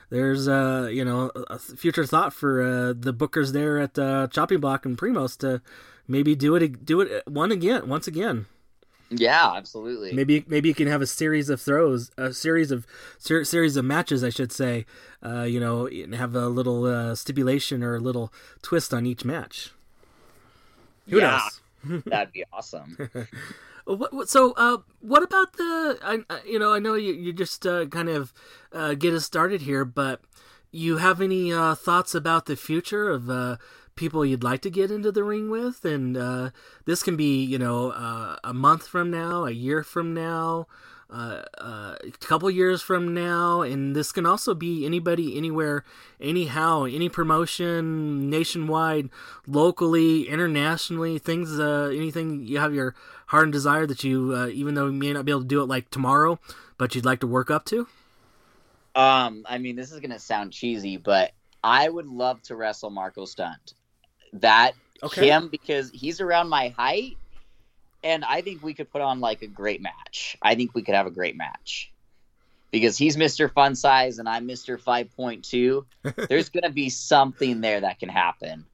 there's 0.09 0.47
uh 0.47 0.89
you 0.91 1.03
know 1.03 1.31
a 1.49 1.59
future 1.59 2.05
thought 2.05 2.33
for 2.33 2.61
uh, 2.63 2.93
the 2.97 3.13
bookers 3.13 3.51
there 3.51 3.79
at 3.79 3.99
uh, 3.99 4.27
chopping 4.27 4.59
block 4.59 4.85
and 4.85 4.97
Primos 4.97 5.37
to 5.39 5.61
maybe 6.07 6.35
do 6.35 6.55
it 6.55 6.85
do 6.85 7.01
it 7.01 7.27
one 7.27 7.51
again 7.51 7.89
once 7.89 8.07
again. 8.07 8.45
Yeah, 9.19 9.53
absolutely. 9.53 10.13
Maybe 10.13 10.43
maybe 10.47 10.69
you 10.69 10.75
can 10.75 10.87
have 10.87 11.01
a 11.01 11.07
series 11.07 11.49
of 11.49 11.61
throws, 11.61 12.11
a 12.17 12.33
series 12.33 12.71
of 12.71 12.85
ser- 13.17 13.43
series 13.45 13.75
of 13.77 13.85
matches, 13.85 14.23
I 14.23 14.29
should 14.29 14.51
say. 14.51 14.85
Uh, 15.25 15.43
you 15.43 15.59
know, 15.59 15.87
and 15.87 16.13
have 16.15 16.35
a 16.35 16.47
little 16.47 16.85
uh, 16.85 17.15
stipulation 17.15 17.83
or 17.83 17.95
a 17.95 17.99
little 17.99 18.31
twist 18.61 18.93
on 18.93 19.05
each 19.05 19.23
match. 19.23 19.71
Who 21.09 21.19
Yeah. 21.19 21.41
knows? 21.85 22.03
That'd 22.05 22.33
be 22.33 22.43
awesome. 22.51 22.97
What, 23.85 24.13
what, 24.13 24.29
so, 24.29 24.53
uh, 24.53 24.77
what 25.01 25.23
about 25.23 25.57
the? 25.57 25.97
I, 26.01 26.19
I- 26.29 26.41
you 26.45 26.57
know, 26.57 26.73
I 26.73 26.79
know 26.79 26.93
you, 26.93 27.11
you 27.11 27.33
just 27.33 27.67
uh, 27.67 27.85
kind 27.87 28.07
of 28.07 28.33
uh, 28.71 28.93
get 28.93 29.13
us 29.13 29.25
started 29.25 29.63
here, 29.63 29.83
but 29.83 30.21
you 30.71 30.97
have 30.99 31.19
any 31.19 31.51
uh, 31.51 31.75
thoughts 31.75 32.15
about 32.15 32.45
the 32.45 32.55
future 32.55 33.09
of 33.09 33.29
uh, 33.29 33.57
people 33.95 34.25
you'd 34.25 34.43
like 34.43 34.61
to 34.61 34.69
get 34.69 34.91
into 34.91 35.11
the 35.11 35.23
ring 35.23 35.49
with? 35.49 35.85
And 35.85 36.17
uh, 36.17 36.49
this 36.85 37.03
can 37.03 37.15
be, 37.15 37.43
you 37.43 37.59
know, 37.59 37.91
uh, 37.91 38.37
a 38.43 38.53
month 38.53 38.87
from 38.87 39.11
now, 39.11 39.45
a 39.45 39.51
year 39.51 39.83
from 39.83 40.13
now, 40.13 40.67
uh, 41.13 41.43
uh, 41.59 41.95
a 42.03 42.11
couple 42.21 42.49
years 42.49 42.81
from 42.81 43.13
now, 43.13 43.61
and 43.61 43.95
this 43.95 44.11
can 44.11 44.25
also 44.25 44.55
be 44.55 44.83
anybody, 44.83 45.37
anywhere, 45.37 45.83
anyhow, 46.19 46.85
any 46.85 47.07
promotion, 47.07 48.31
nationwide, 48.31 49.09
locally, 49.45 50.27
internationally, 50.27 51.19
things, 51.19 51.59
uh, 51.59 51.91
anything 51.93 52.43
you 52.47 52.57
have 52.57 52.73
your 52.73 52.95
heart 53.27 53.43
and 53.43 53.53
desire 53.53 53.85
that 53.85 54.03
you, 54.03 54.33
uh, 54.35 54.47
even 54.47 54.73
though 54.73 54.87
you 54.87 54.93
may 54.93 55.13
not 55.13 55.23
be 55.23 55.31
able 55.31 55.41
to 55.41 55.47
do 55.47 55.61
it 55.61 55.65
like 55.65 55.89
tomorrow, 55.91 56.39
but 56.79 56.95
you'd 56.95 57.05
like 57.05 57.19
to 57.19 57.27
work 57.27 57.51
up 57.51 57.63
to. 57.65 57.87
Um, 58.95 59.45
I 59.47 59.59
mean, 59.59 59.75
this 59.75 59.91
is 59.91 59.99
gonna 59.99 60.19
sound 60.19 60.51
cheesy, 60.51 60.97
but 60.97 61.31
I 61.63 61.87
would 61.89 62.07
love 62.07 62.41
to 62.43 62.55
wrestle 62.55 62.89
Marco 62.89 63.25
Stunt. 63.25 63.75
That 64.33 64.73
Okay. 65.03 65.27
him 65.29 65.49
because 65.49 65.89
he's 65.91 66.21
around 66.21 66.49
my 66.49 66.69
height, 66.69 67.17
and 68.03 68.23
I 68.23 68.41
think 68.41 68.63
we 68.63 68.73
could 68.73 68.89
put 68.89 69.01
on 69.01 69.19
like 69.19 69.41
a 69.41 69.47
great 69.47 69.81
match. 69.81 70.37
I 70.41 70.55
think 70.55 70.73
we 70.73 70.81
could 70.81 70.95
have 70.95 71.07
a 71.07 71.11
great 71.11 71.35
match 71.35 71.91
because 72.71 72.97
he's 72.97 73.17
Mister 73.17 73.49
Fun 73.49 73.75
Size 73.75 74.19
and 74.19 74.27
I'm 74.29 74.49
Point 75.15 75.43
Two. 75.45 75.85
There's 76.29 76.49
gonna 76.49 76.71
be 76.71 76.89
something 76.89 77.61
there 77.61 77.81
that 77.81 77.99
can 77.99 78.09
happen. 78.09 78.65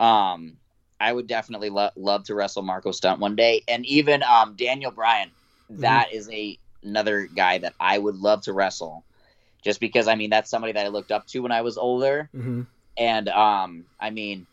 Um, 0.00 0.56
I 1.00 1.12
would 1.12 1.26
definitely 1.26 1.70
lo- 1.70 1.90
love 1.96 2.24
to 2.24 2.34
wrestle 2.34 2.62
Marco 2.62 2.92
Stunt 2.92 3.20
one 3.20 3.36
day, 3.36 3.62
and 3.68 3.84
even 3.86 4.22
um 4.22 4.54
Daniel 4.56 4.90
Bryan. 4.90 5.30
That 5.70 6.12
is 6.12 6.28
a 6.30 6.58
another 6.82 7.26
guy 7.26 7.58
that 7.58 7.74
I 7.80 7.98
would 7.98 8.16
love 8.16 8.42
to 8.42 8.52
wrestle 8.52 9.04
just 9.64 9.80
because 9.80 10.08
I 10.08 10.14
mean 10.14 10.30
that's 10.30 10.50
somebody 10.50 10.72
that 10.72 10.86
I 10.86 10.88
looked 10.88 11.10
up 11.12 11.26
to 11.28 11.40
when 11.40 11.52
I 11.52 11.62
was 11.62 11.78
older, 11.78 12.30
hmm 12.32 12.62
and 12.96 13.28
um, 13.28 13.84
I 14.00 14.10
mean, 14.10 14.46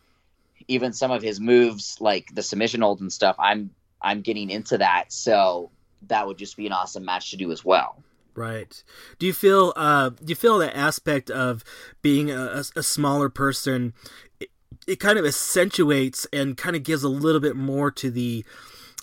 even 0.67 0.93
some 0.93 1.11
of 1.11 1.21
his 1.21 1.39
moves 1.39 1.97
like 1.99 2.33
the 2.33 2.43
submission 2.43 2.81
hold 2.81 3.01
and 3.01 3.11
stuff, 3.11 3.35
I'm 3.39 3.71
I'm 4.01 4.21
getting 4.21 4.49
into 4.49 4.77
that, 4.79 5.11
so 5.11 5.69
that 6.07 6.27
would 6.27 6.37
just 6.37 6.57
be 6.57 6.65
an 6.65 6.73
awesome 6.73 7.05
match 7.05 7.31
to 7.31 7.37
do 7.37 7.51
as 7.51 7.63
well. 7.63 8.03
Right. 8.33 8.81
Do 9.19 9.25
you 9.25 9.33
feel 9.33 9.73
uh 9.75 10.09
do 10.09 10.25
you 10.27 10.35
feel 10.35 10.57
that 10.59 10.75
aspect 10.75 11.29
of 11.29 11.63
being 12.01 12.31
a, 12.31 12.63
a, 12.75 12.83
smaller 12.83 13.29
person 13.29 13.93
it, 14.39 14.49
it 14.87 14.99
kind 14.99 15.19
of 15.19 15.25
accentuates 15.25 16.25
and 16.31 16.55
kind 16.55 16.75
of 16.75 16.83
gives 16.83 17.03
a 17.03 17.09
little 17.09 17.41
bit 17.41 17.57
more 17.57 17.91
to 17.91 18.09
the 18.09 18.45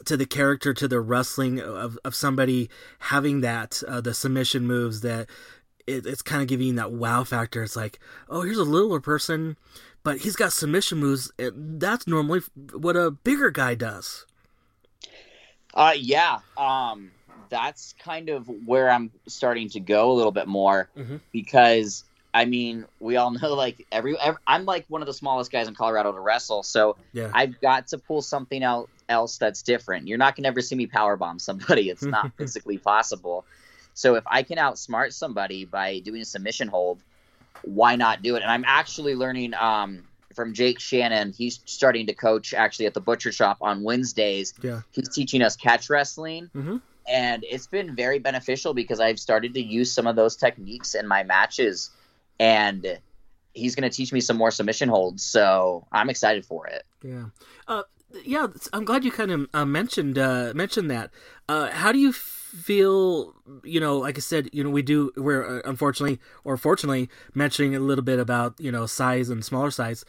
to 0.07 0.17
the 0.17 0.25
character 0.25 0.73
to 0.73 0.89
the 0.89 1.01
wrestling 1.01 1.61
of, 1.61 1.99
of 2.05 2.15
somebody 2.15 2.71
having 3.01 3.43
that 3.43 3.83
uh, 3.87 4.01
the 4.01 4.15
submission 4.15 4.67
moves 4.67 5.03
that 5.03 5.29
it, 5.87 6.07
it's 6.07 6.23
kind 6.23 6.41
of 6.41 6.49
giving 6.49 6.77
that 6.77 6.93
wow 6.93 7.23
factor 7.23 7.63
it's 7.63 7.77
like 7.77 7.99
oh 8.31 8.41
here's 8.43 8.59
a 8.59 8.65
littler 8.65 9.01
person 9.01 9.59
but 10.09 10.19
he's 10.19 10.37
got 10.37 10.53
submission 10.53 10.99
moves 10.99 11.31
and 11.39 11.81
that's 11.81 12.07
normally 12.07 12.41
what 12.73 12.97
a 12.97 13.11
bigger 13.11 13.51
guy 13.51 13.75
does 13.75 14.25
Uh, 15.75 15.93
yeah, 15.97 16.39
um, 16.57 17.11
that's 17.51 17.95
kind 18.03 18.29
of 18.31 18.49
where 18.67 18.91
I'm 18.91 19.11
starting 19.27 19.69
to 19.71 19.81
go 19.81 20.11
a 20.11 20.15
little 20.15 20.33
bit 20.33 20.49
more 20.49 20.89
Mhm. 20.97 21.21
because 21.33 22.05
I 22.35 22.45
mean 22.45 22.85
we 23.01 23.17
all 23.17 23.31
know 23.39 23.55
like 23.55 23.87
every, 23.93 24.19
every 24.19 24.41
I'm 24.47 24.65
like 24.65 24.85
one 24.89 25.03
of 25.03 25.07
the 25.07 25.15
smallest 25.15 25.51
guys 25.53 25.69
in 25.69 25.75
Colorado 25.75 26.13
to 26.13 26.21
wrestle, 26.21 26.63
so 26.63 26.97
yeah 27.13 27.31
I've 27.35 27.61
got 27.61 27.87
to 27.89 27.99
pull 27.99 28.23
something 28.23 28.63
out 28.65 28.89
else 29.09 29.39
that's 29.39 29.63
different. 29.63 30.07
You're 30.09 30.19
not 30.19 30.37
gonna 30.37 30.49
ever 30.49 30.61
see 30.61 30.75
me 30.77 30.87
power 30.87 31.17
bomb 31.17 31.39
somebody. 31.39 31.91
It's 31.91 32.03
not 32.03 32.33
physically 32.39 32.79
possible. 32.79 33.45
So 33.95 34.15
if 34.15 34.25
I 34.27 34.43
can 34.43 34.59
outsmart 34.59 35.13
somebody 35.13 35.65
by 35.65 35.99
doing 36.01 36.21
a 36.23 36.25
submission 36.25 36.69
hold, 36.69 36.99
why 37.63 37.97
not 37.97 38.23
do 38.23 38.37
it? 38.37 38.43
And 38.43 38.51
I'm 38.51 38.65
actually 38.67 39.15
learning 39.15 39.55
um, 39.55 40.05
from 40.35 40.55
Jake 40.55 40.79
Shannon. 40.81 41.33
He's 41.37 41.61
starting 41.65 42.07
to 42.07 42.15
coach 42.15 42.55
actually 42.55 42.87
at 42.87 42.95
the 42.95 43.01
butcher 43.01 43.33
shop 43.33 43.59
on 43.61 43.83
Wednesdays. 43.83 44.55
yeah 44.63 44.83
He's 44.93 45.09
teaching 45.09 45.43
us 45.43 45.57
catch 45.57 45.91
wrestling. 45.91 46.51
Mhm. 46.55 46.81
And 47.09 47.45
it's 47.49 47.67
been 47.67 47.97
very 47.97 48.19
beneficial 48.19 48.75
because 48.75 49.01
I've 49.01 49.19
started 49.19 49.55
to 49.55 49.63
use 49.63 49.91
some 49.91 50.07
of 50.07 50.15
those 50.15 50.37
techniques 50.37 50.95
in 50.95 51.07
my 51.09 51.23
matches. 51.25 51.91
And 52.39 52.99
he's 53.55 53.75
going 53.75 53.91
to 53.91 53.95
teach 53.97 54.13
me 54.13 54.21
some 54.21 54.37
more 54.37 54.51
submission 54.51 54.89
holds. 54.89 55.25
So 55.25 55.87
I'm 55.91 56.11
excited 56.11 56.45
for 56.45 56.67
it. 56.67 56.85
Yeah, 57.03 57.27
uh, 57.67 57.83
yeah. 58.25 58.49
I'm 58.73 58.85
glad 58.85 59.05
you 59.05 59.11
kind 59.11 59.31
of 59.31 59.49
uh, 59.55 59.65
mentioned 59.65 60.19
uh, 60.19 60.53
mentioned 60.55 60.91
that. 60.91 61.11
Uh, 61.49 61.71
how 61.71 61.93
do 61.93 61.99
you 61.99 62.13
feel? 62.13 62.38
Feel, 62.49 63.35
you 63.63 63.79
know, 63.79 63.99
like 63.99 64.17
I 64.17 64.21
said, 64.21 64.49
you 64.53 64.65
know, 64.65 64.71
we 64.71 64.81
do. 64.83 65.13
We're 65.17 65.59
uh, 65.59 65.63
unfortunately 65.65 66.19
or 66.45 66.57
fortunately 66.57 67.11
mentioning 67.35 67.77
a 67.77 67.81
little 67.81 68.05
bit 68.05 68.19
about 68.19 68.59
you 68.59 68.73
know 68.73 68.87
size 68.87 69.29
and 69.29 69.45
smaller 69.45 69.71
size. 69.71 70.05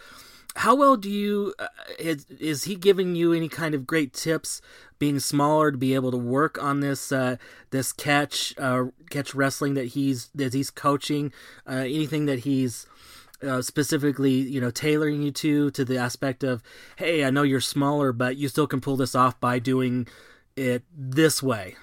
How 0.56 0.74
well 0.74 0.96
do 0.96 1.10
you? 1.10 1.54
Uh, 1.60 1.68
is, 2.00 2.26
is 2.40 2.64
he 2.64 2.76
giving 2.76 3.16
you 3.16 3.34
any 3.34 3.50
kind 3.50 3.76
of 3.76 3.86
great 3.86 4.14
tips? 4.14 4.62
Being 5.00 5.20
smaller 5.20 5.72
to 5.72 5.78
be 5.78 5.94
able 5.94 6.12
to 6.12 6.18
work 6.18 6.62
on 6.62 6.80
this 6.80 7.12
uh, 7.12 7.36
this 7.72 7.92
catch 7.92 8.54
uh, 8.58 8.86
catch 9.10 9.36
wrestling 9.36 9.74
that 9.74 9.88
he's 9.88 10.30
that 10.34 10.54
he's 10.54 10.72
coaching. 10.72 11.34
Uh, 11.68 11.84
anything 11.86 12.26
that 12.26 12.40
he's 12.40 12.86
uh, 13.42 13.62
specifically, 13.62 14.32
you 14.32 14.60
know, 14.62 14.72
tailoring 14.72 15.22
you 15.22 15.32
to 15.32 15.72
to 15.72 15.86
the 15.86 15.98
aspect 15.98 16.44
of, 16.44 16.64
hey, 16.96 17.24
I 17.24 17.30
know 17.30 17.44
you're 17.44 17.62
smaller, 17.62 18.12
but 18.12 18.38
you 18.38 18.48
still 18.48 18.68
can 18.68 18.82
pull 18.82 18.98
this 18.98 19.16
off 19.16 19.40
by 19.40 19.60
doing 19.60 20.08
it 20.56 20.84
this 20.96 21.44
way. 21.44 21.76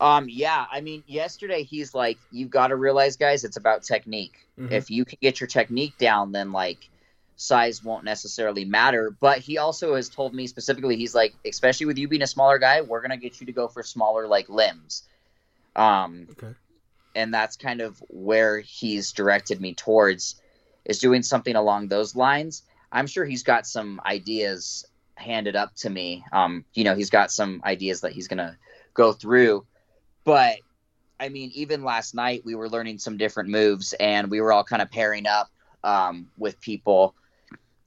Um, 0.00 0.26
yeah, 0.28 0.66
I 0.70 0.80
mean, 0.80 1.04
yesterday 1.06 1.62
he's 1.62 1.94
like, 1.94 2.18
you've 2.30 2.50
got 2.50 2.68
to 2.68 2.76
realize, 2.76 3.16
guys, 3.16 3.44
it's 3.44 3.56
about 3.56 3.84
technique. 3.84 4.48
Mhm. 4.58 4.72
If 4.72 4.90
you 4.90 5.04
can 5.04 5.18
get 5.22 5.40
your 5.40 5.46
technique 5.46 5.96
down, 5.98 6.32
then 6.32 6.52
like 6.52 6.90
size 7.36 7.82
won't 7.82 8.04
necessarily 8.04 8.64
matter. 8.64 9.10
But 9.20 9.38
he 9.38 9.58
also 9.58 9.94
has 9.94 10.08
told 10.08 10.34
me 10.34 10.46
specifically, 10.46 10.96
he's 10.96 11.14
like, 11.14 11.34
especially 11.44 11.86
with 11.86 11.98
you 11.98 12.08
being 12.08 12.22
a 12.22 12.26
smaller 12.26 12.58
guy, 12.58 12.80
we're 12.80 13.02
gonna 13.02 13.16
get 13.16 13.40
you 13.40 13.46
to 13.46 13.52
go 13.52 13.68
for 13.68 13.82
smaller 13.82 14.26
like 14.26 14.48
limbs. 14.48 15.04
Um, 15.76 16.28
Okay. 16.32 16.54
and 17.14 17.32
that's 17.32 17.56
kind 17.56 17.80
of 17.80 18.02
where 18.08 18.58
he's 18.60 19.12
directed 19.12 19.60
me 19.60 19.74
towards 19.74 20.40
is 20.84 20.98
doing 20.98 21.22
something 21.22 21.56
along 21.56 21.88
those 21.88 22.14
lines. 22.14 22.62
I'm 22.92 23.06
sure 23.06 23.24
he's 23.24 23.42
got 23.42 23.66
some 23.66 24.00
ideas 24.04 24.84
handed 25.16 25.56
up 25.56 25.74
to 25.76 25.90
me. 25.90 26.24
Um, 26.32 26.64
you 26.74 26.84
know, 26.84 26.94
he's 26.94 27.10
got 27.10 27.30
some 27.30 27.62
ideas 27.64 28.00
that 28.02 28.12
he's 28.12 28.28
gonna 28.28 28.58
go 28.92 29.12
through. 29.12 29.66
But 30.24 30.58
I 31.20 31.28
mean, 31.28 31.50
even 31.54 31.84
last 31.84 32.14
night 32.14 32.42
we 32.44 32.54
were 32.54 32.68
learning 32.68 32.98
some 32.98 33.16
different 33.16 33.50
moves 33.50 33.92
and 33.94 34.30
we 34.30 34.40
were 34.40 34.52
all 34.52 34.64
kind 34.64 34.82
of 34.82 34.90
pairing 34.90 35.26
up 35.26 35.50
um, 35.82 36.28
with 36.36 36.60
people. 36.60 37.14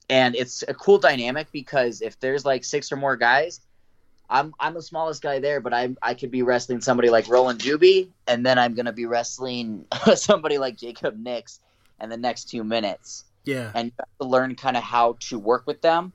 And 0.09 0.35
it's 0.35 0.63
a 0.67 0.73
cool 0.73 0.99
dynamic 0.99 1.47
because 1.51 2.01
if 2.01 2.19
there's 2.19 2.45
like 2.45 2.63
six 2.63 2.91
or 2.91 2.95
more 2.95 3.17
guys, 3.17 3.59
I'm 4.29 4.53
I'm 4.59 4.73
the 4.73 4.81
smallest 4.81 5.21
guy 5.21 5.39
there, 5.39 5.61
but 5.61 5.73
I 5.73 5.95
I 6.01 6.13
could 6.13 6.31
be 6.31 6.43
wrestling 6.43 6.81
somebody 6.81 7.09
like 7.09 7.29
Roland 7.29 7.59
Juby, 7.59 8.09
and 8.27 8.45
then 8.45 8.59
I'm 8.59 8.73
gonna 8.73 8.91
be 8.91 9.05
wrestling 9.05 9.85
somebody 10.15 10.57
like 10.57 10.75
Jacob 10.75 11.17
Nix 11.17 11.59
in 12.01 12.09
the 12.09 12.17
next 12.17 12.49
two 12.49 12.63
minutes. 12.63 13.25
Yeah. 13.45 13.71
And 13.73 13.87
you 13.87 13.93
have 13.99 14.07
to 14.19 14.27
learn 14.27 14.55
kind 14.55 14.75
of 14.75 14.83
how 14.83 15.17
to 15.29 15.39
work 15.39 15.65
with 15.65 15.81
them. 15.81 16.11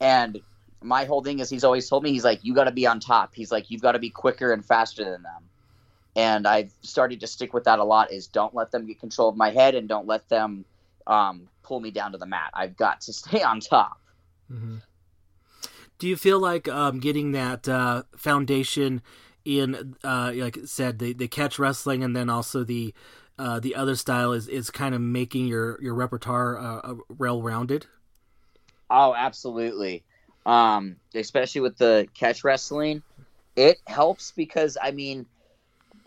And 0.00 0.40
my 0.82 1.04
whole 1.04 1.22
thing 1.22 1.40
is 1.40 1.50
he's 1.50 1.64
always 1.64 1.88
told 1.88 2.04
me 2.04 2.12
he's 2.12 2.24
like, 2.24 2.44
you 2.44 2.54
got 2.54 2.64
to 2.64 2.72
be 2.72 2.86
on 2.86 3.00
top. 3.00 3.34
He's 3.34 3.50
like, 3.52 3.70
you've 3.70 3.82
got 3.82 3.92
to 3.92 3.98
be 3.98 4.08
quicker 4.08 4.52
and 4.52 4.64
faster 4.64 5.04
than 5.04 5.22
them. 5.22 5.49
And 6.16 6.46
I've 6.46 6.72
started 6.82 7.20
to 7.20 7.26
stick 7.26 7.54
with 7.54 7.64
that 7.64 7.78
a 7.78 7.84
lot. 7.84 8.12
Is 8.12 8.26
don't 8.26 8.54
let 8.54 8.70
them 8.70 8.86
get 8.86 8.98
control 9.00 9.28
of 9.28 9.36
my 9.36 9.50
head 9.50 9.74
and 9.74 9.88
don't 9.88 10.06
let 10.06 10.28
them 10.28 10.64
um, 11.06 11.48
pull 11.62 11.80
me 11.80 11.90
down 11.90 12.12
to 12.12 12.18
the 12.18 12.26
mat. 12.26 12.50
I've 12.54 12.76
got 12.76 13.00
to 13.02 13.12
stay 13.12 13.42
on 13.42 13.60
top. 13.60 13.98
Mm-hmm. 14.50 14.78
Do 15.98 16.08
you 16.08 16.16
feel 16.16 16.40
like 16.40 16.66
um, 16.66 16.98
getting 16.98 17.32
that 17.32 17.68
uh, 17.68 18.04
foundation 18.16 19.02
in, 19.44 19.96
uh, 20.02 20.32
like 20.34 20.56
I 20.56 20.64
said, 20.64 20.98
the, 20.98 21.12
the 21.12 21.28
catch 21.28 21.58
wrestling 21.58 22.02
and 22.02 22.16
then 22.16 22.30
also 22.30 22.64
the 22.64 22.94
uh, 23.38 23.58
the 23.58 23.74
other 23.74 23.96
style 23.96 24.32
is, 24.32 24.48
is 24.48 24.70
kind 24.70 24.94
of 24.94 25.00
making 25.00 25.46
your, 25.46 25.82
your 25.82 25.94
repertoire 25.94 26.58
uh, 26.58 26.94
well 27.16 27.40
rounded? 27.40 27.86
Oh, 28.90 29.14
absolutely. 29.14 30.04
Um, 30.44 30.96
especially 31.14 31.62
with 31.62 31.78
the 31.78 32.06
catch 32.12 32.44
wrestling, 32.44 33.02
it 33.56 33.78
helps 33.86 34.32
because 34.32 34.76
I 34.82 34.90
mean, 34.90 35.24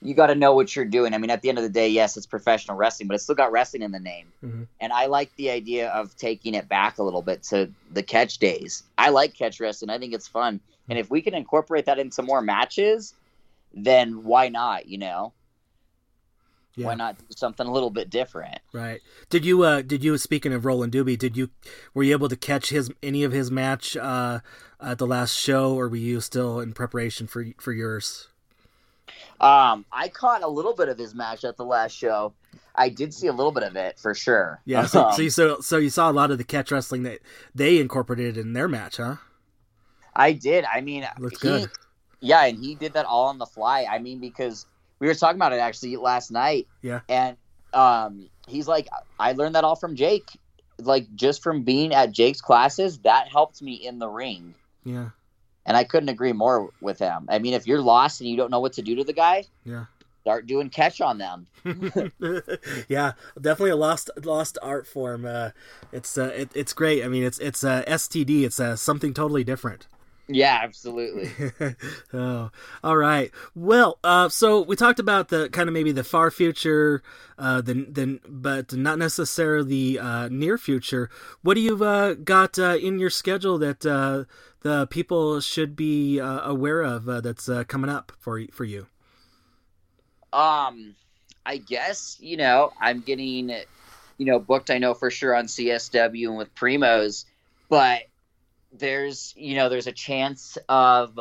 you 0.03 0.13
got 0.13 0.27
to 0.27 0.35
know 0.35 0.53
what 0.53 0.75
you're 0.75 0.85
doing. 0.85 1.13
I 1.13 1.17
mean, 1.17 1.29
at 1.29 1.41
the 1.41 1.49
end 1.49 1.57
of 1.57 1.63
the 1.63 1.69
day, 1.69 1.87
yes, 1.87 2.17
it's 2.17 2.25
professional 2.25 2.75
wrestling, 2.75 3.07
but 3.07 3.15
it's 3.15 3.23
still 3.23 3.35
got 3.35 3.51
wrestling 3.51 3.83
in 3.83 3.91
the 3.91 3.99
name. 3.99 4.27
Mm-hmm. 4.43 4.63
And 4.81 4.91
I 4.91 5.05
like 5.05 5.33
the 5.37 5.49
idea 5.49 5.89
of 5.89 6.15
taking 6.17 6.53
it 6.53 6.67
back 6.67 6.97
a 6.97 7.03
little 7.03 7.21
bit 7.21 7.41
to 7.43 7.71
the 7.91 8.03
catch 8.03 8.37
days. 8.37 8.83
I 8.97 9.09
like 9.09 9.33
catch 9.33 9.59
wrestling. 9.59 9.89
I 9.89 9.97
think 9.97 10.13
it's 10.13 10.27
fun. 10.27 10.59
And 10.89 10.99
if 10.99 11.09
we 11.09 11.21
can 11.21 11.33
incorporate 11.33 11.85
that 11.85 11.99
into 11.99 12.21
more 12.21 12.41
matches, 12.41 13.13
then 13.73 14.23
why 14.23 14.49
not? 14.49 14.87
You 14.87 14.97
know, 14.97 15.33
yeah. 16.75 16.87
why 16.87 16.95
not 16.95 17.17
do 17.17 17.25
something 17.29 17.65
a 17.65 17.71
little 17.71 17.89
bit 17.89 18.09
different? 18.09 18.59
Right. 18.73 18.99
Did 19.29 19.45
you? 19.45 19.63
uh 19.63 19.81
Did 19.81 20.03
you? 20.03 20.17
Speaking 20.17 20.51
of 20.51 20.65
Roland 20.65 20.91
Doobie, 20.91 21.17
did 21.17 21.37
you? 21.37 21.49
Were 21.93 22.03
you 22.03 22.11
able 22.11 22.29
to 22.29 22.35
catch 22.35 22.69
his 22.69 22.91
any 23.01 23.23
of 23.23 23.31
his 23.31 23.49
match 23.49 23.95
uh 23.95 24.41
at 24.81 24.97
the 24.97 25.07
last 25.07 25.33
show, 25.33 25.75
or 25.75 25.87
were 25.87 25.95
you 25.95 26.19
still 26.19 26.59
in 26.59 26.73
preparation 26.73 27.27
for 27.27 27.45
for 27.57 27.71
yours? 27.71 28.27
Um, 29.39 29.85
I 29.91 30.07
caught 30.07 30.43
a 30.43 30.47
little 30.47 30.73
bit 30.73 30.89
of 30.89 30.97
his 30.97 31.13
match 31.13 31.43
at 31.43 31.57
the 31.57 31.65
last 31.65 31.95
show. 31.95 32.33
I 32.75 32.89
did 32.89 33.13
see 33.13 33.27
a 33.27 33.33
little 33.33 33.51
bit 33.51 33.63
of 33.63 33.75
it 33.75 33.99
for 33.99 34.13
sure. 34.15 34.61
Yeah, 34.65 34.85
so, 34.85 35.05
Um, 35.05 35.13
so 35.13 35.21
you 35.21 35.29
so 35.29 35.59
so 35.61 35.77
you 35.77 35.89
saw 35.89 36.09
a 36.09 36.13
lot 36.13 36.31
of 36.31 36.37
the 36.37 36.43
catch 36.43 36.71
wrestling 36.71 37.03
that 37.03 37.19
they 37.53 37.79
incorporated 37.79 38.37
in 38.37 38.53
their 38.53 38.67
match, 38.67 38.97
huh? 38.97 39.17
I 40.15 40.31
did. 40.33 40.65
I 40.65 40.81
mean, 40.81 41.07
Looks 41.19 41.39
good. 41.39 41.69
Yeah, 42.19 42.45
and 42.45 42.57
he 42.57 42.75
did 42.75 42.93
that 42.93 43.05
all 43.05 43.25
on 43.27 43.37
the 43.37 43.45
fly. 43.45 43.85
I 43.89 43.99
mean, 43.99 44.19
because 44.19 44.65
we 44.99 45.07
were 45.07 45.13
talking 45.13 45.35
about 45.35 45.51
it 45.51 45.57
actually 45.57 45.97
last 45.97 46.31
night. 46.31 46.67
Yeah. 46.81 47.01
And 47.09 47.35
um, 47.73 48.29
he's 48.47 48.67
like, 48.67 48.87
I 49.19 49.33
learned 49.33 49.55
that 49.55 49.63
all 49.65 49.75
from 49.75 49.95
Jake. 49.95 50.29
Like 50.79 51.13
just 51.15 51.43
from 51.43 51.63
being 51.63 51.93
at 51.93 52.11
Jake's 52.11 52.41
classes, 52.41 52.99
that 52.99 53.27
helped 53.27 53.61
me 53.61 53.73
in 53.73 53.99
the 53.99 54.07
ring. 54.07 54.55
Yeah, 54.85 55.09
And 55.65 55.77
I 55.77 55.83
couldn't 55.83 56.09
agree 56.09 56.33
more 56.33 56.71
with 56.81 56.99
him. 56.99 57.27
I 57.29 57.39
mean, 57.39 57.53
if 57.53 57.65
you're 57.65 57.81
lost 57.81 58.19
and 58.19 58.29
you 58.29 58.35
don't 58.35 58.51
know 58.51 58.59
what 58.59 58.73
to 58.73 58.81
do 58.81 58.95
to 58.95 59.03
the 59.03 59.13
guy, 59.13 59.45
yeah, 59.65 59.85
start 60.21 60.47
doing 60.47 60.69
catch 60.69 61.01
on 61.01 61.17
them. 61.17 61.47
yeah. 62.87 63.13
Definitely 63.39 63.71
a 63.71 63.75
lost 63.75 64.09
lost 64.23 64.57
art 64.61 64.87
form. 64.87 65.25
Uh, 65.25 65.51
it's 65.91 66.17
uh, 66.17 66.33
it, 66.35 66.49
it's 66.53 66.73
great. 66.73 67.03
I 67.03 67.07
mean, 67.07 67.23
it's 67.23 67.39
it's 67.39 67.63
uh, 67.63 67.83
STD. 67.83 68.43
It's 68.43 68.59
uh, 68.59 68.75
something 68.75 69.13
totally 69.13 69.43
different. 69.43 69.87
Yeah, 70.27 70.61
absolutely. 70.63 71.29
oh, 72.13 72.49
all 72.81 72.97
right. 72.97 73.29
Well, 73.55 73.99
uh, 74.03 74.29
so 74.29 74.61
we 74.61 74.77
talked 74.77 74.99
about 74.99 75.27
the 75.27 75.49
kind 75.49 75.67
of 75.67 75.73
maybe 75.73 75.91
the 75.91 76.03
far 76.03 76.31
future, 76.31 77.03
uh, 77.37 77.59
the, 77.59 77.73
the 77.73 78.19
but 78.27 78.73
not 78.73 78.99
necessarily 78.99 79.95
the 79.95 79.99
uh, 79.99 80.29
near 80.29 80.57
future. 80.57 81.09
What 81.41 81.55
do 81.55 81.61
you 81.61 81.83
uh, 81.83 82.13
got 82.13 82.57
uh, 82.57 82.77
in 82.81 82.99
your 82.99 83.09
schedule 83.09 83.57
that 83.57 83.85
uh, 83.85 84.23
the 84.61 84.87
people 84.87 85.41
should 85.41 85.75
be 85.75 86.21
uh, 86.21 86.49
aware 86.49 86.81
of 86.81 87.09
uh, 87.09 87.19
that's 87.19 87.49
uh, 87.49 87.65
coming 87.65 87.89
up 87.89 88.13
for 88.17 88.41
for 88.53 88.63
you? 88.63 88.87
Um, 90.31 90.95
I 91.45 91.57
guess 91.57 92.17
you 92.21 92.37
know 92.37 92.71
I'm 92.79 93.01
getting, 93.01 93.49
you 94.17 94.25
know, 94.25 94.39
booked. 94.39 94.71
I 94.71 94.77
know 94.77 94.93
for 94.93 95.11
sure 95.11 95.35
on 95.35 95.47
CSW 95.47 96.29
and 96.29 96.37
with 96.37 96.55
Primos, 96.55 97.25
but 97.67 98.03
there's 98.77 99.33
you 99.37 99.55
know 99.55 99.69
there's 99.69 99.87
a 99.87 99.91
chance 99.91 100.57
of, 100.69 101.19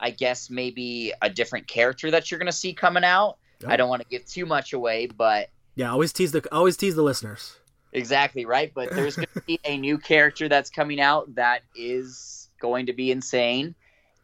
I 0.00 0.10
guess 0.10 0.50
maybe 0.50 1.12
a 1.22 1.30
different 1.30 1.66
character 1.68 2.10
that 2.10 2.30
you're 2.30 2.38
gonna 2.38 2.52
see 2.52 2.72
coming 2.72 3.04
out. 3.04 3.36
Yep. 3.60 3.70
I 3.70 3.76
don't 3.76 3.88
want 3.88 4.02
to 4.02 4.08
give 4.08 4.24
too 4.24 4.46
much 4.46 4.72
away, 4.72 5.06
but 5.06 5.50
Yeah, 5.74 5.90
always 5.90 6.12
tease 6.12 6.32
the 6.32 6.46
always 6.52 6.76
tease 6.76 6.94
the 6.94 7.02
listeners. 7.02 7.56
exactly 7.92 8.44
right. 8.44 8.72
But 8.74 8.90
there's 8.92 9.16
gonna 9.16 9.26
be 9.46 9.58
a 9.64 9.76
new 9.76 9.98
character 9.98 10.48
that's 10.48 10.70
coming 10.70 11.00
out 11.00 11.34
that 11.34 11.62
is 11.74 12.48
going 12.60 12.86
to 12.86 12.92
be 12.92 13.10
insane. 13.10 13.74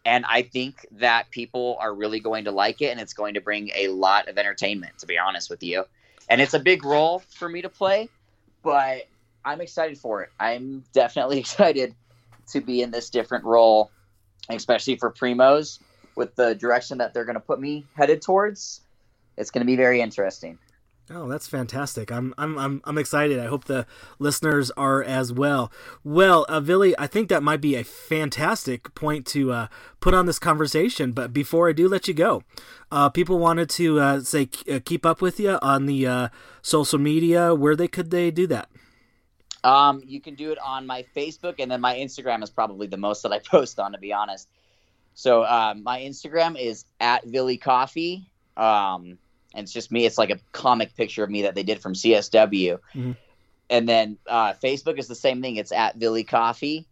And 0.07 0.25
I 0.27 0.43
think 0.43 0.87
that 0.93 1.31
people 1.31 1.79
are 1.81 1.95
really 1.95 2.21
going 2.21 2.45
to 2.45 2.51
like 2.51 2.83
it, 2.83 2.91
and 2.91 3.01
it's 3.01 3.15
going 3.15 3.35
to 3.35 3.41
bring 3.41 3.71
a 3.75 3.89
lot 3.89 4.29
of 4.29 4.37
entertainment, 4.37 4.99
to 4.99 5.07
be 5.07 5.17
honest 5.17 5.49
with 5.49 5.63
you. 5.63 5.85
And 6.29 6.43
it's 6.43 6.53
a 6.53 6.59
big 6.59 6.85
role 6.85 7.21
for 7.39 7.49
me 7.49 7.63
to 7.63 7.71
play, 7.71 8.11
but 8.63 9.09
I'm 9.47 9.63
excited 9.63 9.97
for 9.97 10.23
it. 10.23 10.31
I'm 10.39 10.85
definitely 10.93 11.39
excited 11.41 11.95
to 12.49 12.61
be 12.61 12.83
in 12.83 12.91
this 12.91 13.11
different 13.11 13.45
role, 13.45 13.91
especially 14.49 14.97
for 14.97 15.13
Primos 15.13 15.79
with 16.17 16.35
the 16.37 16.55
direction 16.55 16.99
that 16.99 17.15
they're 17.15 17.25
going 17.25 17.35
to 17.35 17.41
put 17.41 17.61
me 17.61 17.85
headed 17.95 18.23
towards. 18.23 18.81
It's 19.37 19.51
going 19.51 19.63
to 19.63 19.67
be 19.67 19.77
very 19.77 20.01
interesting. 20.01 20.59
Oh, 21.11 21.29
that's 21.29 21.47
fantastic! 21.47 22.11
I'm 22.11 22.33
I'm 22.39 22.57
I'm 22.59 22.81
I'm 22.85 22.97
excited. 22.97 23.39
I 23.39 23.45
hope 23.45 23.65
the 23.65 23.87
listeners 24.19 24.71
are 24.71 25.03
as 25.03 25.35
well. 25.35 25.71
Well, 26.03 26.47
uh, 26.49 26.61
Villi, 26.61 26.99
I 26.99 27.07
think 27.07 27.29
that 27.29 27.43
might 27.43 27.61
be 27.61 27.75
a 27.75 27.85
fantastic 27.85 28.95
point 28.95 29.27
to 29.27 29.53
uh, 29.53 29.67
put 30.01 30.15
on 30.15 30.25
this 30.25 30.39
conversation. 30.39 31.13
But 31.13 31.35
before 31.35 31.69
I 31.69 31.73
do 31.73 31.89
let 31.89 32.09
you 32.09 32.15
go, 32.15 32.43
uh, 32.91 33.11
people 33.11 33.39
wanted 33.39 33.69
to 33.71 34.01
uh, 34.01 34.21
say 34.21 34.49
uh, 34.71 34.81
keep 34.83 35.05
up 35.05 35.21
with 35.21 35.39
you 35.39 35.59
on 35.61 35.85
the 35.85 36.07
uh, 36.07 36.29
social 36.63 36.99
media. 36.99 37.55
Where 37.55 37.77
they 37.77 37.89
could 37.89 38.11
they 38.11 38.31
do 38.31 38.47
that? 38.47 38.71
Um, 39.65 40.03
you 40.05 40.21
can 40.21 40.35
do 40.35 40.53
it 40.53 40.59
on 40.59 40.87
my 40.87 41.05
Facebook, 41.17 41.55
and 41.59 41.71
then 41.71 41.81
my 41.81 41.97
Instagram 41.97 42.43
is 42.43 42.51
probably 42.51 42.87
the 42.87 42.97
most 42.99 43.23
that 43.23 43.33
I 43.33 43.39
post 43.45 43.81
on, 43.81 43.93
to 43.93 43.99
be 43.99 44.13
honest. 44.13 44.49
So 45.15 45.45
um, 45.45 45.83
my 45.83 46.01
Instagram 46.01 46.61
is 46.61 46.85
at 47.01 47.25
Villi 47.25 47.57
Coffee. 47.57 48.29
Um, 48.57 49.19
and 49.55 49.63
it's 49.65 49.73
just 49.73 49.93
me. 49.93 50.05
It's 50.05 50.19
like 50.19 50.31
a 50.31 50.39
comic 50.53 50.97
picture 50.97 51.23
of 51.25 51.31
me 51.31 51.43
that 51.43 51.55
they 51.55 51.63
did 51.63 51.81
from 51.81 51.95
CSW. 51.95 52.79
Mhm. 52.95 53.17
And 53.71 53.89
then 53.89 54.19
uh, 54.29 54.53
Facebook 54.55 54.99
is 54.99 55.09
the 55.09 55.15
same 55.15 55.41
thing. 55.41 55.57
It's 55.57 55.73
at 55.73 55.97
Villi 55.97 56.25
Coffee. 56.25 56.87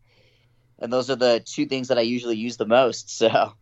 And 0.78 0.92
those 0.92 1.10
are 1.10 1.16
the 1.16 1.42
two 1.44 1.66
things 1.66 1.88
that 1.88 1.98
I 1.98 2.02
usually 2.02 2.36
use 2.36 2.56
the 2.56 2.66
most. 2.66 3.10
So 3.18 3.52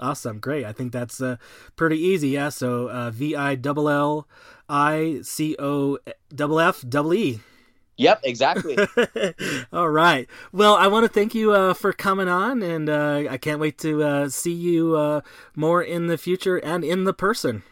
awesome, 0.00 0.40
great. 0.40 0.64
I 0.64 0.72
think 0.72 0.92
that's 0.92 1.20
uh, 1.22 1.36
pretty 1.76 1.98
easy. 1.98 2.28
Yeah. 2.30 2.50
So 2.50 2.88
uh, 2.88 3.10
V 3.10 3.34
I 3.34 3.54
double 3.54 3.88
L 3.88 4.28
I 4.68 5.20
C 5.22 5.56
O 5.58 5.98
double 6.34 6.60
F 6.60 6.84
double 6.88 7.14
E. 7.14 7.40
Yep, 7.98 8.20
exactly. 8.22 8.78
All 9.72 9.90
right. 9.90 10.28
Well, 10.52 10.74
I 10.74 10.86
want 10.86 11.04
to 11.04 11.08
thank 11.12 11.34
you 11.34 11.52
uh, 11.52 11.74
for 11.74 11.92
coming 11.92 12.28
on, 12.28 12.62
and 12.62 12.88
uh, 12.88 13.24
I 13.28 13.36
can't 13.38 13.60
wait 13.60 13.76
to 13.78 14.02
uh, 14.04 14.28
see 14.28 14.52
you 14.52 14.96
uh, 14.96 15.20
more 15.56 15.82
in 15.82 16.06
the 16.06 16.16
future 16.16 16.56
and 16.58 16.84
in 16.84 17.04
the 17.04 17.12
person. 17.12 17.64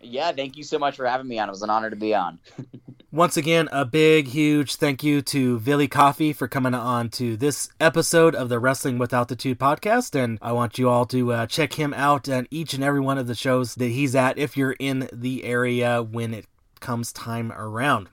yeah, 0.00 0.30
thank 0.32 0.56
you 0.56 0.62
so 0.62 0.78
much 0.78 0.96
for 0.96 1.06
having 1.06 1.26
me 1.28 1.38
on. 1.40 1.48
It 1.48 1.52
was 1.52 1.62
an 1.62 1.70
honor 1.70 1.90
to 1.90 1.96
be 1.96 2.14
on. 2.14 2.38
Once 3.12 3.36
again, 3.36 3.68
a 3.72 3.84
big, 3.84 4.28
huge 4.28 4.76
thank 4.76 5.02
you 5.02 5.20
to 5.20 5.58
Villi 5.58 5.86
Coffee 5.86 6.32
for 6.32 6.48
coming 6.48 6.72
on 6.72 7.10
to 7.10 7.36
this 7.36 7.68
episode 7.78 8.34
of 8.34 8.48
the 8.48 8.58
Wrestling 8.58 8.96
with 8.96 9.12
Altitude 9.12 9.58
podcast. 9.58 10.14
And 10.14 10.38
I 10.40 10.52
want 10.52 10.78
you 10.78 10.88
all 10.88 11.04
to 11.06 11.32
uh, 11.32 11.46
check 11.46 11.74
him 11.74 11.92
out 11.94 12.26
at 12.28 12.46
each 12.50 12.72
and 12.72 12.82
every 12.82 13.00
one 13.00 13.18
of 13.18 13.26
the 13.26 13.34
shows 13.34 13.74
that 13.74 13.88
he's 13.88 14.14
at 14.14 14.38
if 14.38 14.56
you're 14.56 14.76
in 14.78 15.10
the 15.12 15.44
area 15.44 16.02
when 16.02 16.32
it 16.32 16.46
comes 16.80 17.12
time 17.12 17.52
around. 17.52 18.08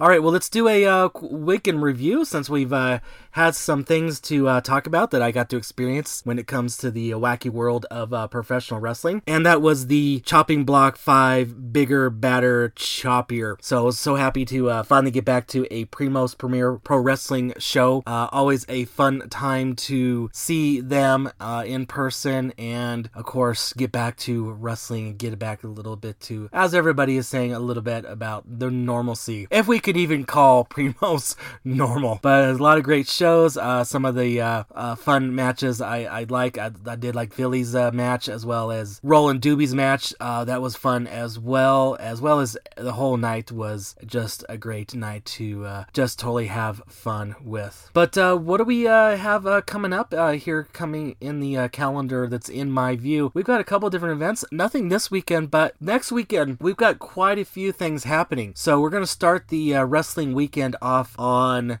All 0.00 0.08
right, 0.08 0.22
well, 0.22 0.32
let's 0.32 0.48
do 0.48 0.66
a 0.66 0.86
uh, 0.86 1.10
week 1.20 1.66
review 1.66 2.24
since 2.24 2.48
we've 2.48 2.72
uh, 2.72 3.00
had 3.32 3.54
some 3.54 3.84
things 3.84 4.18
to 4.20 4.48
uh, 4.48 4.62
talk 4.62 4.86
about 4.86 5.10
that 5.10 5.20
I 5.20 5.30
got 5.30 5.50
to 5.50 5.58
experience 5.58 6.22
when 6.24 6.38
it 6.38 6.46
comes 6.46 6.78
to 6.78 6.90
the 6.90 7.10
wacky 7.10 7.50
world 7.50 7.84
of 7.90 8.14
uh, 8.14 8.26
professional 8.26 8.80
wrestling. 8.80 9.22
And 9.26 9.44
that 9.44 9.60
was 9.60 9.88
the 9.88 10.20
Chopping 10.20 10.64
Block 10.64 10.96
5 10.96 11.70
Bigger, 11.70 12.08
Badder, 12.08 12.72
Choppier. 12.76 13.56
So 13.60 13.76
I 13.76 13.80
was 13.82 13.98
so 13.98 14.14
happy 14.14 14.46
to 14.46 14.70
uh, 14.70 14.82
finally 14.84 15.10
get 15.10 15.26
back 15.26 15.46
to 15.48 15.66
a 15.70 15.84
Primos 15.84 16.36
Premier 16.36 16.76
Pro 16.76 16.96
Wrestling 16.96 17.52
show. 17.58 18.02
Uh, 18.06 18.28
always 18.32 18.64
a 18.70 18.86
fun 18.86 19.28
time 19.28 19.76
to 19.76 20.30
see 20.32 20.80
them 20.80 21.30
uh, 21.40 21.62
in 21.66 21.84
person 21.84 22.54
and, 22.56 23.10
of 23.14 23.26
course, 23.26 23.74
get 23.74 23.92
back 23.92 24.16
to 24.16 24.50
wrestling 24.52 25.08
and 25.08 25.18
get 25.18 25.38
back 25.38 25.62
a 25.62 25.68
little 25.68 25.96
bit 25.96 26.18
to, 26.20 26.48
as 26.54 26.74
everybody 26.74 27.18
is 27.18 27.28
saying, 27.28 27.52
a 27.52 27.60
little 27.60 27.82
bit 27.82 28.06
about 28.06 28.44
the 28.58 28.70
normalcy. 28.70 29.46
If 29.50 29.68
we 29.68 29.78
could 29.78 29.89
even 29.96 30.24
call 30.24 30.64
Primos 30.70 31.36
normal. 31.64 32.18
But 32.22 32.50
a 32.50 32.52
lot 32.54 32.78
of 32.78 32.84
great 32.84 33.08
shows. 33.08 33.56
Uh, 33.56 33.84
some 33.84 34.04
of 34.04 34.14
the 34.14 34.40
uh, 34.40 34.64
uh, 34.74 34.94
fun 34.94 35.34
matches 35.34 35.80
I, 35.80 36.04
I 36.04 36.26
like. 36.28 36.58
I, 36.58 36.70
I 36.86 36.96
did 36.96 37.14
like 37.14 37.34
Villi's 37.34 37.74
uh, 37.74 37.90
match 37.92 38.28
as 38.28 38.44
well 38.46 38.70
as 38.70 39.00
Roland 39.02 39.40
Doobie's 39.40 39.74
match. 39.74 40.14
Uh, 40.20 40.44
that 40.44 40.62
was 40.62 40.76
fun 40.76 41.06
as 41.06 41.38
well. 41.38 41.96
As 42.00 42.20
well 42.20 42.40
as 42.40 42.56
the 42.76 42.92
whole 42.92 43.16
night 43.16 43.52
was 43.52 43.96
just 44.04 44.44
a 44.48 44.56
great 44.56 44.94
night 44.94 45.24
to 45.24 45.84
just 45.92 46.18
totally 46.18 46.46
have 46.46 46.82
fun 46.88 47.34
with. 47.42 47.90
But 47.92 48.16
what 48.16 48.58
do 48.58 48.64
we 48.64 48.82
have 48.82 49.66
coming 49.66 49.92
up 49.92 50.12
here? 50.34 50.64
Coming 50.72 51.16
in 51.20 51.40
the 51.40 51.68
calendar 51.68 52.26
that's 52.26 52.48
in 52.48 52.70
my 52.70 52.96
view, 52.96 53.30
we've 53.34 53.44
got 53.44 53.60
a 53.60 53.64
couple 53.64 53.90
different 53.90 54.14
events. 54.14 54.44
Nothing 54.50 54.88
this 54.88 55.10
weekend, 55.10 55.50
but 55.50 55.74
next 55.80 56.12
weekend 56.12 56.58
we've 56.60 56.76
got 56.76 56.98
quite 56.98 57.38
a 57.38 57.44
few 57.44 57.72
things 57.72 58.04
happening. 58.04 58.52
So 58.56 58.80
we're 58.80 58.90
going 58.90 59.02
to 59.02 59.06
start 59.06 59.48
the 59.48 59.69
uh, 59.74 59.84
wrestling 59.84 60.34
weekend 60.34 60.76
off 60.80 61.18
on 61.18 61.78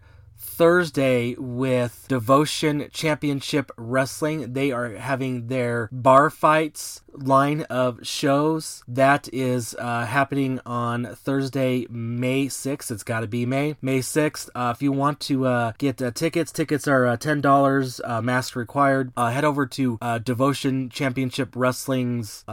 Thursday 0.60 1.34
with 1.38 2.06
Devotion 2.08 2.88
Championship 2.92 3.70
Wrestling. 3.76 4.52
They 4.52 4.72
are 4.72 4.90
having 4.94 5.46
their 5.46 5.88
bar 5.90 6.28
fights 6.28 7.02
line 7.12 7.62
of 7.62 8.06
shows. 8.06 8.82
That 8.86 9.28
is 9.32 9.74
uh, 9.78 10.04
happening 10.04 10.60
on 10.66 11.14
Thursday, 11.14 11.86
May 11.88 12.46
6th. 12.46 12.90
It's 12.90 13.02
got 13.02 13.20
to 13.20 13.26
be 13.26 13.46
May. 13.46 13.76
May 13.80 14.00
6th. 14.00 14.50
Uh, 14.54 14.72
if 14.74 14.82
you 14.82 14.92
want 14.92 15.20
to 15.20 15.46
uh, 15.46 15.72
get 15.78 16.02
uh, 16.02 16.10
tickets, 16.10 16.52
tickets 16.52 16.86
are 16.86 17.06
uh, 17.06 17.16
$10, 17.16 18.00
uh, 18.04 18.22
mask 18.22 18.56
required. 18.56 19.12
head 19.16 19.44
over 19.44 19.66
to 19.66 19.98
Devotion 20.22 20.90
Championship 20.90 21.54
Wrestling's 21.56 22.44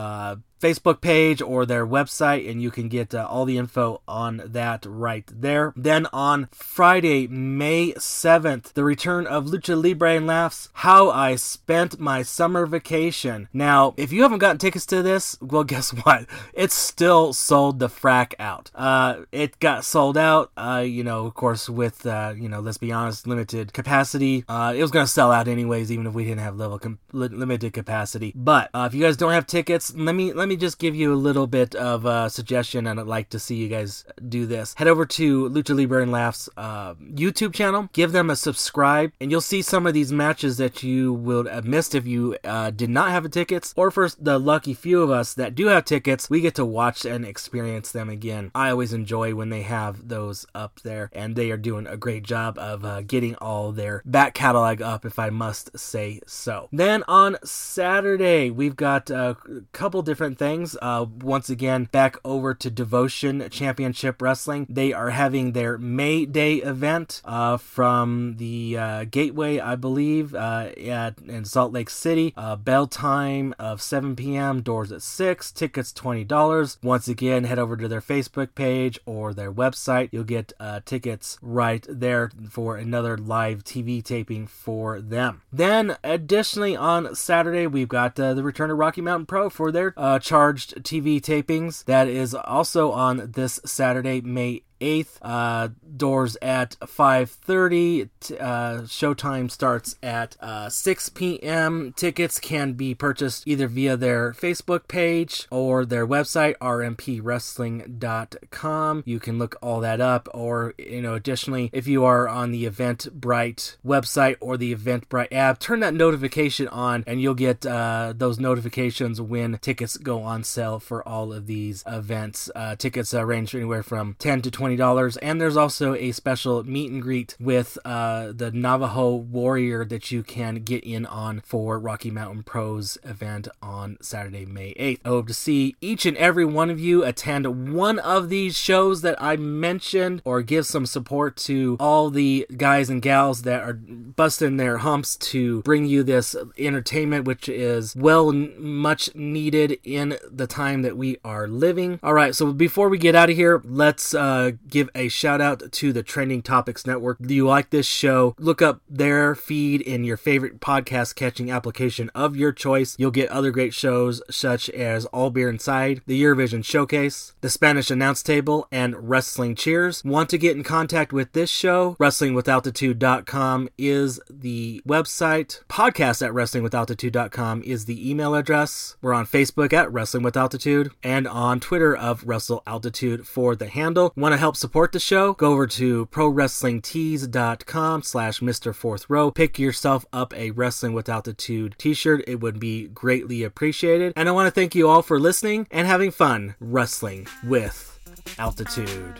Facebook 0.59 1.01
page 1.01 1.41
or 1.41 1.65
their 1.65 1.85
website, 1.85 2.49
and 2.49 2.61
you 2.61 2.71
can 2.71 2.87
get 2.89 3.13
uh, 3.13 3.27
all 3.29 3.45
the 3.45 3.57
info 3.57 4.01
on 4.07 4.41
that 4.45 4.85
right 4.87 5.25
there. 5.33 5.73
Then 5.75 6.07
on 6.11 6.47
Friday, 6.51 7.27
May 7.27 7.93
7th, 7.93 8.73
the 8.73 8.83
return 8.83 9.27
of 9.27 9.45
Lucha 9.45 9.81
Libre 9.81 10.15
and 10.15 10.27
Laughs 10.27 10.69
How 10.73 11.09
I 11.09 11.35
Spent 11.35 11.99
My 11.99 12.21
Summer 12.21 12.65
Vacation. 12.65 13.47
Now, 13.53 13.93
if 13.97 14.11
you 14.11 14.23
haven't 14.23 14.39
gotten 14.39 14.57
tickets 14.57 14.85
to 14.87 15.01
this, 15.01 15.37
well, 15.41 15.63
guess 15.67 15.91
what? 15.91 16.25
It's 16.53 16.75
still 16.75 17.33
sold 17.33 17.79
the 17.79 17.87
frack 17.87 18.33
out. 18.39 18.71
Uh, 18.73 19.25
it 19.31 19.59
got 19.59 19.85
sold 19.85 20.17
out, 20.17 20.51
uh, 20.57 20.83
you 20.85 21.03
know, 21.03 21.25
of 21.25 21.33
course, 21.33 21.69
with, 21.69 22.05
uh, 22.05 22.33
you 22.35 22.49
know, 22.49 22.59
let's 22.59 22.77
be 22.77 22.91
honest, 22.91 23.27
limited 23.27 23.73
capacity. 23.73 24.43
Uh, 24.47 24.73
it 24.75 24.81
was 24.81 24.91
going 24.91 25.05
to 25.05 25.11
sell 25.11 25.31
out 25.31 25.47
anyways, 25.47 25.91
even 25.91 26.07
if 26.07 26.13
we 26.13 26.23
didn't 26.23 26.39
have 26.39 26.57
level 26.57 26.79
com- 26.79 26.99
limited 27.11 27.73
capacity. 27.73 28.33
But 28.35 28.69
uh, 28.73 28.87
if 28.87 28.93
you 28.93 29.03
guys 29.03 29.17
don't 29.17 29.33
have 29.33 29.47
tickets, 29.47 29.93
let 29.95 30.15
me, 30.15 30.33
let 30.33 30.46
me 30.47 30.55
just 30.55 30.79
give 30.79 30.95
you 30.95 31.13
a 31.13 31.15
little 31.15 31.47
bit 31.47 31.75
of 31.75 32.05
a 32.05 32.29
suggestion, 32.29 32.87
and 32.87 32.99
I'd 32.99 33.07
like 33.07 33.29
to 33.29 33.39
see 33.39 33.55
you 33.55 33.67
guys 33.67 34.05
do 34.27 34.45
this. 34.45 34.73
Head 34.75 34.87
over 34.87 35.05
to 35.05 35.49
Lucha 35.49 35.75
Libre 35.75 36.01
and 36.01 36.11
Laughs 36.11 36.49
uh, 36.57 36.93
YouTube 36.95 37.53
channel, 37.53 37.89
give 37.93 38.11
them 38.11 38.29
a 38.29 38.35
subscribe, 38.35 39.11
and 39.19 39.31
you'll 39.31 39.41
see 39.41 39.61
some 39.61 39.85
of 39.85 39.93
these 39.93 40.11
matches 40.11 40.57
that 40.57 40.83
you 40.83 41.13
would 41.13 41.47
have 41.47 41.65
missed 41.65 41.95
if 41.95 42.05
you 42.05 42.37
uh, 42.43 42.71
did 42.71 42.89
not 42.89 43.11
have 43.11 43.23
the 43.23 43.29
tickets, 43.29 43.73
or 43.75 43.91
for 43.91 44.09
the 44.19 44.39
lucky 44.39 44.73
few 44.73 45.01
of 45.01 45.09
us 45.09 45.33
that 45.33 45.55
do 45.55 45.67
have 45.67 45.85
tickets, 45.85 46.29
we 46.29 46.41
get 46.41 46.55
to 46.55 46.65
watch 46.65 47.05
and 47.05 47.25
experience 47.25 47.91
them 47.91 48.09
again. 48.09 48.51
I 48.55 48.69
always 48.69 48.93
enjoy 48.93 49.35
when 49.35 49.49
they 49.49 49.63
have 49.63 50.07
those 50.07 50.45
up 50.55 50.79
there, 50.83 51.09
and 51.13 51.35
they 51.35 51.51
are 51.51 51.57
doing 51.57 51.87
a 51.87 51.97
great 51.97 52.23
job 52.23 52.57
of 52.57 52.85
uh, 52.85 53.01
getting 53.01 53.35
all 53.35 53.71
their 53.71 54.01
back 54.05 54.33
catalog 54.33 54.81
up, 54.81 55.05
if 55.05 55.19
I 55.19 55.29
must 55.29 55.77
say 55.77 56.21
so. 56.25 56.69
Then 56.71 57.03
on 57.07 57.37
Saturday, 57.43 58.49
we've 58.49 58.75
got 58.75 59.09
a 59.09 59.37
couple 59.71 60.01
different 60.01 60.36
things. 60.37 60.77
Uh, 60.81 61.05
once 61.21 61.49
again, 61.49 61.85
back 61.91 62.17
over 62.23 62.53
to 62.53 62.69
Devotion 62.69 63.47
Championship 63.49 64.21
Wrestling. 64.21 64.65
They 64.69 64.93
are 64.93 65.09
having 65.09 65.51
their 65.51 65.77
May 65.77 66.25
Day 66.25 66.55
event 66.55 67.21
uh, 67.25 67.57
from 67.57 68.35
the 68.37 68.77
uh, 68.77 69.03
Gateway, 69.05 69.59
I 69.59 69.75
believe, 69.75 70.33
uh, 70.33 70.69
at 70.85 71.19
in 71.19 71.45
Salt 71.45 71.73
Lake 71.73 71.89
City. 71.89 72.33
Uh, 72.37 72.55
bell 72.55 72.87
time 72.87 73.53
of 73.59 73.81
7 73.81 74.15
p.m. 74.15 74.61
Doors 74.61 74.91
at 74.91 75.01
6. 75.01 75.51
Tickets 75.51 75.93
$20. 75.93 76.77
Once 76.83 77.07
again, 77.07 77.43
head 77.43 77.59
over 77.59 77.77
to 77.77 77.87
their 77.87 78.01
Facebook 78.01 78.55
page 78.55 78.99
or 79.05 79.33
their 79.33 79.51
website. 79.51 80.09
You'll 80.11 80.23
get 80.23 80.53
uh, 80.59 80.81
tickets 80.85 81.37
right 81.41 81.85
there 81.89 82.31
for 82.49 82.77
another 82.77 83.17
live 83.17 83.63
TV 83.63 84.03
taping 84.03 84.47
for 84.47 85.01
them. 85.01 85.41
Then, 85.51 85.97
additionally, 86.03 86.75
on 86.75 87.15
Saturday, 87.15 87.67
we've 87.67 87.87
got 87.87 88.15
the 88.15 88.43
return 88.43 88.71
of 88.71 88.77
Rocky 88.77 89.01
Mountain 89.01 89.25
Pro 89.25 89.49
for 89.49 89.71
their 89.71 89.93
charged 90.27 90.83
TV 90.83 91.21
tapings. 91.21 91.85
That 91.85 92.09
is 92.09 92.35
also 92.35 92.91
on 92.91 93.31
this 93.31 93.61
Saturday, 93.65 94.19
May 94.19 94.63
8th. 94.79 95.17
Uh, 95.21 95.69
doors 95.95 96.35
at 96.41 96.75
5.30. 96.79 98.09
Uh, 98.39 98.81
showtime 98.83 99.51
starts 99.51 99.95
at 100.01 100.35
uh, 100.39 100.69
6 100.69 101.09
p.m. 101.09 101.93
Tickets 101.95 102.39
can 102.39 102.73
be 102.73 102.93
purchased 102.93 103.47
either 103.47 103.67
via 103.67 103.97
their 103.97 104.33
Facebook 104.33 104.87
page 104.87 105.47
or 105.49 105.83
their 105.85 106.07
website, 106.07 106.55
rmpwrestling.com. 106.57 109.03
You 109.05 109.19
can 109.19 109.37
look 109.37 109.57
all 109.61 109.81
that 109.81 110.01
up. 110.01 110.27
Or, 110.33 110.73
you 110.77 111.01
know, 111.01 111.15
additionally, 111.15 111.69
if 111.73 111.87
you 111.87 112.05
are 112.05 112.27
on 112.27 112.51
the 112.51 112.65
Eventbrite 112.65 113.77
website 113.85 114.37
or 114.39 114.57
the 114.57 114.75
Eventbrite 114.75 115.31
app, 115.31 115.59
turn 115.59 115.79
that 115.81 115.93
notification 115.93 116.67
on 116.67 117.03
and 117.07 117.21
you'll 117.21 117.33
get 117.33 117.65
uh, 117.65 118.13
those 118.15 118.39
notifications 118.39 119.19
when 119.21 119.57
tickets 119.59 119.97
go 119.97 120.21
on 120.21 120.43
sale 120.43 120.79
for 120.79 121.07
all 121.07 121.33
of 121.33 121.47
these 121.47 121.83
events. 121.87 122.51
Uh, 122.55 122.75
tickets 122.75 123.13
uh, 123.13 123.25
range 123.25 123.55
anywhere 123.55 123.83
from 123.83 124.15
10 124.19 124.41
to 124.41 124.51
20 124.51 124.66
$20. 124.75 125.17
And 125.21 125.39
there's 125.39 125.57
also 125.57 125.93
a 125.93 126.11
special 126.11 126.63
meet 126.63 126.91
and 126.91 127.01
greet 127.01 127.35
with 127.39 127.77
uh, 127.85 128.31
the 128.33 128.51
Navajo 128.51 129.15
warrior 129.15 129.85
that 129.85 130.11
you 130.11 130.23
can 130.23 130.55
get 130.55 130.83
in 130.83 131.05
on 131.05 131.41
for 131.41 131.79
Rocky 131.79 132.11
Mountain 132.11 132.43
Pros 132.43 132.97
event 133.03 133.47
on 133.61 133.97
Saturday, 134.01 134.45
May 134.45 134.73
8th. 134.73 134.99
I 135.05 135.09
hope 135.09 135.27
to 135.27 135.33
see 135.33 135.75
each 135.81 136.05
and 136.05 136.17
every 136.17 136.45
one 136.45 136.69
of 136.69 136.79
you 136.79 137.03
attend 137.03 137.73
one 137.73 137.99
of 137.99 138.29
these 138.29 138.57
shows 138.57 139.01
that 139.01 139.21
I 139.21 139.37
mentioned 139.37 140.21
or 140.25 140.41
give 140.41 140.65
some 140.65 140.85
support 140.85 141.35
to 141.37 141.77
all 141.79 142.09
the 142.09 142.45
guys 142.55 142.89
and 142.89 143.01
gals 143.01 143.43
that 143.43 143.61
are 143.61 143.73
busting 143.73 144.57
their 144.57 144.79
humps 144.79 145.15
to 145.15 145.61
bring 145.61 145.85
you 145.85 146.03
this 146.03 146.35
entertainment, 146.57 147.25
which 147.25 147.47
is 147.47 147.95
well 147.95 148.31
much 148.31 149.13
needed 149.15 149.79
in 149.83 150.17
the 150.29 150.47
time 150.47 150.81
that 150.81 150.97
we 150.97 151.17
are 151.23 151.47
living. 151.47 151.99
All 152.03 152.13
right, 152.13 152.35
so 152.35 152.51
before 152.51 152.89
we 152.89 152.97
get 152.97 153.15
out 153.15 153.29
of 153.29 153.35
here, 153.35 153.61
let's 153.63 154.13
uh, 154.13 154.51
give 154.67 154.89
a 154.95 155.07
shout 155.07 155.41
out 155.41 155.71
to 155.71 155.93
the 155.93 156.03
Trending 156.03 156.41
Topics 156.41 156.85
Network. 156.85 157.17
Do 157.19 157.33
you 157.33 157.47
like 157.47 157.69
this 157.69 157.85
show? 157.85 158.35
Look 158.39 158.61
up 158.61 158.81
their 158.89 159.35
feed 159.35 159.81
in 159.81 160.03
your 160.03 160.17
favorite 160.17 160.59
podcast 160.59 161.15
catching 161.15 161.51
application 161.51 162.09
of 162.15 162.35
your 162.35 162.51
choice. 162.51 162.95
You'll 162.97 163.11
get 163.11 163.29
other 163.29 163.51
great 163.51 163.73
shows 163.73 164.21
such 164.29 164.69
as 164.69 165.05
All 165.07 165.29
Beer 165.29 165.49
Inside, 165.49 166.01
the 166.05 166.21
Eurovision 166.21 166.63
Showcase, 166.63 167.33
the 167.41 167.49
Spanish 167.49 167.91
Announce 167.91 168.23
Table, 168.23 168.67
and 168.71 169.09
Wrestling 169.09 169.55
Cheers. 169.55 170.03
Want 170.03 170.29
to 170.29 170.37
get 170.37 170.55
in 170.55 170.63
contact 170.63 171.11
with 171.11 171.33
this 171.33 171.49
show? 171.49 171.95
WrestlingWithAltitude.com 171.99 173.69
is 173.77 174.19
the 174.29 174.81
website. 174.87 175.63
Podcast 175.67 176.25
at 176.25 176.33
WrestlingWithAltitude.com 176.33 177.63
is 177.63 177.85
the 177.85 178.09
email 178.09 178.35
address. 178.35 178.95
We're 179.01 179.13
on 179.13 179.25
Facebook 179.25 179.73
at 179.73 179.91
Wrestling 179.91 180.23
with 180.23 180.37
Altitude 180.37 180.91
and 181.03 181.27
on 181.27 181.59
Twitter 181.59 181.95
of 181.95 182.23
Wrestle 182.25 182.63
Altitude 182.65 183.27
for 183.27 183.55
the 183.55 183.67
handle. 183.67 184.13
Want 184.15 184.33
to 184.33 184.37
help 184.37 184.46
help 184.47 184.55
support 184.55 184.93
the 184.93 184.99
show, 184.99 185.33
go 185.33 185.51
over 185.51 185.67
to 185.67 186.05
prowrestlingtees.com 186.05 188.01
slash 188.01 188.39
Mr. 188.39 188.73
Fourth 188.73 189.09
Row. 189.09 189.29
Pick 189.29 189.59
yourself 189.59 190.05
up 190.13 190.33
a 190.37 190.51
Wrestling 190.51 190.93
with 190.93 191.09
Altitude 191.09 191.75
t-shirt. 191.77 192.23
It 192.25 192.39
would 192.39 192.57
be 192.57 192.87
greatly 192.87 193.43
appreciated. 193.43 194.13
And 194.15 194.29
I 194.29 194.31
want 194.31 194.47
to 194.47 194.51
thank 194.51 194.73
you 194.73 194.87
all 194.87 195.01
for 195.01 195.19
listening 195.19 195.67
and 195.69 195.85
having 195.85 196.11
fun 196.11 196.55
wrestling 196.61 197.27
with 197.43 197.99
altitude. 198.39 199.19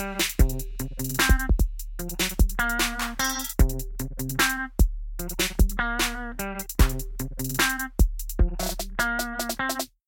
Thank 0.00 0.30
you. 0.30 0.39
Thank 2.60 2.82
you. 9.80 9.99